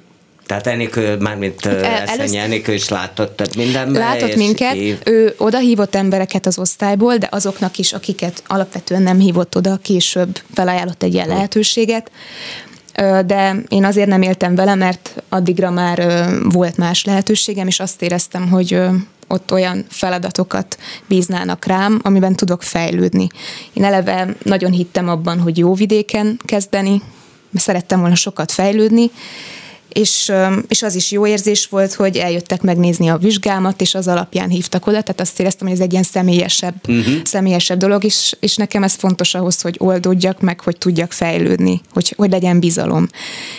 Tehát 0.46 0.68
Enikő, 0.68 1.18
mármint 1.18 1.66
Eszenyi 1.66 2.08
először- 2.10 2.36
Enikő 2.38 2.74
is 2.74 2.90
látott 2.90 3.36
több 3.36 3.56
mindenben. 3.56 4.02
látott 4.02 4.36
minket, 4.36 4.74
hív- 4.74 5.08
ő 5.10 5.34
oda 5.38 5.60
hívott 5.60 5.96
embereket 5.96 6.46
az 6.46 6.58
osztályból, 6.58 7.18
de 7.18 7.28
azoknak 7.32 7.78
is, 7.78 7.94
akiket 7.94 8.44
alapvetően 8.48 9.02
nem 9.02 9.20
hívott 9.20 9.56
oda, 9.56 9.78
később 9.82 10.40
felajánlott 10.54 11.04
egy 11.04 11.14
ilyen 11.14 11.28
lehetőséget. 11.28 12.12
de 13.26 13.56
én 13.68 13.86
azért 13.86 14.08
nem 14.08 14.22
éltem 14.22 14.56
vele, 14.56 14.76
mert 14.76 15.24
addigra 15.30 15.72
már 15.72 16.28
volt 16.44 16.78
más 16.78 17.04
lehetőségem, 17.06 17.68
és 17.68 17.80
azt 17.80 18.02
éreztem, 18.02 18.50
hogy 18.50 18.80
ott 19.28 19.52
olyan 19.52 19.86
feladatokat 19.90 20.78
bíznának 21.08 21.66
rám, 21.66 22.00
amiben 22.04 22.36
tudok 22.36 22.64
fejlődni. 22.64 23.28
Én 23.74 23.84
eleve 23.84 24.36
nagyon 24.44 24.72
hittem 24.72 25.10
abban, 25.10 25.40
hogy 25.40 25.58
jó 25.58 25.74
vidéken 25.74 26.40
kezdeni, 26.46 27.02
szerettem 27.56 28.00
volna 28.00 28.16
sokat 28.16 28.52
fejlődni, 28.52 29.12
és, 29.94 30.32
és 30.68 30.82
az 30.82 30.96
is 30.96 31.12
jó 31.12 31.28
érzés 31.28 31.66
volt, 31.66 31.94
hogy 31.94 32.18
eljöttek 32.18 32.62
megnézni 32.62 33.08
a 33.08 33.18
vizsgámat, 33.18 33.82
és 33.82 33.96
az 33.96 34.08
alapján 34.08 34.50
hívtak 34.50 34.88
oda, 34.88 35.02
tehát 35.02 35.22
azt 35.22 35.40
éreztem, 35.40 35.68
hogy 35.68 35.76
ez 35.76 35.84
egy 35.84 35.92
ilyen 35.92 36.04
személyesebb, 36.04 36.74
uh-huh. 36.88 37.14
személyesebb 37.24 37.78
dolog, 37.78 38.04
és, 38.04 38.36
és 38.40 38.56
nekem 38.56 38.84
ez 38.84 38.94
fontos 38.94 39.34
ahhoz, 39.34 39.62
hogy 39.62 39.76
oldódjak 39.78 40.42
meg, 40.42 40.60
hogy 40.60 40.78
tudjak 40.78 41.12
fejlődni, 41.12 41.82
hogy, 41.94 42.14
hogy 42.18 42.30
legyen 42.30 42.60
bizalom. 42.60 43.08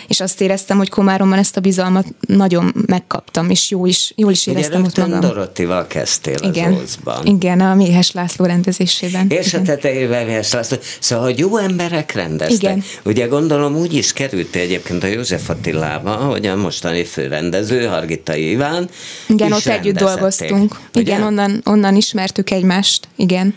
És 0.07 0.19
azt 0.19 0.41
éreztem, 0.41 0.77
hogy 0.77 0.89
Komáromban 0.89 1.39
ezt 1.39 1.57
a 1.57 1.61
bizalmat 1.61 2.05
nagyon 2.19 2.73
megkaptam, 2.85 3.49
és 3.49 3.71
jó 3.71 3.85
is, 3.85 4.13
jól 4.15 4.31
is 4.31 4.47
éreztem 4.47 4.83
Ugye 4.83 4.89
ott 4.89 5.07
magam. 5.07 5.19
Dorottival 5.19 5.87
kezdtél 5.87 6.37
igen, 6.41 6.73
az 6.73 6.81
Ózban. 6.81 7.25
Igen, 7.25 7.59
a 7.59 7.75
Méhes 7.75 8.11
László 8.11 8.45
rendezésében. 8.45 9.29
És 9.29 9.47
igen. 9.47 9.61
a 9.61 9.63
tetejében 9.63 10.25
Méhes 10.25 10.51
László. 10.51 10.77
Szóval, 10.99 11.25
hogy 11.25 11.39
jó 11.39 11.57
emberek 11.57 12.11
rendeztek. 12.11 12.61
Igen. 12.61 12.83
Ugye 13.03 13.25
gondolom 13.27 13.75
úgy 13.75 13.93
is 13.93 14.13
került 14.13 14.55
egyébként 14.55 15.03
a 15.03 15.07
József 15.07 15.49
Attilába, 15.49 16.24
hogy 16.25 16.45
a 16.45 16.55
mostani 16.55 17.03
főrendező, 17.03 17.85
Hargitai 17.85 18.49
Iván 18.49 18.89
Igen, 19.27 19.51
ott 19.51 19.65
együtt 19.65 19.97
dolgoztunk. 19.97 20.79
Ugye? 20.95 21.01
Igen, 21.01 21.21
onnan, 21.21 21.61
onnan 21.65 21.95
ismertük 21.95 22.49
egymást, 22.51 23.07
igen. 23.15 23.55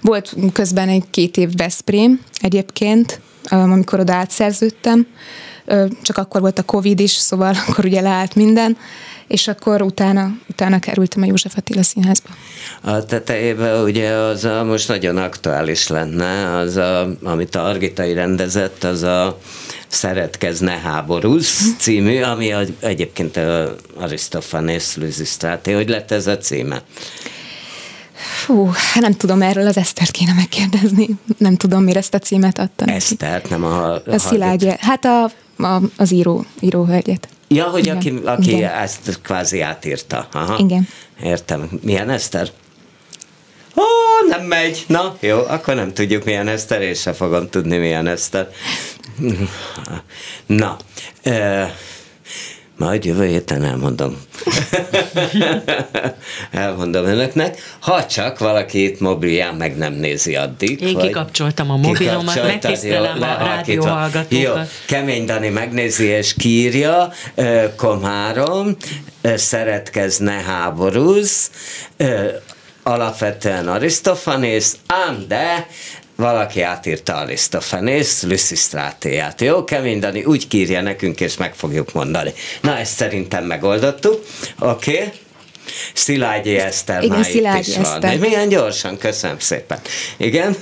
Volt 0.00 0.34
közben 0.52 0.88
egy 0.88 1.04
két 1.10 1.36
év 1.36 1.48
Veszprém 1.56 2.20
egyébként, 2.40 3.20
amikor 3.48 4.00
oda 4.00 4.14
átszerződtem, 4.14 5.06
csak 6.02 6.18
akkor 6.18 6.40
volt 6.40 6.58
a 6.58 6.62
Covid 6.62 7.00
is, 7.00 7.10
szóval 7.10 7.54
akkor 7.66 7.84
ugye 7.84 8.00
leállt 8.00 8.34
minden, 8.34 8.76
és 9.30 9.48
akkor 9.48 9.82
utána, 9.82 10.30
utána 10.48 10.78
kerültem 10.78 11.22
a 11.22 11.26
József 11.26 11.56
Attila 11.56 11.82
Színházba. 11.82 12.28
A 12.80 13.04
tetejében 13.04 13.82
ugye 13.82 14.10
az 14.10 14.44
a, 14.44 14.64
most 14.64 14.88
nagyon 14.88 15.16
aktuális 15.16 15.88
lenne, 15.88 16.56
az 16.56 16.76
a, 16.76 17.08
amit 17.22 17.54
a 17.54 17.64
Argitai 17.64 18.12
rendezett, 18.12 18.84
az 18.84 19.02
a 19.02 19.38
Szeretkez, 19.88 20.58
ne 20.58 20.78
háborúz 20.78 21.74
című, 21.78 22.22
ami 22.22 22.52
egyébként 22.80 23.40
Arisztofanész 23.96 24.96
Lüzisztráté. 24.96 25.72
Hogy 25.72 25.88
lett 25.88 26.10
ez 26.10 26.26
a 26.26 26.38
címe? 26.38 26.82
Fú, 28.44 28.70
nem 28.94 29.12
tudom, 29.12 29.42
erről 29.42 29.66
az 29.66 29.76
Esztert 29.76 30.10
kéne 30.10 30.32
megkérdezni. 30.32 31.08
Nem 31.38 31.56
tudom, 31.56 31.82
mire 31.82 31.98
ezt 31.98 32.14
a 32.14 32.18
címet 32.18 32.58
adta. 32.58 32.84
Esztert, 32.84 33.48
nem 33.48 33.64
a... 33.64 33.92
A, 33.92 34.02
a 34.06 34.18
Szilágyi. 34.18 34.72
Hát 34.78 35.04
a, 35.04 35.24
a, 35.62 35.80
az 35.96 36.12
író, 36.12 36.44
íróhölgyet. 36.60 37.28
Ja, 37.48 37.64
hogy 37.64 37.80
Igen. 37.80 37.96
aki, 37.96 38.20
aki 38.24 38.50
Igen. 38.50 38.72
ezt 38.72 39.20
kvázi 39.22 39.60
átírta. 39.60 40.28
Aha. 40.32 40.58
Igen. 40.58 40.88
Értem. 41.22 41.68
Milyen 41.82 42.10
Eszter? 42.10 42.50
Ó, 43.76 43.82
nem 44.28 44.42
megy. 44.42 44.84
Na, 44.86 45.16
jó, 45.20 45.38
akkor 45.38 45.74
nem 45.74 45.92
tudjuk 45.92 46.24
milyen 46.24 46.48
Eszter, 46.48 46.82
és 46.82 47.00
se 47.00 47.12
fogom 47.12 47.48
tudni 47.48 47.76
milyen 47.76 48.06
Eszter. 48.06 48.48
Na, 50.46 50.76
e, 51.22 51.74
majd 52.80 53.04
jövő 53.04 53.26
héten 53.26 53.64
elmondom. 53.64 54.16
elmondom 56.50 57.04
önöknek. 57.04 57.58
Ha 57.80 58.06
csak 58.06 58.38
valaki 58.38 58.84
itt 58.84 59.00
mobilján 59.00 59.54
meg 59.54 59.76
nem 59.76 59.92
nézi 59.92 60.36
addig. 60.36 60.80
Én 60.80 60.98
kikapcsoltam 60.98 61.70
a 61.70 61.76
mobilomat, 61.76 62.42
megtisztelem 62.42 63.22
a 63.22 63.26
rádióhallgatókat. 63.26 64.38
Jó, 64.38 64.52
Kemény 64.86 65.24
Dani 65.24 65.48
megnézi 65.48 66.04
és 66.04 66.34
kírja, 66.34 67.12
Komárom, 67.76 68.76
szeretkez, 69.22 70.18
ne 70.18 70.42
háborúz, 70.42 71.50
alapvetően 72.82 73.68
Arisztofanész, 73.68 74.76
ám 74.86 75.24
de 75.28 75.66
valaki 76.20 76.62
átírta 76.62 77.14
Arisztofanész 77.14 78.22
Lüsszisztrátéját. 78.22 79.40
Jó, 79.40 79.64
Kemény 79.64 79.98
Dani 79.98 80.24
úgy 80.24 80.48
kírja 80.48 80.80
nekünk, 80.80 81.20
és 81.20 81.36
meg 81.36 81.54
fogjuk 81.54 81.92
mondani. 81.92 82.32
Na, 82.60 82.78
ezt 82.78 82.94
szerintem 82.94 83.44
megoldottuk. 83.44 84.24
Oké. 84.58 84.92
Okay. 84.92 85.12
Szilágyi 85.94 86.58
Eszter 86.58 87.02
Igen, 87.02 87.22
Szilágyi 87.22 87.70
is 87.70 87.76
Eszter. 87.76 88.00
van. 88.00 88.18
Milyen 88.18 88.48
gyorsan, 88.48 88.98
köszönöm 88.98 89.38
szépen. 89.38 89.78
Igen? 90.16 90.56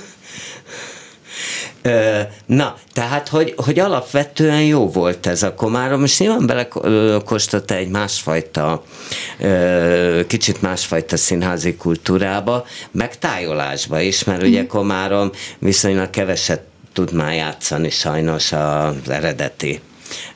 Na, 2.45 2.75
tehát, 2.93 3.27
hogy, 3.27 3.53
hogy 3.57 3.79
alapvetően 3.79 4.61
jó 4.61 4.89
volt 4.89 5.27
ez 5.27 5.43
a 5.43 5.53
komárom, 5.53 6.03
és 6.03 6.19
nyilván 6.19 6.45
belekóstolta 6.45 7.75
egy 7.75 7.89
másfajta, 7.89 8.83
kicsit 10.27 10.61
másfajta 10.61 11.17
színházi 11.17 11.75
kultúrába, 11.75 12.65
meg 12.91 13.17
tájolásba 13.17 13.99
is, 13.99 14.23
mert 14.23 14.43
ugye 14.43 14.61
mhm. 14.61 14.69
komárom 14.69 15.31
viszonylag 15.59 16.09
keveset 16.09 16.61
tud 16.93 17.13
már 17.13 17.33
játszani 17.33 17.89
sajnos 17.89 18.51
az 18.51 19.09
eredeti 19.09 19.81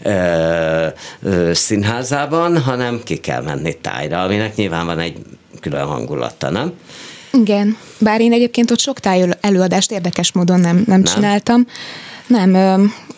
ö, 0.01 0.87
ö, 1.21 1.53
színházában, 1.53 2.61
hanem 2.61 3.01
ki 3.03 3.17
kell 3.17 3.41
menni 3.41 3.77
tájra, 3.77 4.21
aminek 4.21 4.55
nyilván 4.55 4.85
van 4.85 4.99
egy 4.99 5.17
külön 5.59 5.85
hangulata, 5.85 6.49
nem? 6.49 6.73
Igen, 7.38 7.77
bár 7.99 8.21
én 8.21 8.34
egyébként 8.34 8.71
ott 8.71 8.79
sok 8.79 8.99
táj 8.99 9.29
előadást 9.41 9.91
érdekes 9.91 10.31
módon 10.31 10.59
nem, 10.59 10.75
nem, 10.75 10.84
nem. 10.86 11.03
csináltam. 11.03 11.67
Nem, 12.27 12.49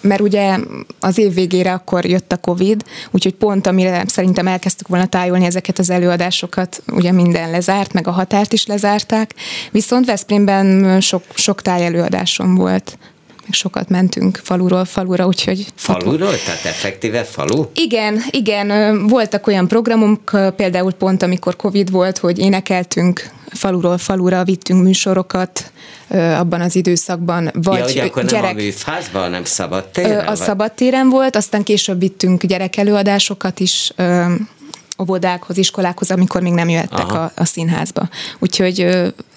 mert 0.01 0.22
ugye 0.22 0.57
az 0.99 1.18
év 1.18 1.34
végére 1.34 1.74
akkor 1.74 2.05
jött 2.05 2.32
a 2.32 2.38
Covid, 2.38 2.84
úgyhogy 3.11 3.34
pont 3.34 3.68
amire 3.68 4.03
szerintem 4.07 4.47
elkezdtük 4.47 4.88
volna 4.88 5.05
tájolni 5.05 5.45
ezeket 5.45 5.80
az 5.80 5.89
előadásokat, 5.89 6.84
ugye 6.91 7.11
minden 7.11 7.51
lezárt, 7.51 7.93
meg 7.93 8.07
a 8.07 8.11
határt 8.11 8.53
is 8.53 8.66
lezárták, 8.66 9.34
viszont 9.72 10.05
Veszprémben 10.05 11.01
sok, 11.01 11.24
sok 11.34 11.61
táj 11.61 11.86
előadásom 11.86 12.55
volt 13.46 13.54
sokat 13.54 13.89
mentünk 13.89 14.39
faluról 14.43 14.86
falura, 14.86 15.26
úgyhogy... 15.26 15.66
Faluról? 15.76 16.28
Ott... 16.28 16.43
Tehát 16.46 16.66
effektíve 16.66 17.24
falu? 17.24 17.66
Igen, 17.74 18.22
igen. 18.30 19.08
Voltak 19.08 19.48
olyan 19.48 19.68
programok, 19.68 20.32
például 20.56 20.91
pont 20.91 21.24
amikor 21.24 21.56
Covid 21.56 21.91
volt, 21.91 22.18
hogy 22.18 22.39
énekeltünk 22.39 23.30
faluról 23.50 23.98
falura, 23.98 24.43
vittünk 24.43 24.84
műsorokat 24.84 25.72
abban 26.10 26.62
az 26.62 26.76
időszakban. 26.76 27.52
Vagy 27.54 27.78
ja, 27.78 27.84
hogy 27.84 27.98
akkor 27.98 28.26
gyerek... 28.26 28.46
nem 28.46 28.58
a 28.58 28.62
műfázban, 28.62 29.22
hanem 29.22 29.43
szabadtéren? 29.43 30.28
A 30.28 30.36
szabadtéren 30.36 31.10
volt, 31.10 31.36
aztán 31.36 31.64
később 31.64 32.00
vittünk 32.00 32.46
gyerekelőadásokat 32.46 33.60
is 33.60 33.93
óvodákhoz, 35.02 35.58
iskolákhoz, 35.58 36.12
amikor 36.12 36.41
még 36.41 36.54
nem 36.54 36.70
jöttek 36.70 37.12
a, 37.12 37.32
a 37.36 37.46
színházba. 37.46 38.10
Úgyhogy 38.39 38.88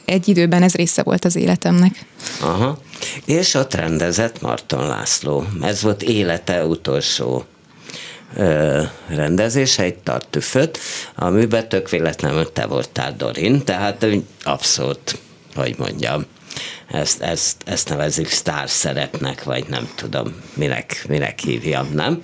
egy 0.08 0.28
időben 0.28 0.62
ez 0.62 0.74
része 0.74 1.02
volt 1.02 1.24
az 1.24 1.36
életemnek. 1.36 2.04
Aha. 2.40 2.78
És 3.24 3.54
ott 3.54 3.74
rendezett 3.74 4.40
Marton 4.40 4.86
László. 4.86 5.44
Ez 5.62 5.82
volt 5.82 6.02
élete 6.02 6.64
utolsó 6.64 7.44
ö, 8.36 8.82
rendezése, 9.08 9.82
egy 9.82 9.98
tartüföt, 9.98 10.78
amiben 11.14 11.68
tök 11.68 11.88
véletlenül 11.90 12.52
te 12.52 12.66
voltál 12.66 13.14
Dorin, 13.16 13.64
tehát 13.64 14.06
abszolút, 14.42 15.18
hogy 15.54 15.74
mondjam, 15.78 16.24
ezt, 16.90 17.20
ezt, 17.20 17.56
ezt 17.64 17.88
nevezik 17.88 18.30
sztár 18.30 18.70
szerepnek, 18.70 19.44
vagy 19.44 19.64
nem 19.68 19.88
tudom, 19.94 20.34
minek, 20.54 21.04
minek 21.08 21.38
hívjam, 21.38 21.88
nem? 21.92 22.22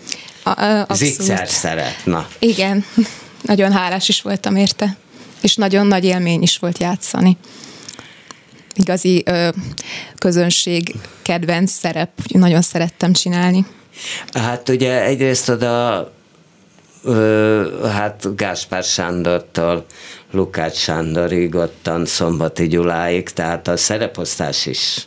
Zicser 0.91 1.49
szerep, 1.49 1.95
na. 2.05 2.29
Igen, 2.39 2.85
nagyon 3.43 3.73
hálás 3.73 4.09
is 4.09 4.23
voltam 4.23 4.57
érte, 4.57 4.97
és 5.41 5.55
nagyon 5.55 5.87
nagy 5.87 6.05
élmény 6.05 6.43
is 6.43 6.59
volt 6.59 6.79
játszani 6.79 7.37
igazi 8.75 9.23
ö, 9.27 9.49
közönség 10.19 10.95
kedvenc 11.23 11.71
szerep, 11.71 12.11
nagyon 12.29 12.63
szerettem 12.63 13.13
csinálni. 13.13 13.67
Hát 14.33 14.69
ugye 14.69 15.05
egyrészt 15.05 15.49
oda 15.49 16.13
ö, 17.03 17.89
hát 17.93 18.37
Gáspár 18.37 18.83
Sándortól 18.83 19.85
Lukács 20.31 20.77
Sándorig, 20.77 21.55
ottan 21.55 22.07
Szombati 22.07 22.69
Gyuláig, 22.69 23.29
tehát 23.29 23.69
a 23.69 23.77
szereposztás 23.77 24.67
is 24.67 25.07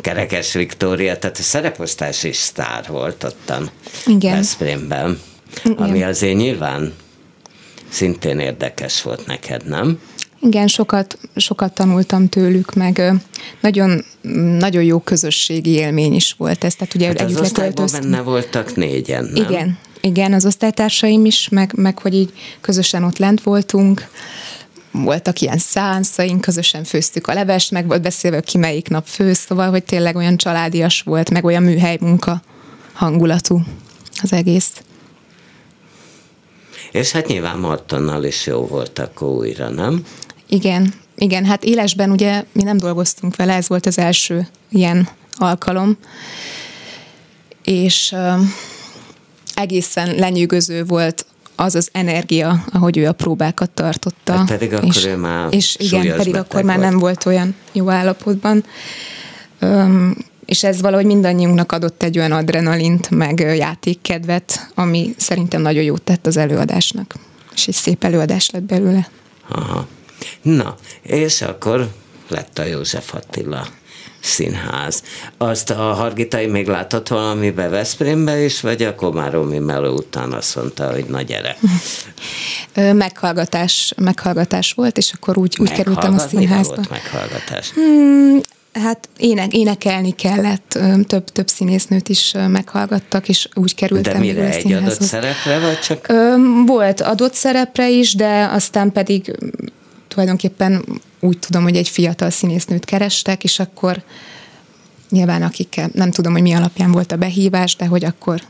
Kerekes 0.00 0.52
Viktória, 0.52 1.18
tehát 1.18 1.38
a 1.38 1.42
szereposztás 1.42 2.24
is 2.24 2.36
sztár 2.36 2.84
volt 2.88 3.24
ottan 3.24 3.70
Igen. 4.06 4.34
Veszprémben, 4.34 5.20
Igen. 5.64 5.76
ami 5.76 6.02
azért 6.02 6.36
nyilván 6.36 6.94
szintén 7.88 8.38
érdekes 8.38 9.02
volt 9.02 9.26
neked, 9.26 9.68
nem? 9.68 10.00
Igen, 10.46 10.66
sokat, 10.66 11.18
sokat 11.36 11.72
tanultam 11.74 12.28
tőlük, 12.28 12.74
meg 12.74 13.12
nagyon, 13.60 14.04
nagyon 14.58 14.82
jó 14.82 14.98
közösségi 14.98 15.70
élmény 15.70 16.14
is 16.14 16.34
volt 16.38 16.64
ez. 16.64 16.74
Tehát 16.74 16.94
ugye 16.94 17.06
hát 17.06 17.20
együtt 17.20 17.38
az 17.38 17.42
osztályban 17.42 17.88
benne 17.92 18.20
voltak 18.20 18.76
négyen, 18.76 19.24
nem? 19.24 19.44
Igen, 19.44 19.78
igen, 20.00 20.32
az 20.32 20.46
osztálytársaim 20.46 21.24
is, 21.24 21.48
meg, 21.48 21.72
meg 21.76 21.98
hogy 21.98 22.14
így 22.14 22.32
közösen 22.60 23.04
ott 23.04 23.18
lent 23.18 23.42
voltunk 23.42 24.08
voltak 24.90 25.40
ilyen 25.40 25.58
szánszaink, 25.58 26.40
közösen 26.40 26.84
főztük 26.84 27.26
a 27.26 27.34
levest, 27.34 27.70
meg 27.70 27.86
volt 27.86 28.02
beszélve, 28.02 28.40
ki 28.40 28.58
melyik 28.58 28.88
nap 28.88 29.06
főz, 29.06 29.38
szóval, 29.38 29.70
hogy 29.70 29.84
tényleg 29.84 30.16
olyan 30.16 30.36
családias 30.36 31.00
volt, 31.00 31.30
meg 31.30 31.44
olyan 31.44 31.62
műhely 31.62 31.96
munka 32.00 32.42
hangulatú 32.92 33.62
az 34.22 34.32
egész. 34.32 34.72
És 36.92 37.12
hát 37.12 37.26
nyilván 37.26 37.58
Martonnal 37.58 38.24
is 38.24 38.46
jó 38.46 38.66
volt 38.66 38.98
akkor 38.98 39.28
újra, 39.28 39.68
nem? 39.68 40.04
Igen, 40.48 40.92
igen, 41.16 41.44
hát 41.44 41.64
élesben 41.64 42.10
ugye 42.10 42.44
mi 42.52 42.62
nem 42.62 42.76
dolgoztunk 42.76 43.36
vele, 43.36 43.54
ez 43.54 43.68
volt 43.68 43.86
az 43.86 43.98
első 43.98 44.48
ilyen 44.68 45.08
alkalom, 45.34 45.96
és 47.64 48.12
uh, 48.12 48.40
egészen 49.54 50.14
lenyűgöző 50.14 50.84
volt 50.84 51.26
az 51.56 51.74
az 51.74 51.88
energia, 51.92 52.64
ahogy 52.72 52.96
ő 52.96 53.06
a 53.06 53.12
próbákat 53.12 53.70
tartotta. 53.70 54.32
Hát 54.32 54.46
pedig 54.46 54.72
akkor 54.72 54.88
és, 54.88 55.04
ő 55.04 55.16
már 55.16 55.46
És 55.50 55.76
igen, 55.78 56.16
pedig 56.16 56.34
akkor 56.36 56.62
már 56.62 56.76
volt. 56.76 56.90
nem 56.90 56.98
volt 56.98 57.26
olyan 57.26 57.54
jó 57.72 57.90
állapotban. 57.90 58.64
Um, 59.60 60.16
és 60.44 60.64
ez 60.64 60.80
valahogy 60.80 61.06
mindannyiunknak 61.06 61.72
adott 61.72 62.02
egy 62.02 62.18
olyan 62.18 62.32
adrenalint, 62.32 63.10
meg 63.10 63.38
játékkedvet, 63.56 64.70
ami 64.74 65.14
szerintem 65.16 65.62
nagyon 65.62 65.82
jót 65.82 66.02
tett 66.02 66.26
az 66.26 66.36
előadásnak. 66.36 67.14
És 67.54 67.68
egy 67.68 67.74
szép 67.74 68.04
előadás 68.04 68.50
lett 68.50 68.62
belőle. 68.62 69.08
Aha. 69.48 69.86
Na, 70.42 70.74
és 71.02 71.42
akkor 71.42 71.88
lett 72.28 72.58
a 72.58 72.64
József 72.64 73.14
Attila 73.14 73.66
színház. 74.26 75.02
Azt 75.36 75.70
a 75.70 75.74
Hargitai 75.74 76.46
még 76.46 76.66
látott 76.66 77.08
valamibe 77.08 77.68
Veszprémbe 77.68 78.44
is, 78.44 78.60
vagy 78.60 78.82
a 78.82 78.94
Komáromi 78.94 79.58
Meló 79.58 79.94
után 79.94 80.32
azt 80.32 80.56
mondta, 80.56 80.90
hogy 80.90 81.04
na 81.04 81.22
gyere. 81.22 81.56
Meghallgatás, 82.92 83.92
meghallgatás 83.96 84.72
volt, 84.72 84.98
és 84.98 85.12
akkor 85.12 85.38
úgy, 85.38 85.56
úgy 85.60 85.72
kerültem 85.72 86.14
a 86.14 86.18
színházba. 86.18 86.74
volt 86.74 86.90
meghallgatás? 86.90 87.70
Hmm, 87.70 88.40
hát 88.72 89.08
ének, 89.16 89.52
énekelni 89.52 90.14
kellett, 90.14 90.78
több, 91.06 91.24
több 91.24 91.48
színésznőt 91.48 92.08
is 92.08 92.32
meghallgattak, 92.48 93.28
és 93.28 93.48
úgy 93.54 93.74
kerültem 93.74 94.12
De 94.12 94.18
mire, 94.18 94.50
egy 94.50 94.72
adott 94.72 95.02
szerepre, 95.02 95.58
vagy 95.58 95.78
csak? 95.78 96.12
Volt 96.66 97.00
adott 97.00 97.34
szerepre 97.34 97.90
is, 97.90 98.14
de 98.14 98.48
aztán 98.52 98.92
pedig 98.92 99.36
tulajdonképpen 100.16 100.84
úgy 101.20 101.38
tudom, 101.38 101.62
hogy 101.62 101.76
egy 101.76 101.88
fiatal 101.88 102.30
színésznőt 102.30 102.84
kerestek, 102.84 103.44
és 103.44 103.58
akkor 103.58 104.02
nyilván 105.10 105.42
akikkel, 105.42 105.90
nem 105.92 106.10
tudom, 106.10 106.32
hogy 106.32 106.42
mi 106.42 106.52
alapján 106.52 106.92
volt 106.92 107.12
a 107.12 107.16
behívás, 107.16 107.76
de 107.76 107.86
hogy 107.86 108.04
akkor 108.04 108.40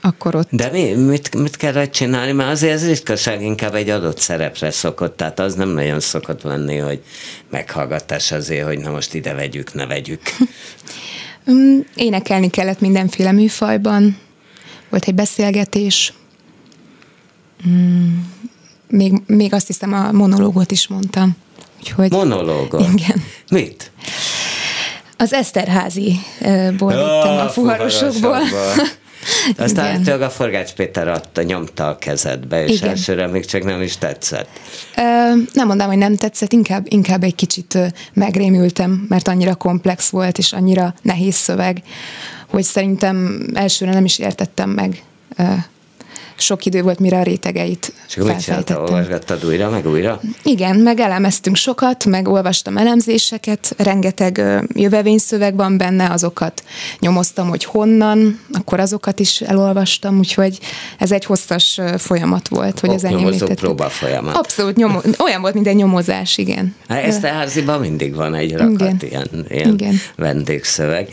akkor 0.00 0.34
ott... 0.34 0.48
De 0.50 0.70
mi, 0.70 0.94
mit, 0.94 1.34
mit 1.34 1.56
kellett 1.56 1.90
csinálni? 1.90 2.32
Mert 2.32 2.50
azért 2.50 2.72
ez 2.72 2.86
ritkaság 2.86 3.42
inkább 3.42 3.74
egy 3.74 3.88
adott 3.88 4.18
szerepre 4.18 4.70
szokott, 4.70 5.16
tehát 5.16 5.38
az 5.38 5.54
nem 5.54 5.68
nagyon 5.68 6.00
szokott 6.00 6.42
lenni, 6.42 6.76
hogy 6.76 7.02
meghallgatás 7.50 8.32
azért, 8.32 8.66
hogy 8.66 8.78
na 8.78 8.90
most 8.90 9.14
ide 9.14 9.34
vegyük, 9.34 9.74
ne 9.74 9.86
vegyük. 9.86 10.20
Énekelni 11.94 12.50
kellett 12.50 12.80
mindenféle 12.80 13.32
műfajban, 13.32 14.18
volt 14.88 15.04
egy 15.04 15.14
beszélgetés, 15.14 16.12
még, 18.88 19.12
még 19.26 19.54
azt 19.54 19.66
hiszem 19.66 19.92
a 19.92 20.12
monológot 20.12 20.70
is 20.70 20.88
mondtam. 20.88 21.36
Úgyhogy, 21.78 22.10
Monológot? 22.10 22.80
Igen. 22.80 23.22
Mit? 23.50 23.90
Az 25.16 25.32
Eszterházi-ból 25.32 26.92
vittem 26.92 27.38
a 27.38 27.48
fuvarosokból. 27.48 28.40
Aztán 29.56 30.02
tőle 30.02 30.24
a 30.24 30.30
Forgács 30.30 30.72
Péter 30.72 31.08
adta, 31.08 31.42
nyomta 31.42 31.88
a 31.88 31.98
kezedbe, 31.98 32.64
és 32.64 32.76
Igen. 32.76 32.88
elsőre 32.88 33.26
még 33.26 33.44
csak 33.44 33.64
nem 33.64 33.82
is 33.82 33.96
tetszett. 33.96 34.48
Ö, 34.96 35.02
nem 35.52 35.66
mondom, 35.66 35.86
hogy 35.86 35.98
nem 35.98 36.16
tetszett, 36.16 36.52
inkább, 36.52 36.86
inkább 36.88 37.22
egy 37.22 37.34
kicsit 37.34 37.78
megrémültem, 38.12 39.06
mert 39.08 39.28
annyira 39.28 39.54
komplex 39.54 40.08
volt, 40.08 40.38
és 40.38 40.52
annyira 40.52 40.94
nehéz 41.02 41.34
szöveg, 41.34 41.82
hogy 42.50 42.62
szerintem 42.62 43.46
elsőre 43.54 43.92
nem 43.92 44.04
is 44.04 44.18
értettem 44.18 44.70
meg 44.70 45.02
sok 46.40 46.64
idő 46.64 46.82
volt, 46.82 46.98
mire 46.98 47.18
a 47.18 47.22
rétegeit 47.22 47.92
És 48.08 48.16
mit 48.16 48.40
csinálta, 48.40 48.80
olvasgattad 48.80 49.44
újra, 49.44 49.70
meg 49.70 49.86
újra? 49.86 50.20
Igen, 50.42 50.76
meg 50.76 51.00
elemeztünk 51.00 51.56
sokat, 51.56 52.04
meg 52.04 52.28
olvastam 52.28 52.76
elemzéseket, 52.76 53.74
rengeteg 53.76 54.42
jövevényszöveg 54.74 55.56
van 55.56 55.76
benne, 55.76 56.10
azokat 56.10 56.62
nyomoztam, 56.98 57.48
hogy 57.48 57.64
honnan, 57.64 58.40
akkor 58.52 58.80
azokat 58.80 59.20
is 59.20 59.40
elolvastam, 59.40 60.18
úgyhogy 60.18 60.58
ez 60.98 61.12
egy 61.12 61.24
hosszas 61.24 61.80
folyamat 61.96 62.48
volt, 62.48 62.80
hogy 62.80 62.90
az 62.90 63.04
enyém 63.04 63.38
próba 63.54 63.88
folyamat. 63.88 64.36
Abszolút, 64.36 64.76
nyomo- 64.76 65.20
olyan 65.26 65.40
volt, 65.40 65.54
mint 65.54 65.66
egy 65.66 65.76
nyomozás, 65.76 66.38
igen. 66.38 66.74
Hát 66.88 67.02
ezt 67.02 67.24
a 67.24 67.28
háziban 67.28 67.80
mindig 67.80 68.14
van 68.14 68.34
egy 68.34 68.56
rakat 68.56 69.02
igen. 69.02 69.28
ilyen, 69.32 69.46
ilyen 69.48 69.72
igen. 69.72 69.94
vendégszöveg. 70.16 71.08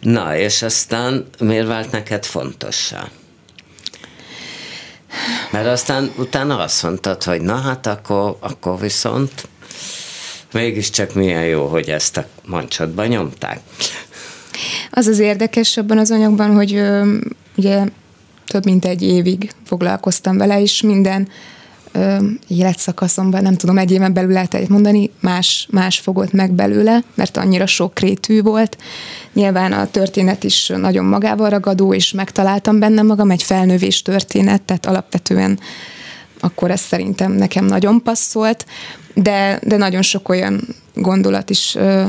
Na, 0.00 0.36
és 0.36 0.62
aztán 0.62 1.26
miért 1.38 1.66
vált 1.66 1.90
neked 1.90 2.24
fontossá? 2.24 3.08
Mert 5.50 5.66
aztán 5.66 6.12
utána 6.16 6.58
azt 6.58 6.82
mondtad, 6.82 7.22
hogy 7.22 7.40
na 7.40 7.56
hát 7.56 7.86
akkor, 7.86 8.36
akkor 8.40 8.80
viszont 8.80 9.48
mégiscsak 10.52 11.14
milyen 11.14 11.44
jó, 11.44 11.66
hogy 11.66 11.88
ezt 11.88 12.16
a 12.16 12.26
mancsodban 12.44 13.06
nyomták. 13.06 13.60
Az 14.90 15.06
az 15.06 15.18
érdekes 15.18 15.76
abban 15.76 15.98
az 15.98 16.10
anyagban, 16.10 16.54
hogy 16.54 16.74
ö, 16.74 17.16
ugye 17.56 17.84
több 18.46 18.64
mint 18.64 18.84
egy 18.84 19.02
évig 19.02 19.50
foglalkoztam 19.66 20.36
vele, 20.36 20.60
és 20.60 20.82
minden 20.82 21.28
ö, 21.92 22.16
életszakaszomban, 22.48 23.42
nem 23.42 23.54
tudom, 23.54 23.78
egy 23.78 23.90
éven 23.90 24.12
belül 24.12 24.32
lehet 24.32 24.68
mondani, 24.68 25.10
más, 25.20 25.68
más 25.70 25.98
fogott 25.98 26.32
meg 26.32 26.52
belőle, 26.52 27.02
mert 27.14 27.36
annyira 27.36 27.66
sokrétű 27.66 28.42
volt. 28.42 28.76
Nyilván 29.32 29.72
a 29.72 29.90
történet 29.90 30.44
is 30.44 30.72
nagyon 30.76 31.04
magával 31.04 31.50
ragadó, 31.50 31.94
és 31.94 32.12
megtaláltam 32.12 32.78
benne 32.78 33.02
magam 33.02 33.30
egy 33.30 33.42
felnővés 33.42 34.02
történet, 34.02 34.62
tehát 34.62 34.86
alapvetően 34.86 35.58
akkor 36.40 36.70
ez 36.70 36.80
szerintem 36.80 37.32
nekem 37.32 37.64
nagyon 37.64 38.02
passzolt, 38.02 38.66
de, 39.14 39.60
de 39.62 39.76
nagyon 39.76 40.02
sok 40.02 40.28
olyan 40.28 40.60
gondolat 40.94 41.50
is 41.50 41.74
ö, 41.74 42.04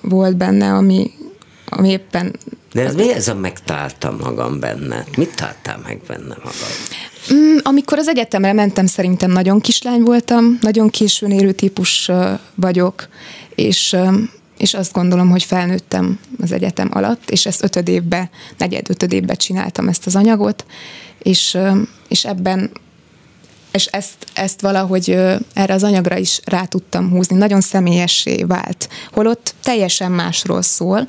volt 0.00 0.36
benne, 0.36 0.72
ami, 0.72 1.10
ami 1.68 1.88
éppen 1.88 2.32
de 2.72 2.84
ez 2.84 2.94
mi 2.94 3.12
ez 3.12 3.28
a 3.28 3.34
megtaláltam 3.34 4.16
magam 4.20 4.60
benne? 4.60 5.04
Mit 5.16 5.36
találtál 5.36 5.80
meg 5.84 6.00
benne 6.06 6.36
magad? 6.38 6.72
Mm, 7.32 7.56
amikor 7.62 7.98
az 7.98 8.08
egyetemre 8.08 8.52
mentem, 8.52 8.86
szerintem 8.86 9.30
nagyon 9.30 9.60
kislány 9.60 10.02
voltam, 10.02 10.58
nagyon 10.60 10.90
későn 10.90 11.30
érő 11.30 11.52
típus 11.52 12.10
vagyok, 12.54 13.08
és 13.54 13.96
és 14.62 14.74
azt 14.74 14.92
gondolom, 14.92 15.30
hogy 15.30 15.42
felnőttem 15.42 16.18
az 16.40 16.52
egyetem 16.52 16.88
alatt, 16.92 17.30
és 17.30 17.46
ezt 17.46 17.64
ötöd 17.64 17.88
évbe, 17.88 18.30
negyed 18.58 18.90
ötöd 18.90 19.12
évbe 19.12 19.34
csináltam 19.34 19.88
ezt 19.88 20.06
az 20.06 20.16
anyagot, 20.16 20.64
és, 21.22 21.58
és 22.08 22.24
ebben 22.24 22.70
és 23.72 23.86
ezt, 23.86 24.14
ezt 24.34 24.60
valahogy 24.60 25.10
erre 25.52 25.74
az 25.74 25.82
anyagra 25.82 26.16
is 26.16 26.40
rá 26.44 26.64
tudtam 26.64 27.10
húzni. 27.10 27.36
Nagyon 27.36 27.60
személyessé 27.60 28.42
vált. 28.42 28.88
Holott 29.10 29.54
teljesen 29.62 30.12
másról 30.12 30.62
szól, 30.62 31.08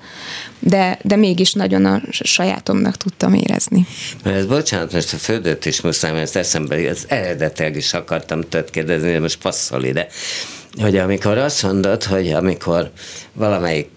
de, 0.59 0.99
de 1.01 1.15
mégis 1.15 1.53
nagyon 1.53 1.85
a 1.85 2.01
sajátomnak 2.09 2.97
tudtam 2.97 3.33
érezni. 3.33 3.85
Mert 4.23 4.35
ez 4.37 4.45
bocsánat, 4.45 4.93
most 4.93 5.13
a 5.13 5.17
földöt 5.17 5.65
is 5.65 5.81
muszáj, 5.81 6.11
mert 6.11 6.23
ezt 6.23 6.35
eszembe, 6.35 6.89
az 6.89 7.05
eredetileg 7.07 7.75
is 7.75 7.93
akartam 7.93 8.41
tőt 8.41 8.69
kérdezni, 8.69 9.11
de 9.11 9.19
most 9.19 9.41
passzol 9.41 9.83
ide. 9.83 10.07
Hogy 10.81 10.97
amikor 10.97 11.37
azt 11.37 11.63
mondod, 11.63 12.03
hogy 12.03 12.31
amikor 12.31 12.91
valamelyik 13.33 13.89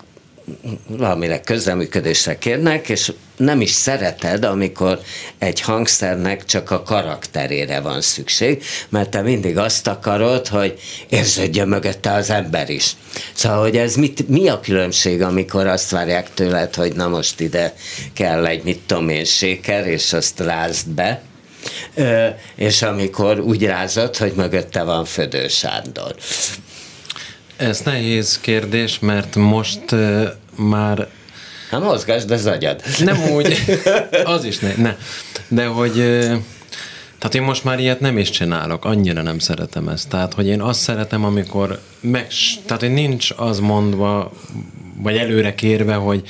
valamire 0.87 1.41
közreműködésre 1.41 2.39
kérnek, 2.39 2.89
és 2.89 3.13
nem 3.37 3.61
is 3.61 3.71
szereted, 3.71 4.45
amikor 4.45 5.01
egy 5.39 5.61
hangszernek 5.61 6.45
csak 6.45 6.71
a 6.71 6.83
karakterére 6.83 7.81
van 7.81 8.01
szükség, 8.01 8.63
mert 8.89 9.11
te 9.11 9.23
mindig 9.23 9.59
azt 9.59 9.87
akarod, 9.87 10.47
hogy 10.49 10.79
érződjön 11.09 11.69
mögötte 11.69 12.13
az 12.13 12.31
ember 12.31 12.71
is. 12.71 12.97
Szóval, 13.35 13.61
hogy 13.61 13.77
ez 13.77 13.95
mit, 13.95 14.29
mi 14.29 14.49
a 14.49 14.61
különbség, 14.61 15.23
amikor 15.23 15.67
azt 15.67 15.91
várják 15.91 16.35
tőled, 16.35 16.75
hogy 16.75 16.95
na 16.95 17.09
most 17.09 17.41
ide 17.41 17.75
kell 18.13 18.47
egy 18.47 18.63
mit 18.63 18.81
tudom 18.87 19.09
én 19.09 19.25
séker, 19.25 19.87
és 19.87 20.13
azt 20.13 20.41
rázd 20.41 20.89
be, 20.89 21.23
és 22.55 22.83
amikor 22.83 23.41
úgy 23.41 23.65
rázod, 23.65 24.17
hogy 24.17 24.33
mögötte 24.37 24.83
van 24.83 25.05
Födő 25.05 25.49
Sándor. 25.49 26.15
Ez 27.57 27.81
nehéz 27.81 28.41
kérdés, 28.41 28.99
mert 28.99 29.35
most 29.35 29.93
uh, 29.93 30.29
már... 30.57 31.09
Hát 31.71 31.81
mozgásd 31.81 32.31
az 32.31 32.47
agyad. 32.47 32.83
Nem 32.99 33.31
úgy, 33.31 33.59
az 34.25 34.45
is 34.45 34.59
ne, 34.59 34.75
ne. 34.77 34.97
De 35.49 35.67
hogy... 35.67 35.93
Tehát 37.19 37.35
én 37.35 37.43
most 37.43 37.65
már 37.65 37.79
ilyet 37.79 38.01
nem 38.01 38.19
is 38.19 38.31
csinálok, 38.31 38.85
annyira 38.85 39.23
nem 39.23 39.39
szeretem 39.39 39.89
ezt. 39.89 40.09
Tehát, 40.09 40.35
hogy 40.35 40.47
én 40.47 40.61
azt 40.61 40.81
szeretem, 40.81 41.25
amikor 41.25 41.81
meg, 42.01 42.27
tehát, 42.67 42.83
hogy 42.83 42.93
nincs 42.93 43.31
az 43.37 43.61
mondva, 43.61 44.33
vagy 44.99 45.17
előre 45.17 45.55
kérve, 45.55 45.95
hogy 45.95 46.23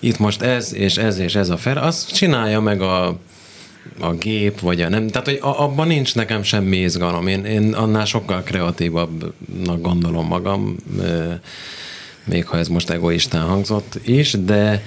itt 0.00 0.18
most 0.18 0.42
ez, 0.42 0.74
és 0.74 0.96
ez, 0.96 1.18
és 1.18 1.34
ez 1.34 1.48
a 1.48 1.56
fel, 1.56 1.78
azt 1.78 2.14
csinálja 2.14 2.60
meg 2.60 2.80
a 2.80 3.18
a 4.00 4.12
gép, 4.12 4.60
vagy 4.60 4.80
a 4.80 4.88
nem. 4.88 5.08
Tehát, 5.08 5.26
hogy 5.26 5.38
abban 5.40 5.86
nincs 5.86 6.14
nekem 6.14 6.42
semmi 6.42 6.76
izgalom. 6.76 7.26
Én, 7.26 7.44
én 7.44 7.72
annál 7.72 8.04
sokkal 8.04 8.42
kreatívabbnak 8.42 9.80
gondolom 9.80 10.26
magam, 10.26 10.76
még 12.24 12.46
ha 12.46 12.58
ez 12.58 12.68
most 12.68 12.90
egoistán 12.90 13.46
hangzott 13.46 13.98
is, 14.04 14.30
de 14.30 14.82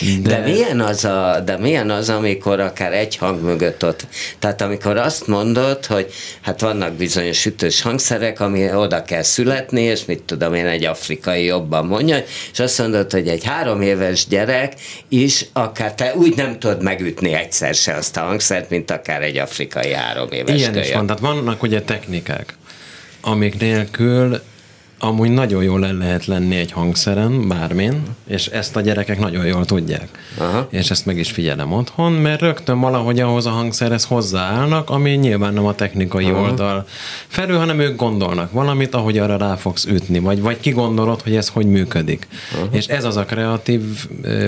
De, 0.00 0.28
de, 0.28 0.38
milyen 0.38 0.80
az 0.80 1.04
a, 1.04 1.42
de 1.44 1.58
milyen 1.58 1.90
az, 1.90 2.08
amikor 2.08 2.60
akár 2.60 2.92
egy 2.92 3.16
hang 3.16 3.42
mögött 3.42 3.84
ott, 3.84 4.06
tehát 4.38 4.62
amikor 4.62 4.96
azt 4.96 5.26
mondod, 5.26 5.86
hogy 5.86 6.12
hát 6.40 6.60
vannak 6.60 6.92
bizonyos 6.92 7.46
ütős 7.46 7.82
hangszerek, 7.82 8.40
ami 8.40 8.74
oda 8.74 9.02
kell 9.02 9.22
születni, 9.22 9.82
és 9.82 10.04
mit 10.04 10.22
tudom 10.22 10.54
én, 10.54 10.66
egy 10.66 10.84
afrikai 10.84 11.44
jobban 11.44 11.86
mondja, 11.86 12.16
és 12.52 12.58
azt 12.58 12.78
mondod, 12.78 13.12
hogy 13.12 13.28
egy 13.28 13.44
három 13.44 13.82
éves 13.82 14.26
gyerek 14.26 14.72
is 15.08 15.46
akár 15.52 15.94
te 15.94 16.14
úgy 16.14 16.36
nem 16.36 16.58
tudod 16.58 16.82
megütni 16.82 17.32
egyszer 17.32 17.74
se 17.74 17.94
azt 17.94 18.16
a 18.16 18.20
hangszert, 18.20 18.70
mint 18.70 18.90
akár 18.90 19.22
egy 19.22 19.36
afrikai 19.36 19.92
három 19.92 20.28
éves 20.30 20.58
Ilyen 20.58 20.72
kölyök. 20.72 20.86
is 20.86 20.94
van, 20.94 21.06
tehát 21.06 21.22
vannak 21.22 21.62
ugye 21.62 21.82
technikák, 21.82 22.56
amik 23.20 23.60
nélkül 23.60 24.40
amúgy 25.04 25.30
nagyon 25.30 25.62
jól 25.62 25.86
el 25.86 25.94
lehet 25.94 26.26
lenni 26.26 26.56
egy 26.56 26.72
hangszeren, 26.72 27.48
bármin, 27.48 28.02
és 28.26 28.46
ezt 28.46 28.76
a 28.76 28.80
gyerekek 28.80 29.18
nagyon 29.18 29.46
jól 29.46 29.64
tudják. 29.64 30.08
Aha. 30.38 30.66
És 30.70 30.90
ezt 30.90 31.06
meg 31.06 31.18
is 31.18 31.30
figyelem 31.30 31.72
otthon, 31.72 32.12
mert 32.12 32.40
rögtön 32.40 32.80
valahogy 32.80 33.20
ahhoz 33.20 33.46
a 33.46 33.50
hangszerhez 33.50 34.04
hozzáállnak, 34.04 34.90
ami 34.90 35.10
nyilván 35.10 35.52
nem 35.52 35.66
a 35.66 35.74
technikai 35.74 36.30
Aha. 36.30 36.40
oldal 36.40 36.86
felül, 37.26 37.58
hanem 37.58 37.80
ők 37.80 37.96
gondolnak 37.96 38.52
valamit, 38.52 38.94
ahogy 38.94 39.18
arra 39.18 39.36
rá 39.36 39.54
fogsz 39.54 39.84
ütni, 39.84 40.18
vagy, 40.18 40.40
vagy 40.40 40.60
kigondolod, 40.60 41.20
hogy 41.20 41.36
ez 41.36 41.48
hogy 41.48 41.66
működik. 41.66 42.26
Aha. 42.54 42.66
És 42.70 42.86
ez 42.86 43.04
az 43.04 43.16
a 43.16 43.24
kreatív 43.24 43.82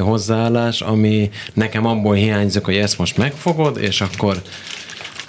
hozzáállás, 0.00 0.80
ami 0.80 1.30
nekem 1.54 1.86
abból 1.86 2.14
hiányzik, 2.14 2.64
hogy 2.64 2.76
ezt 2.76 2.98
most 2.98 3.16
megfogod, 3.16 3.78
és 3.80 4.00
akkor 4.00 4.42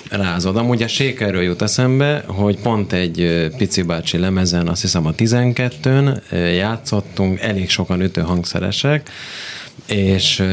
rázod. 0.09 0.57
Amúgy 0.57 0.83
a 0.83 0.87
sékerről 0.87 1.41
jut 1.41 1.61
eszembe, 1.61 2.23
hogy 2.27 2.59
pont 2.59 2.93
egy 2.93 3.47
pici 3.57 3.81
bácsi 3.81 4.17
lemezen, 4.17 4.67
azt 4.67 4.81
hiszem 4.81 5.05
a 5.05 5.13
12-ön 5.13 6.21
játszottunk, 6.55 7.39
elég 7.39 7.69
sokan 7.69 8.01
ütőhangszeresek, 8.01 9.09
és 9.87 10.43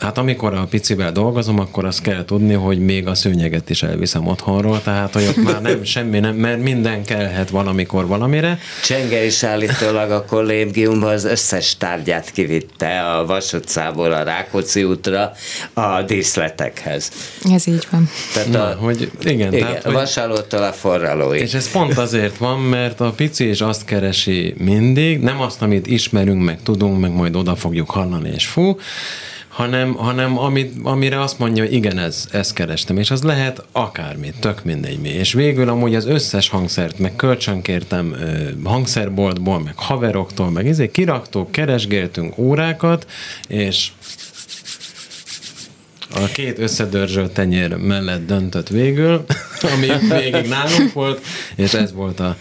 Hát 0.00 0.18
amikor 0.18 0.54
a 0.54 0.66
picivel 0.70 1.12
dolgozom, 1.12 1.58
akkor 1.58 1.84
azt 1.84 2.02
kell 2.02 2.24
tudni, 2.24 2.54
hogy 2.54 2.78
még 2.78 3.06
a 3.06 3.14
szőnyeget 3.14 3.70
is 3.70 3.82
elviszem 3.82 4.26
otthonról, 4.26 4.82
tehát 4.82 5.12
hogy 5.12 5.26
ott 5.26 5.36
már 5.36 5.62
nem 5.62 5.84
semmi, 5.84 6.18
nem, 6.18 6.34
mert 6.34 6.62
minden 6.62 7.04
kellhet 7.04 7.50
valamikor 7.50 8.06
valamire. 8.06 8.58
Csenge 8.84 9.24
is 9.24 9.42
állítólag 9.42 10.10
a 10.10 10.24
kollégiumban 10.24 11.12
az 11.12 11.24
összes 11.24 11.76
tárgyát 11.76 12.30
kivitte 12.30 13.00
a 13.00 13.26
Vas 13.26 13.52
utcából 13.52 14.12
a 14.12 14.22
Rákóczi 14.22 14.84
útra 14.84 15.32
a 15.72 16.02
díszletekhez. 16.02 17.10
Ez 17.52 17.66
így 17.66 17.86
van. 17.90 18.08
Tehát 18.34 18.48
Na, 18.48 18.64
a, 18.64 18.74
hogy 18.74 19.10
igen, 19.20 19.34
igen 19.34 19.50
tehát, 19.50 19.82
hogy, 19.82 19.92
vasalótól 19.92 20.62
a 20.62 20.72
forralóig. 20.72 21.40
És 21.40 21.54
ez 21.54 21.70
pont 21.70 21.98
azért 21.98 22.36
van, 22.36 22.60
mert 22.60 23.00
a 23.00 23.10
pici 23.10 23.48
is 23.48 23.60
azt 23.60 23.84
keresi 23.84 24.54
mindig, 24.58 25.20
nem 25.20 25.40
azt, 25.40 25.62
amit 25.62 25.86
ismerünk, 25.86 26.44
meg 26.44 26.62
tudunk, 26.62 27.00
meg 27.00 27.12
majd 27.12 27.36
oda 27.36 27.56
fogjuk 27.56 27.90
hallani, 27.90 28.30
és 28.34 28.46
fú, 28.46 28.76
hanem, 29.60 29.94
hanem 29.94 30.38
amit, 30.38 30.74
amire 30.82 31.20
azt 31.20 31.38
mondja, 31.38 31.64
hogy 31.64 31.72
igen, 31.72 31.98
ez, 31.98 32.28
ezt 32.32 32.52
kerestem, 32.52 32.96
és 32.96 33.10
az 33.10 33.22
lehet 33.22 33.64
akármit, 33.72 34.34
tök 34.40 34.64
mindegy 34.64 35.00
mi. 35.00 35.08
És 35.08 35.32
végül 35.32 35.68
amúgy 35.68 35.94
az 35.94 36.06
összes 36.06 36.48
hangszert, 36.48 36.98
meg 36.98 37.16
kölcsönkértem 37.16 38.16
hangszerboltból, 38.64 39.60
meg 39.60 39.74
haveroktól, 39.76 40.50
meg 40.50 40.66
izé, 40.66 40.90
kiraktók, 40.90 41.52
keresgéltünk 41.52 42.38
órákat, 42.38 43.06
és 43.48 43.88
a 46.14 46.26
két 46.32 46.58
összedörzsölt 46.58 47.32
tenyér 47.32 47.74
mellett 47.76 48.26
döntött 48.26 48.68
végül, 48.68 49.24
ami 49.74 49.86
végig 50.08 50.48
nálunk 50.48 50.92
volt, 50.92 51.20
és 51.56 51.74
ez 51.74 51.92
volt 51.92 52.20
a, 52.20 52.36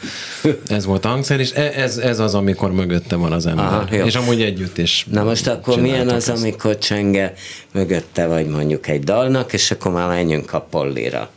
ez 0.67 0.85
volt 0.85 1.05
a 1.05 1.07
hangszer, 1.07 1.39
és 1.39 1.51
e, 1.53 1.71
ez, 1.75 1.97
ez 1.97 2.19
az, 2.19 2.35
amikor 2.35 2.71
mögötte 2.71 3.15
van 3.15 3.31
az 3.31 3.45
ember. 3.45 3.65
Ah, 3.65 4.05
és 4.05 4.15
amúgy 4.15 4.41
együtt 4.41 4.77
is. 4.77 5.05
Na 5.11 5.23
most 5.23 5.47
akkor 5.47 5.79
milyen 5.79 6.09
az, 6.09 6.29
ezt. 6.29 6.43
amikor 6.43 6.77
csenge 6.77 7.33
mögötte 7.73 8.27
vagy 8.27 8.47
mondjuk 8.47 8.87
egy 8.87 9.03
dalnak, 9.03 9.53
és 9.53 9.71
akkor 9.71 9.91
már 9.91 10.07
menjünk 10.07 10.53
a 10.53 10.59
pollira. 10.61 11.29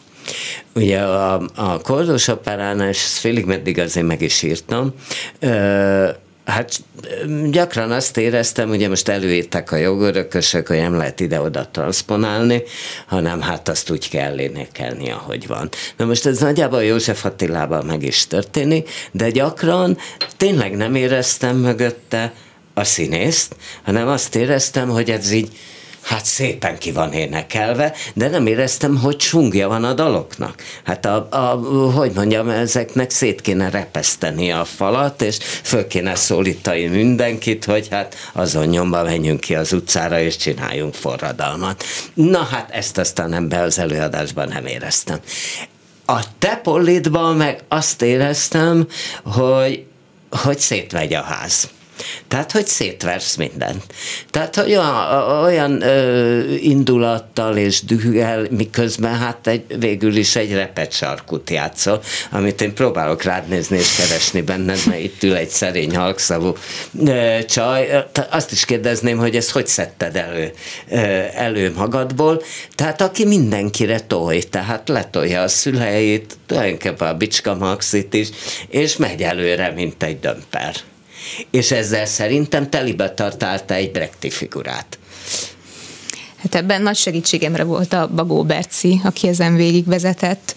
Ugye 0.74 1.01
a, 1.01 1.43
a 1.55 1.78
Kordos 1.78 2.28
operánál, 2.28 2.89
és 2.89 3.03
ezt 3.05 3.16
félig 3.18 3.45
meddig 3.45 3.78
azért 3.78 4.07
meg 4.07 4.22
is 4.22 4.43
írtam, 4.43 4.95
ö- 5.39 6.22
Hát 6.45 6.72
gyakran 7.51 7.90
azt 7.90 8.16
éreztem, 8.16 8.70
ugye 8.70 8.88
most 8.88 9.09
előírták 9.09 9.72
a 9.72 9.76
jogörökösök, 9.76 10.66
hogy 10.66 10.76
nem 10.76 10.97
lehet 10.97 11.20
ide-oda 11.20 11.68
transponálni, 11.70 12.62
hanem 13.07 13.40
hát 13.40 13.68
azt 13.68 13.90
úgy 13.90 14.09
kell 14.09 14.38
énekelni, 14.38 15.11
ahogy 15.11 15.47
van. 15.47 15.68
Na 15.97 16.05
most 16.05 16.26
ez 16.26 16.38
nagyjából 16.38 16.84
József 16.84 17.24
Attilában 17.24 17.84
meg 17.84 18.03
is 18.03 18.26
történik, 18.26 18.90
de 19.12 19.30
gyakran 19.30 19.99
tényleg 20.36 20.76
nem 20.76 20.95
éreztem 20.95 21.57
mögötte 21.57 22.32
a 22.74 22.84
színészt, 22.84 23.57
hanem 23.82 24.09
azt 24.09 24.34
éreztem, 24.34 24.88
hogy 24.88 25.11
ez 25.11 25.32
így 25.32 25.49
hát 26.03 26.24
szépen 26.24 26.78
ki 26.78 26.92
van 26.92 27.12
énekelve, 27.12 27.94
de 28.14 28.28
nem 28.28 28.46
éreztem, 28.46 28.96
hogy 28.96 29.20
sungja 29.20 29.68
van 29.68 29.84
a 29.84 29.92
daloknak. 29.92 30.62
Hát 30.84 31.07
a, 31.07 31.28
a, 31.30 31.61
hogy 31.90 32.12
mondjam, 32.14 32.48
ezeknek 32.48 33.11
szét 33.11 33.40
kéne 33.40 33.70
repeszteni 33.70 34.53
a 34.53 34.64
falat, 34.64 35.22
és 35.22 35.38
föl 35.62 35.86
kéne 35.86 36.14
szólítani 36.14 36.86
mindenkit, 36.86 37.64
hogy 37.64 37.88
hát 37.90 38.16
azon 38.32 38.66
nyomba 38.66 39.03
menjünk 39.03 39.40
ki 39.40 39.55
az 39.55 39.72
utcára, 39.72 40.20
és 40.20 40.36
csináljunk 40.36 40.94
forradalmat. 40.94 41.84
Na 42.14 42.42
hát 42.42 42.70
ezt 42.70 42.98
aztán 42.98 43.32
ebbe 43.32 43.61
az 43.61 43.78
előadásban 43.78 44.48
nem 44.48 44.66
éreztem. 44.66 45.18
A 46.07 46.20
te 46.38 46.61
meg 47.36 47.61
azt 47.68 48.03
éreztem, 48.03 48.86
hogy, 49.24 49.84
hogy 50.30 50.59
szétvegy 50.59 51.14
a 51.14 51.22
ház. 51.22 51.68
Tehát, 52.28 52.53
hogy 52.53 52.66
szétversz 52.66 53.36
mindent. 53.36 53.82
Tehát, 54.30 54.57
hogy 54.57 54.70
olyan, 54.70 55.28
olyan 55.43 55.82
ö, 55.82 56.40
indulattal 56.55 57.57
és 57.57 57.82
dühel, 57.82 58.47
miközben 58.51 59.18
hát 59.18 59.47
egy, 59.47 59.64
végül 59.78 60.16
is 60.16 60.36
egy 60.36 60.53
repet 60.53 60.93
sarkut 60.93 61.51
játszol, 61.51 62.03
amit 62.30 62.61
én 62.61 62.74
próbálok 62.74 63.22
rád 63.22 63.49
nézni 63.49 63.76
és 63.76 63.95
keresni 63.97 64.40
benned, 64.40 64.78
mert 64.86 65.01
itt 65.01 65.22
ül 65.22 65.34
egy 65.34 65.49
szerény 65.49 65.97
halkszavú 65.97 66.57
ö, 67.07 67.38
csaj. 67.49 68.07
Azt 68.30 68.53
is 68.53 68.64
kérdezném, 68.64 69.18
hogy 69.18 69.36
ezt 69.36 69.51
hogy 69.51 69.66
szedted 69.66 70.16
elő, 70.16 70.53
ö, 70.90 70.97
elő 71.34 71.72
magadból. 71.76 72.43
Tehát, 72.74 73.01
aki 73.01 73.24
mindenkire 73.24 74.01
tolj, 74.01 74.43
tehát 74.43 74.88
letolja 74.88 75.43
a 75.43 75.49
szüleit, 75.49 76.36
tulajdonképpen 76.47 77.09
a 77.09 77.16
Bicska 77.16 77.55
Maxit 77.55 78.14
is, 78.14 78.28
és 78.68 78.97
megy 78.97 79.22
előre, 79.22 79.70
mint 79.70 80.03
egy 80.03 80.20
dömper 80.20 80.74
és 81.51 81.70
ezzel 81.70 82.07
szerintem 82.07 82.70
telibe 82.70 83.11
tartálta 83.11 83.75
egy 83.75 83.91
Brechti 83.91 84.31
figurát. 84.31 84.99
Hát 86.37 86.55
ebben 86.55 86.83
nagy 86.83 86.97
segítségemre 86.97 87.64
volt 87.64 87.93
a 87.93 88.09
Bagó 88.14 88.45
Berci, 88.45 89.01
aki 89.05 89.29
ezen 89.29 89.55
végigvezetett. 89.55 90.55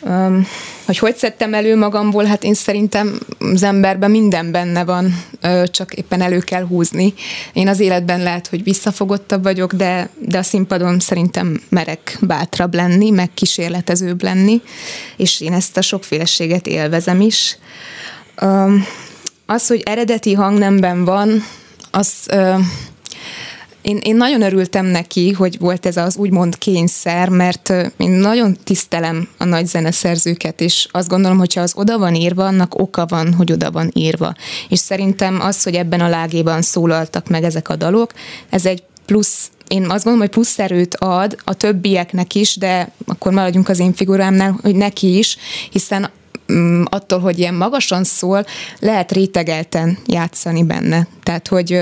Um, 0.00 0.46
hogy 0.86 0.98
hogy 0.98 1.16
szedtem 1.16 1.54
elő 1.54 1.76
magamból, 1.76 2.24
hát 2.24 2.44
én 2.44 2.54
szerintem 2.54 3.18
az 3.38 3.62
emberben 3.62 4.10
minden 4.10 4.50
benne 4.50 4.84
van, 4.84 5.24
csak 5.64 5.94
éppen 5.94 6.20
elő 6.20 6.38
kell 6.38 6.66
húzni. 6.66 7.14
Én 7.52 7.68
az 7.68 7.80
életben 7.80 8.22
lehet, 8.22 8.46
hogy 8.46 8.62
visszafogottabb 8.62 9.42
vagyok, 9.42 9.72
de, 9.72 10.10
de 10.18 10.38
a 10.38 10.42
színpadon 10.42 11.00
szerintem 11.00 11.60
merek 11.68 12.18
bátrabb 12.20 12.74
lenni, 12.74 13.10
meg 13.10 13.30
kísérletezőbb 13.34 14.22
lenni, 14.22 14.62
és 15.16 15.40
én 15.40 15.52
ezt 15.52 15.76
a 15.76 15.82
sokféleséget 15.82 16.66
élvezem 16.66 17.20
is. 17.20 17.58
Um, 18.42 18.86
az, 19.46 19.66
hogy 19.66 19.82
eredeti 19.84 20.32
hangnemben 20.32 21.04
van, 21.04 21.42
az 21.90 22.12
ö, 22.28 22.54
én, 23.82 23.98
én 24.02 24.16
nagyon 24.16 24.42
örültem 24.42 24.86
neki, 24.86 25.32
hogy 25.32 25.58
volt 25.58 25.86
ez 25.86 25.96
az 25.96 26.16
úgymond 26.16 26.58
kényszer, 26.58 27.28
mert 27.28 27.68
én 27.96 28.10
nagyon 28.10 28.56
tisztelem 28.64 29.28
a 29.38 29.44
nagy 29.44 29.66
zeneszerzőket, 29.66 30.60
és 30.60 30.88
azt 30.90 31.08
gondolom, 31.08 31.38
hogyha 31.38 31.60
az 31.60 31.72
oda 31.76 31.98
van 31.98 32.14
írva, 32.14 32.46
annak 32.46 32.78
oka 32.78 33.06
van, 33.06 33.34
hogy 33.34 33.52
oda 33.52 33.70
van 33.70 33.90
írva. 33.94 34.34
És 34.68 34.78
szerintem 34.78 35.40
az, 35.40 35.62
hogy 35.62 35.74
ebben 35.74 36.00
a 36.00 36.08
lágéban 36.08 36.62
szólaltak 36.62 37.28
meg 37.28 37.44
ezek 37.44 37.68
a 37.68 37.76
dalok, 37.76 38.12
ez 38.50 38.66
egy 38.66 38.82
plusz 39.06 39.50
én 39.68 39.82
azt 39.82 39.90
gondolom, 40.04 40.18
hogy 40.18 40.28
plusz 40.28 40.58
erőt 40.58 40.94
ad 40.94 41.36
a 41.44 41.54
többieknek 41.54 42.34
is, 42.34 42.56
de 42.56 42.90
akkor 43.06 43.32
maradjunk 43.32 43.68
az 43.68 43.78
én 43.78 43.92
figurámnál, 43.92 44.58
hogy 44.62 44.74
neki 44.74 45.18
is, 45.18 45.36
hiszen 45.70 46.10
attól, 46.84 47.18
hogy 47.18 47.38
ilyen 47.38 47.54
magasan 47.54 48.04
szól, 48.04 48.46
lehet 48.78 49.12
rétegelten 49.12 49.98
játszani 50.06 50.64
benne. 50.64 51.06
Tehát, 51.22 51.48
hogy 51.48 51.80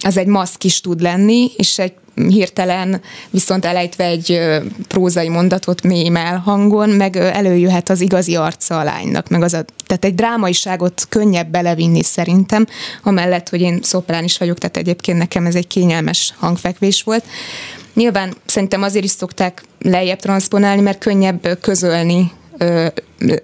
az 0.00 0.16
egy 0.16 0.26
maszk 0.26 0.64
is 0.64 0.80
tud 0.80 1.00
lenni, 1.00 1.50
és 1.56 1.78
egy 1.78 1.92
hirtelen 2.26 3.00
viszont 3.30 3.64
elejtve 3.64 4.04
egy 4.04 4.40
prózai 4.88 5.28
mondatot 5.28 5.82
mély 5.82 6.10
hangon, 6.44 6.90
meg 6.90 7.16
előjöhet 7.16 7.88
az 7.88 8.00
igazi 8.00 8.36
arca 8.36 8.78
a 8.78 8.84
lánynak, 8.84 9.28
meg 9.28 9.42
az 9.42 9.54
a, 9.54 9.64
tehát 9.86 10.04
egy 10.04 10.14
drámaiságot 10.14 11.06
könnyebb 11.08 11.50
belevinni 11.50 12.02
szerintem, 12.02 12.66
amellett, 13.02 13.48
hogy 13.48 13.60
én 13.60 13.78
szoprán 13.82 14.24
is 14.24 14.38
vagyok, 14.38 14.58
tehát 14.58 14.76
egyébként 14.76 15.18
nekem 15.18 15.46
ez 15.46 15.54
egy 15.54 15.66
kényelmes 15.66 16.34
hangfekvés 16.36 17.02
volt. 17.02 17.24
Nyilván 17.94 18.34
szerintem 18.46 18.82
azért 18.82 19.04
is 19.04 19.10
szokták 19.10 19.62
lejjebb 19.80 20.18
transponálni, 20.18 20.80
mert 20.82 20.98
könnyebb 20.98 21.58
közölni 21.60 22.32
ö, 22.58 22.86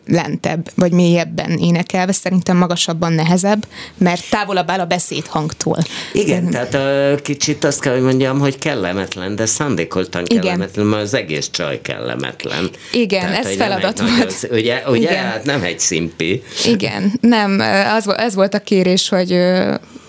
lentebb, 0.07 0.71
vagy 0.75 0.93
mélyebben 0.93 1.51
énekelve, 1.51 2.13
szerintem 2.13 2.57
magasabban 2.57 3.13
nehezebb, 3.13 3.67
mert 3.99 4.31
távolabb 4.31 4.71
áll 4.71 4.81
a 4.81 4.85
beszédhangtól. 4.85 5.79
Igen, 6.13 6.51
tehát 6.51 6.75
a, 6.75 7.23
kicsit 7.23 7.65
azt 7.65 7.81
kell, 7.81 7.93
hogy 7.93 8.03
mondjam, 8.03 8.39
hogy 8.39 8.59
kellemetlen, 8.59 9.37
de 9.37 9.47
szándékoltan 9.47 10.23
Igen. 10.27 10.43
kellemetlen, 10.43 10.87
mert 10.87 11.03
az 11.03 11.15
egész 11.15 11.49
csaj 11.51 11.81
kellemetlen. 11.81 12.71
Igen, 12.93 13.33
ez 13.33 13.47
hogy 13.47 13.57
nem 13.57 13.69
feladat 13.69 14.01
volt. 14.01 14.25
az- 14.27 14.49
Ugye, 14.51 14.83
ugye 14.87 15.11
Igen. 15.11 15.25
hát 15.25 15.45
nem 15.45 15.63
egy 15.63 15.81
szimpi. 15.81 16.43
Igen, 16.65 17.13
nem, 17.21 17.61
az, 17.97 18.09
ez 18.17 18.35
volt 18.35 18.55
a 18.55 18.59
kérés, 18.59 19.09
hogy 19.09 19.31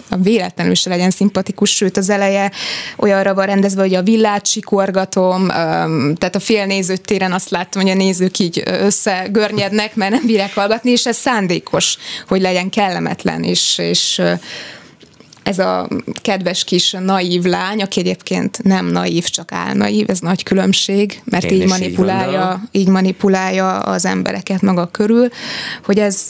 véletlenül 0.10 0.74
se 0.74 0.90
legyen 0.90 1.10
szimpatikus, 1.10 1.76
sőt 1.76 1.98
az 1.98 2.10
eleje 2.10 2.52
olyanra 2.98 3.34
van 3.34 3.46
rendezve, 3.46 3.82
hogy 3.82 3.94
a 3.94 4.04
villát 4.04 4.46
sikorgatom, 4.46 5.48
tehát 6.16 6.36
a 6.36 6.40
félnéző 6.40 6.98
téren 6.98 7.32
azt 7.32 7.50
láttam, 7.50 7.82
hogy 7.82 7.92
a 7.92 7.96
nézők 7.96 8.40
így 8.40 8.64
összegörnyednek, 8.66 9.96
mert 9.96 10.12
nem 10.12 10.26
bírják 10.26 10.54
hallgatni, 10.54 10.92
és 10.92 11.06
ez 11.06 11.18
szándékos, 11.18 11.98
hogy 12.28 12.42
legyen 12.42 12.70
kellemetlen, 12.70 13.44
és, 13.44 13.78
és 13.78 14.22
ez 15.46 15.60
a 15.60 15.88
kedves 16.22 16.64
kis 16.64 16.92
naív 16.92 17.44
lány, 17.44 17.82
aki 17.82 18.00
egyébként 18.00 18.64
nem 18.64 18.86
naív, 18.86 19.24
csak 19.24 19.52
álnaív, 19.52 20.10
ez 20.10 20.20
nagy 20.20 20.44
különbség, 20.44 21.22
mert 21.24 21.44
Én 21.44 21.52
így 21.52 21.62
így 21.62 21.68
manipulálja, 21.68 22.32
gondolom. 22.32 22.70
így 22.72 22.88
manipulálja 22.88 23.80
az 23.80 24.06
embereket 24.06 24.62
maga 24.62 24.86
körül, 24.88 25.30
hogy 25.84 26.00
ez 26.00 26.30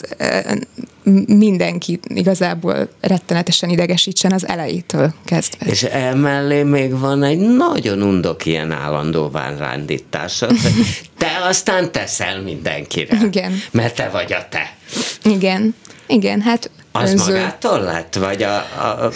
mindenki 1.26 2.00
igazából 2.08 2.88
rettenetesen 3.00 3.68
idegesítsen 3.68 4.32
az 4.32 4.48
elejétől 4.48 5.14
kezdve. 5.24 5.66
És 5.66 5.82
emellé 5.82 6.62
még 6.62 6.98
van 6.98 7.22
egy 7.22 7.38
nagyon 7.38 8.02
undok 8.02 8.46
ilyen 8.46 8.72
állandó 8.72 9.30
vánrándítása. 9.30 10.46
Te 11.18 11.38
aztán 11.42 11.92
teszel 11.92 12.42
mindenkire. 12.42 13.18
Igen. 13.24 13.52
Mert 13.70 13.94
te 13.94 14.08
vagy 14.08 14.32
a 14.32 14.46
te. 14.50 14.76
Igen, 15.22 15.74
igen, 16.06 16.40
hát 16.40 16.70
Az 17.02 17.10
önző. 17.10 17.32
magától 17.32 17.80
lett? 17.80 18.14
Vagy 18.14 18.42
a, 18.42 18.56
a, 18.56 19.10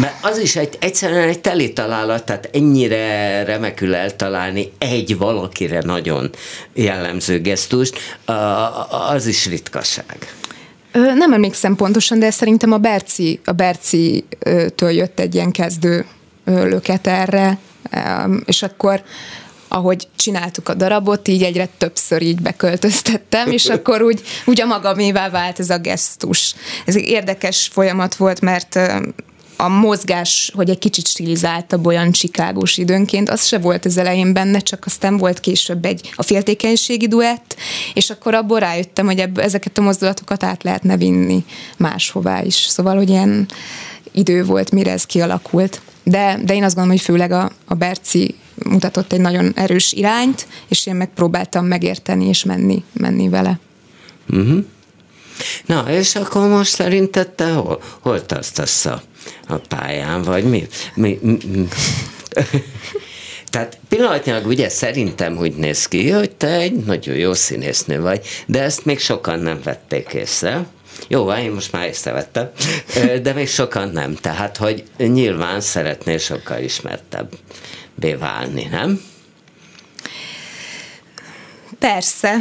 mert 0.00 0.14
az 0.20 0.38
is 0.38 0.56
egy, 0.56 0.76
egyszerűen 0.80 1.28
egy 1.28 1.40
teli 1.40 1.72
találat, 1.72 2.24
tehát 2.24 2.48
ennyire 2.52 3.44
remekül 3.44 3.94
eltalálni 3.94 4.72
egy 4.78 5.18
valakire 5.18 5.80
nagyon 5.84 6.30
jellemző 6.72 7.40
gesztust, 7.40 8.18
az 9.10 9.26
is 9.26 9.46
ritkaság. 9.46 10.34
Nem 10.92 11.32
emlékszem 11.32 11.76
pontosan, 11.76 12.18
de 12.18 12.30
szerintem 12.30 12.72
a 12.72 12.78
Berci, 12.78 13.40
a 13.44 13.52
Berci-től 13.52 14.90
jött 14.90 15.20
egy 15.20 15.34
ilyen 15.34 15.50
kezdő 15.50 16.06
löket 16.44 17.06
erre, 17.06 17.58
és 18.44 18.62
akkor 18.62 19.02
ahogy 19.72 20.08
csináltuk 20.16 20.68
a 20.68 20.74
darabot, 20.74 21.28
így 21.28 21.42
egyre 21.42 21.68
többször 21.78 22.22
így 22.22 22.40
beköltöztettem, 22.40 23.50
és 23.50 23.66
akkor 23.76 24.02
úgy, 24.02 24.22
úgy 24.44 24.60
a 24.60 24.66
magamévá 24.66 25.30
vált 25.30 25.58
ez 25.58 25.70
a 25.70 25.78
gesztus. 25.78 26.54
Ez 26.86 26.96
egy 26.96 27.08
érdekes 27.08 27.68
folyamat 27.72 28.14
volt, 28.14 28.40
mert 28.40 28.78
a 29.56 29.68
mozgás, 29.68 30.52
hogy 30.54 30.70
egy 30.70 30.78
kicsit 30.78 31.06
stilizáltabb 31.06 31.86
olyan 31.86 32.12
csikágós 32.12 32.78
időnként, 32.78 33.30
az 33.30 33.46
se 33.46 33.58
volt 33.58 33.84
az 33.84 33.96
elején 33.96 34.32
benne, 34.32 34.58
csak 34.58 34.86
aztán 34.86 35.16
volt 35.16 35.40
később 35.40 35.84
egy 35.84 36.12
a 36.14 36.22
féltékenységi 36.22 37.08
duett, 37.08 37.56
és 37.94 38.10
akkor 38.10 38.34
abból 38.34 38.58
rájöttem, 38.58 39.06
hogy 39.06 39.18
ebb, 39.18 39.38
ezeket 39.38 39.78
a 39.78 39.80
mozdulatokat 39.80 40.42
át 40.42 40.62
lehetne 40.62 40.96
vinni 40.96 41.44
máshová 41.76 42.42
is. 42.42 42.54
Szóval, 42.54 42.96
hogy 42.96 43.08
ilyen 43.08 43.46
idő 44.12 44.44
volt, 44.44 44.70
mire 44.70 44.92
ez 44.92 45.04
kialakult. 45.04 45.80
De, 46.04 46.38
de 46.44 46.54
én 46.54 46.64
azt 46.64 46.74
gondolom, 46.74 46.98
hogy 46.98 47.06
főleg 47.06 47.32
a, 47.32 47.50
a 47.64 47.74
Berci 47.74 48.34
mutatott 48.64 49.12
egy 49.12 49.20
nagyon 49.20 49.52
erős 49.54 49.92
irányt, 49.92 50.46
és 50.68 50.86
én 50.86 50.94
megpróbáltam 50.94 51.66
megérteni 51.66 52.26
és 52.28 52.44
menni, 52.44 52.84
menni 52.92 53.28
vele. 53.28 53.58
Na, 55.66 55.90
és 55.90 56.14
akkor 56.14 56.48
most 56.48 56.70
szerinted 56.70 57.28
te 57.28 57.52
hol, 57.52 57.82
hol 58.00 58.26
tartasz 58.26 58.84
a, 58.84 59.02
a 59.48 59.54
pályán, 59.54 60.22
vagy 60.22 60.44
mi? 60.44 60.66
mi? 60.94 61.18
Tehát 63.50 63.78
pillanatnyilag 63.88 64.46
ugye 64.46 64.68
szerintem 64.68 65.38
úgy 65.38 65.54
néz 65.54 65.88
ki, 65.88 66.10
hogy 66.10 66.30
te 66.30 66.52
egy 66.52 66.72
nagyon 66.72 67.16
jó 67.16 67.34
színésznő 67.34 68.00
vagy, 68.00 68.26
de 68.46 68.62
ezt 68.62 68.84
még 68.84 68.98
sokan 68.98 69.38
nem 69.38 69.60
vették 69.64 70.12
észre. 70.12 70.66
Jó, 71.08 71.24
van, 71.24 71.38
én 71.38 71.50
most 71.50 71.72
már 71.72 71.86
észrevettem, 71.86 72.50
de 73.22 73.32
még 73.32 73.48
sokan 73.48 73.88
nem. 73.88 74.14
Tehát, 74.14 74.56
hogy 74.56 74.84
nyilván 74.96 75.60
szeretnél 75.60 76.18
sokkal 76.18 76.62
ismertebb 76.62 77.28
válni, 78.08 78.68
nem? 78.70 79.00
Persze. 81.78 82.36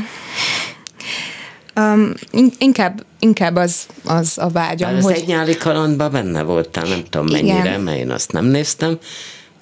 Um, 1.75 2.13
in- 2.31 2.55
inkább, 2.57 3.05
inkább 3.19 3.55
az, 3.55 3.87
az 4.05 4.37
a 4.37 4.49
vágyam, 4.49 4.95
az 4.95 5.03
hogy... 5.03 5.13
egy 5.13 5.27
nyári 5.27 5.57
kalandban 5.57 6.11
benne 6.11 6.41
voltál, 6.41 6.87
nem 6.87 7.03
tudom 7.09 7.27
Igen. 7.27 7.45
mennyire, 7.45 7.77
mert 7.77 7.97
én 7.97 8.11
azt 8.11 8.31
nem 8.31 8.45
néztem. 8.45 8.97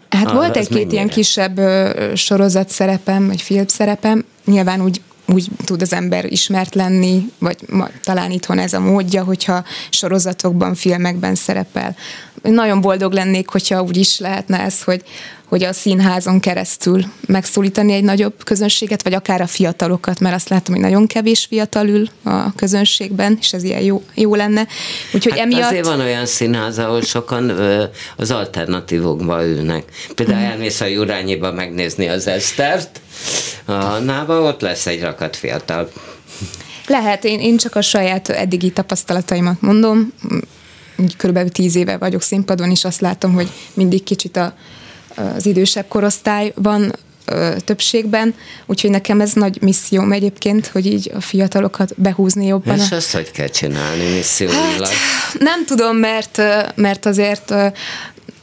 Hát 0.10 0.26
Ah, 0.26 0.34
volt 0.34 0.58
egy-két 0.58 0.92
ilyen 0.92 1.08
kisebb 1.08 1.58
ö, 1.58 2.12
sorozat 2.16 2.70
szerepem, 2.70 3.28
vagy 3.28 3.42
film 3.42 3.68
szerepem, 3.68 4.26
nyilván 4.46 4.82
úgy 4.82 5.02
úgy 5.34 5.48
tud 5.66 5.82
az 5.82 5.94
ember 5.94 6.32
ismert 6.32 6.76
lenni, 6.76 7.32
vagy 7.40 7.58
ma, 7.70 7.88
talán 8.04 8.32
itthon 8.32 8.60
ez 8.60 8.74
a 8.74 8.80
módja, 8.80 9.24
hogyha 9.24 9.64
sorozatokban, 9.90 10.76
filmekben 10.76 11.36
szerepel. 11.36 11.96
Nagyon 12.42 12.82
boldog 12.82 13.12
lennék, 13.12 13.50
hogyha 13.50 13.82
úgy 13.82 13.98
is 13.98 14.20
lehetne 14.20 14.60
ez, 14.60 14.84
hogy, 14.84 15.04
hogy 15.48 15.64
a 15.64 15.74
színházon 15.74 16.40
keresztül 16.40 17.04
megszólítani 17.28 17.94
egy 17.94 18.04
nagyobb 18.04 18.44
közönséget, 18.44 19.04
vagy 19.04 19.14
akár 19.14 19.42
a 19.42 19.48
fiatalokat, 19.48 20.20
mert 20.20 20.36
azt 20.36 20.50
látom, 20.50 20.74
hogy 20.76 20.84
nagyon 20.84 21.08
kevés 21.08 21.46
fiatal 21.46 21.88
ül 21.88 22.08
a 22.24 22.56
közönségben, 22.56 23.38
és 23.42 23.54
ez 23.54 23.64
ilyen 23.64 23.82
jó, 23.82 24.04
jó 24.14 24.36
lenne. 24.36 24.68
Úgyhogy 25.14 25.32
Hát 25.32 25.42
emiatt... 25.42 25.64
Azért 25.70 25.86
van 25.86 26.00
olyan 26.00 26.26
színház, 26.26 26.78
ahol 26.80 27.02
sokan 27.02 27.50
ö, 27.50 27.84
az 28.16 28.32
alternatívokba 28.32 29.46
ülnek. 29.46 29.84
Például 30.16 30.40
Mhm. 30.40 30.50
elmész 30.52 30.82
a 30.82 30.86
Jurányiba 30.86 31.52
megnézni 31.52 32.08
az 32.08 32.28
Esztert, 32.28 33.02
a 33.66 33.98
Nába 33.98 34.42
ott 34.42 34.62
lesz 34.62 34.86
egy 34.86 35.02
rakat 35.02 35.36
fiatal. 35.36 35.92
Lehet, 36.88 37.24
én, 37.24 37.40
én 37.40 37.58
csak 37.58 37.76
a 37.76 37.82
saját 37.82 38.30
eddigi 38.30 38.70
tapasztalataimat 38.72 39.62
mondom. 39.62 40.14
Körülbelül 41.18 41.50
tíz 41.50 41.76
éve 41.76 41.98
vagyok 41.98 42.22
színpadon, 42.22 42.70
és 42.72 42.84
azt 42.86 43.02
látom, 43.02 43.34
hogy 43.34 43.48
mindig 43.74 44.04
kicsit 44.04 44.38
a, 44.38 44.54
az 45.36 45.46
idősebb 45.46 45.86
korosztály 45.88 46.52
van 46.56 46.94
ö, 47.26 47.54
többségben, 47.66 48.36
úgyhogy 48.66 48.90
nekem 48.90 49.22
ez 49.22 49.34
nagy 49.34 49.62
misszióm 49.62 50.12
egyébként, 50.12 50.68
hogy 50.68 50.86
így 50.86 51.12
a 51.16 51.22
fiatalokat 51.22 51.94
behúzni 52.02 52.46
jobban. 52.46 52.78
És 52.78 52.92
a- 52.92 52.96
azt 52.96 53.14
hogy 53.14 53.32
kell 53.32 53.48
csinálni 53.48 54.14
misszióilag? 54.14 54.88
Hát, 54.88 55.40
nem 55.40 55.66
tudom, 55.66 55.98
mert, 55.98 56.42
mert 56.76 57.06
azért 57.06 57.54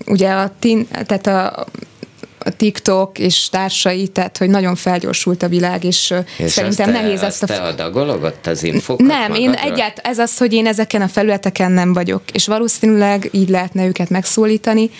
ugye 0.07 0.31
a, 0.31 0.53
tin, 0.59 0.89
tehát 1.07 1.27
a, 1.27 1.67
a 2.39 2.57
TikTok 2.57 3.19
és 3.19 3.49
társai, 3.49 4.09
tehát 4.09 4.39
hogy 4.39 4.49
nagyon 4.49 4.75
felgyorsult 4.75 5.43
a 5.43 5.49
világ, 5.49 5.85
és, 5.85 6.15
és 6.39 6.53
szerintem 6.53 6.89
azt 6.89 6.97
te, 6.97 7.03
nehéz 7.03 7.23
azt 7.23 7.43
azt 7.43 7.43
a 7.43 7.55
te 7.55 7.63
adagolod 7.63 8.25
ott 8.25 8.47
az 8.47 8.63
infokat 8.63 9.07
nem, 9.07 9.35
én 9.35 9.49
magadra? 9.49 9.73
egyált, 9.73 9.99
ez 10.03 10.19
az, 10.19 10.39
hogy 10.39 10.53
én 10.53 10.67
ezeken 10.67 11.03
a 11.03 11.09
felületeken 11.09 11.73
nem 11.73 11.93
vagyok, 11.93 12.23
és 12.33 12.47
valószínűleg 12.47 13.29
így 13.33 13.49
lehetne 13.49 13.87
őket 13.87 14.11
megszólítani, 14.11 14.91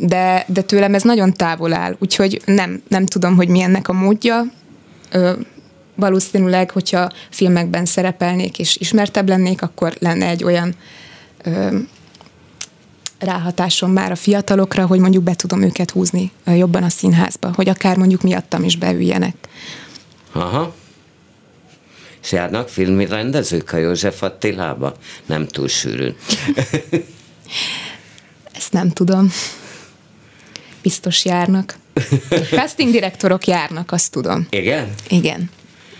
de, 0.00 0.44
de 0.48 0.62
tőlem 0.62 0.94
ez 0.94 1.02
nagyon 1.02 1.32
távol 1.32 1.72
áll, 1.72 1.96
úgyhogy 1.98 2.42
nem, 2.44 2.82
nem 2.88 3.06
tudom, 3.06 3.36
hogy 3.36 3.48
mi 3.48 3.62
ennek 3.62 3.88
a 3.88 3.92
módja. 3.92 4.44
Ö, 5.10 5.32
valószínűleg, 5.94 6.70
hogyha 6.70 7.10
filmekben 7.30 7.84
szerepelnék 7.84 8.58
és 8.58 8.76
ismertebb 8.76 9.28
lennék, 9.28 9.62
akkor 9.62 9.94
lenne 9.98 10.26
egy 10.26 10.44
olyan 10.44 10.74
ö, 11.42 11.76
ráhatásom 13.18 13.92
már 13.92 14.10
a 14.10 14.16
fiatalokra, 14.16 14.86
hogy 14.86 14.98
mondjuk 14.98 15.22
be 15.22 15.34
tudom 15.34 15.62
őket 15.62 15.90
húzni 15.90 16.30
jobban 16.44 16.82
a 16.82 16.88
színházba, 16.88 17.50
hogy 17.54 17.68
akár 17.68 17.96
mondjuk 17.96 18.22
miattam 18.22 18.64
is 18.64 18.76
beüljenek. 18.76 19.34
Aha. 20.32 20.74
És 22.22 22.32
járnak 22.32 22.68
filmi 22.68 23.06
rendezők 23.06 23.72
a 23.72 23.76
József 23.76 24.22
Attilába? 24.22 24.94
Nem 25.26 25.46
túl 25.46 25.68
sűrűn. 25.68 26.16
Ezt 28.52 28.72
nem 28.72 28.90
tudom. 28.90 29.30
Biztos 30.90 31.24
járnak. 31.24 31.74
Casting 32.50 32.90
direktorok 32.90 33.46
járnak, 33.46 33.92
azt 33.92 34.10
tudom. 34.10 34.46
Igen? 34.50 34.94
Igen. 35.08 35.50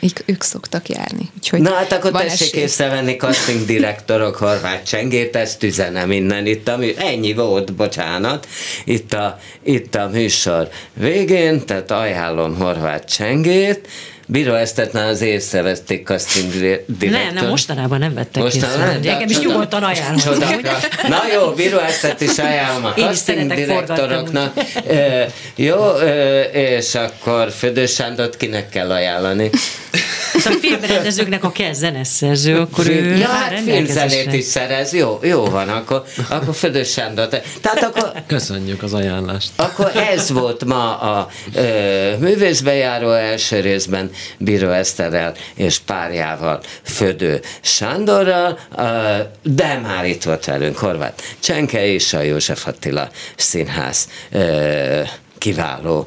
Ők, 0.00 0.18
ők 0.24 0.42
szoktak 0.42 0.88
járni. 0.88 1.30
Úgyhogy 1.36 1.60
Na 1.60 1.74
hát 1.74 1.92
akkor 1.92 2.10
tessék 2.10 2.48
esély. 2.48 2.62
észrevenni 2.62 3.16
casting 3.16 3.64
direktorok 3.64 4.36
Horváth 4.36 4.82
Csengét, 4.82 5.36
ezt 5.36 5.62
üzenem 5.62 6.10
innen 6.10 6.46
itt 6.46 6.68
a 6.68 6.76
mű... 6.76 6.92
Ennyi 6.96 7.32
volt, 7.34 7.74
bocsánat, 7.74 8.48
itt 8.84 9.12
a, 9.12 9.38
itt 9.62 9.94
a 9.94 10.08
műsor 10.08 10.68
végén, 10.92 11.66
tehát 11.66 11.90
ajánlom 11.90 12.56
Horváth 12.56 13.04
Csengét, 13.04 13.88
Bíró 14.32 14.54
Esztet 14.54 14.92
már 14.92 15.08
az 15.08 15.20
észrevették 15.20 16.06
casting 16.06 16.52
direktor. 16.52 17.08
Nem, 17.08 17.34
nem, 17.34 17.46
mostanában 17.48 17.98
nem 17.98 18.14
vettek 18.14 18.42
Mostanában 18.42 18.78
észre. 18.80 18.92
nem, 18.92 19.00
de 19.02 19.10
Engem 19.12 19.28
is 19.28 19.38
nyugodtan 19.38 19.82
ajánlottak. 19.82 20.32
csodakra. 20.32 20.78
Na 21.08 21.18
jó, 21.34 21.50
Bíró 21.50 21.78
Esztet 21.78 22.20
is 22.20 22.38
ajánlom 22.38 22.84
a 22.84 22.92
casting 22.92 23.52
direktoroknak. 23.54 24.52
Ö, 24.88 25.22
jó, 25.56 25.94
ö, 25.98 26.40
és 26.40 26.94
akkor 26.94 27.50
Födös 27.50 27.94
Sándort 27.94 28.36
kinek 28.36 28.68
kell 28.68 28.90
ajánlani? 28.90 29.50
A 30.44 30.56
filmrendezőknek 30.60 31.44
a 31.44 31.52
kell 31.52 31.72
zeneszerző, 31.72 32.56
akkor 32.58 32.88
ő 32.88 33.16
ja, 33.16 33.26
hát 33.28 33.60
filmzenét 33.60 34.32
is 34.32 34.44
szerez. 34.44 34.92
Jó, 34.92 35.18
jó 35.22 35.44
van, 35.44 35.68
akkor, 35.68 36.04
akkor 36.28 36.54
Födös 36.54 36.90
Sándor. 36.90 37.28
Tehát 37.60 37.82
akkor 37.82 38.12
Köszönjük 38.26 38.82
az 38.82 38.94
ajánlást. 38.94 39.50
Akkor 39.56 39.90
ez 40.12 40.30
volt 40.30 40.64
ma 40.64 40.98
a 40.98 41.28
ö, 41.54 42.16
művészbejáró 42.18 43.10
első 43.12 43.60
részben 43.60 44.10
Bíró 44.38 44.70
Eszterrel 44.70 45.34
és 45.54 45.78
párjával 45.78 46.60
Födő 46.82 47.40
Sándorral, 47.60 48.58
de 49.42 49.78
már 49.82 50.06
itt 50.06 50.22
volt 50.22 50.44
velünk 50.44 50.76
Horváth 50.76 51.22
Csenke 51.40 51.86
és 51.86 52.12
a 52.12 52.20
József 52.20 52.66
Attila 52.66 53.10
Színház 53.36 54.08
kiváló 55.40 56.06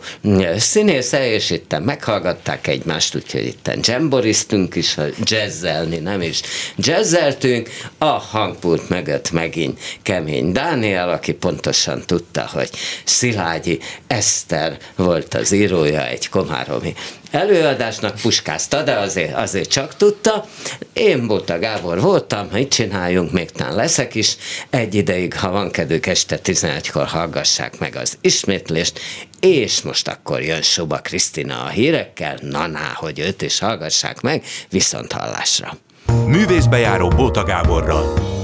színésze, 0.57 1.31
és 1.31 1.49
itt 1.49 1.79
meghallgatták 1.79 2.67
egymást, 2.67 3.15
úgyhogy 3.15 3.45
itt 3.45 3.87
jamboriztunk 3.87 4.75
is, 4.75 4.97
jazzelni, 5.23 5.97
nem 5.97 6.21
is 6.21 6.41
jazzeltünk. 6.75 7.69
A 7.97 8.05
hangpult 8.05 8.89
mögött 8.89 9.31
megint 9.31 9.79
Kemény 10.01 10.51
Dániel, 10.51 11.09
aki 11.09 11.33
pontosan 11.33 12.03
tudta, 12.05 12.49
hogy 12.51 12.69
Szilágyi 13.03 13.79
Eszter 14.07 14.77
volt 14.95 15.33
az 15.33 15.51
írója 15.51 16.07
egy 16.07 16.29
komáromi 16.29 16.93
előadásnak, 17.33 18.15
puskázta, 18.21 18.83
de 18.83 18.93
azért, 18.93 19.35
azért 19.35 19.69
csak 19.69 19.95
tudta. 19.95 20.45
Én 20.93 21.27
Bóta 21.27 21.59
Gábor 21.59 22.01
voltam, 22.01 22.47
itt 22.55 22.69
csináljunk, 22.69 23.31
még 23.31 23.51
talán 23.51 23.75
leszek 23.75 24.15
is. 24.15 24.37
Egy 24.69 24.95
ideig, 24.95 25.33
ha 25.33 25.51
van 25.51 25.71
kedvük, 25.71 26.05
este 26.05 26.39
11-kor 26.43 27.05
hallgassák 27.05 27.79
meg 27.79 27.95
az 27.95 28.17
ismétlést, 28.21 28.99
és 29.39 29.81
most 29.81 30.07
akkor 30.07 30.41
jön 30.41 30.61
Soba 30.61 30.97
Krisztina 30.97 31.63
a 31.63 31.67
hírekkel, 31.67 32.37
na, 32.41 32.67
na 32.67 32.91
hogy 32.95 33.19
őt 33.19 33.41
is 33.41 33.59
hallgassák 33.59 34.21
meg, 34.21 34.43
viszont 34.69 35.11
hallásra. 35.11 35.77
Művészbejáró 36.25 37.07
Bóta 37.07 37.43
Gáborral. 37.43 38.41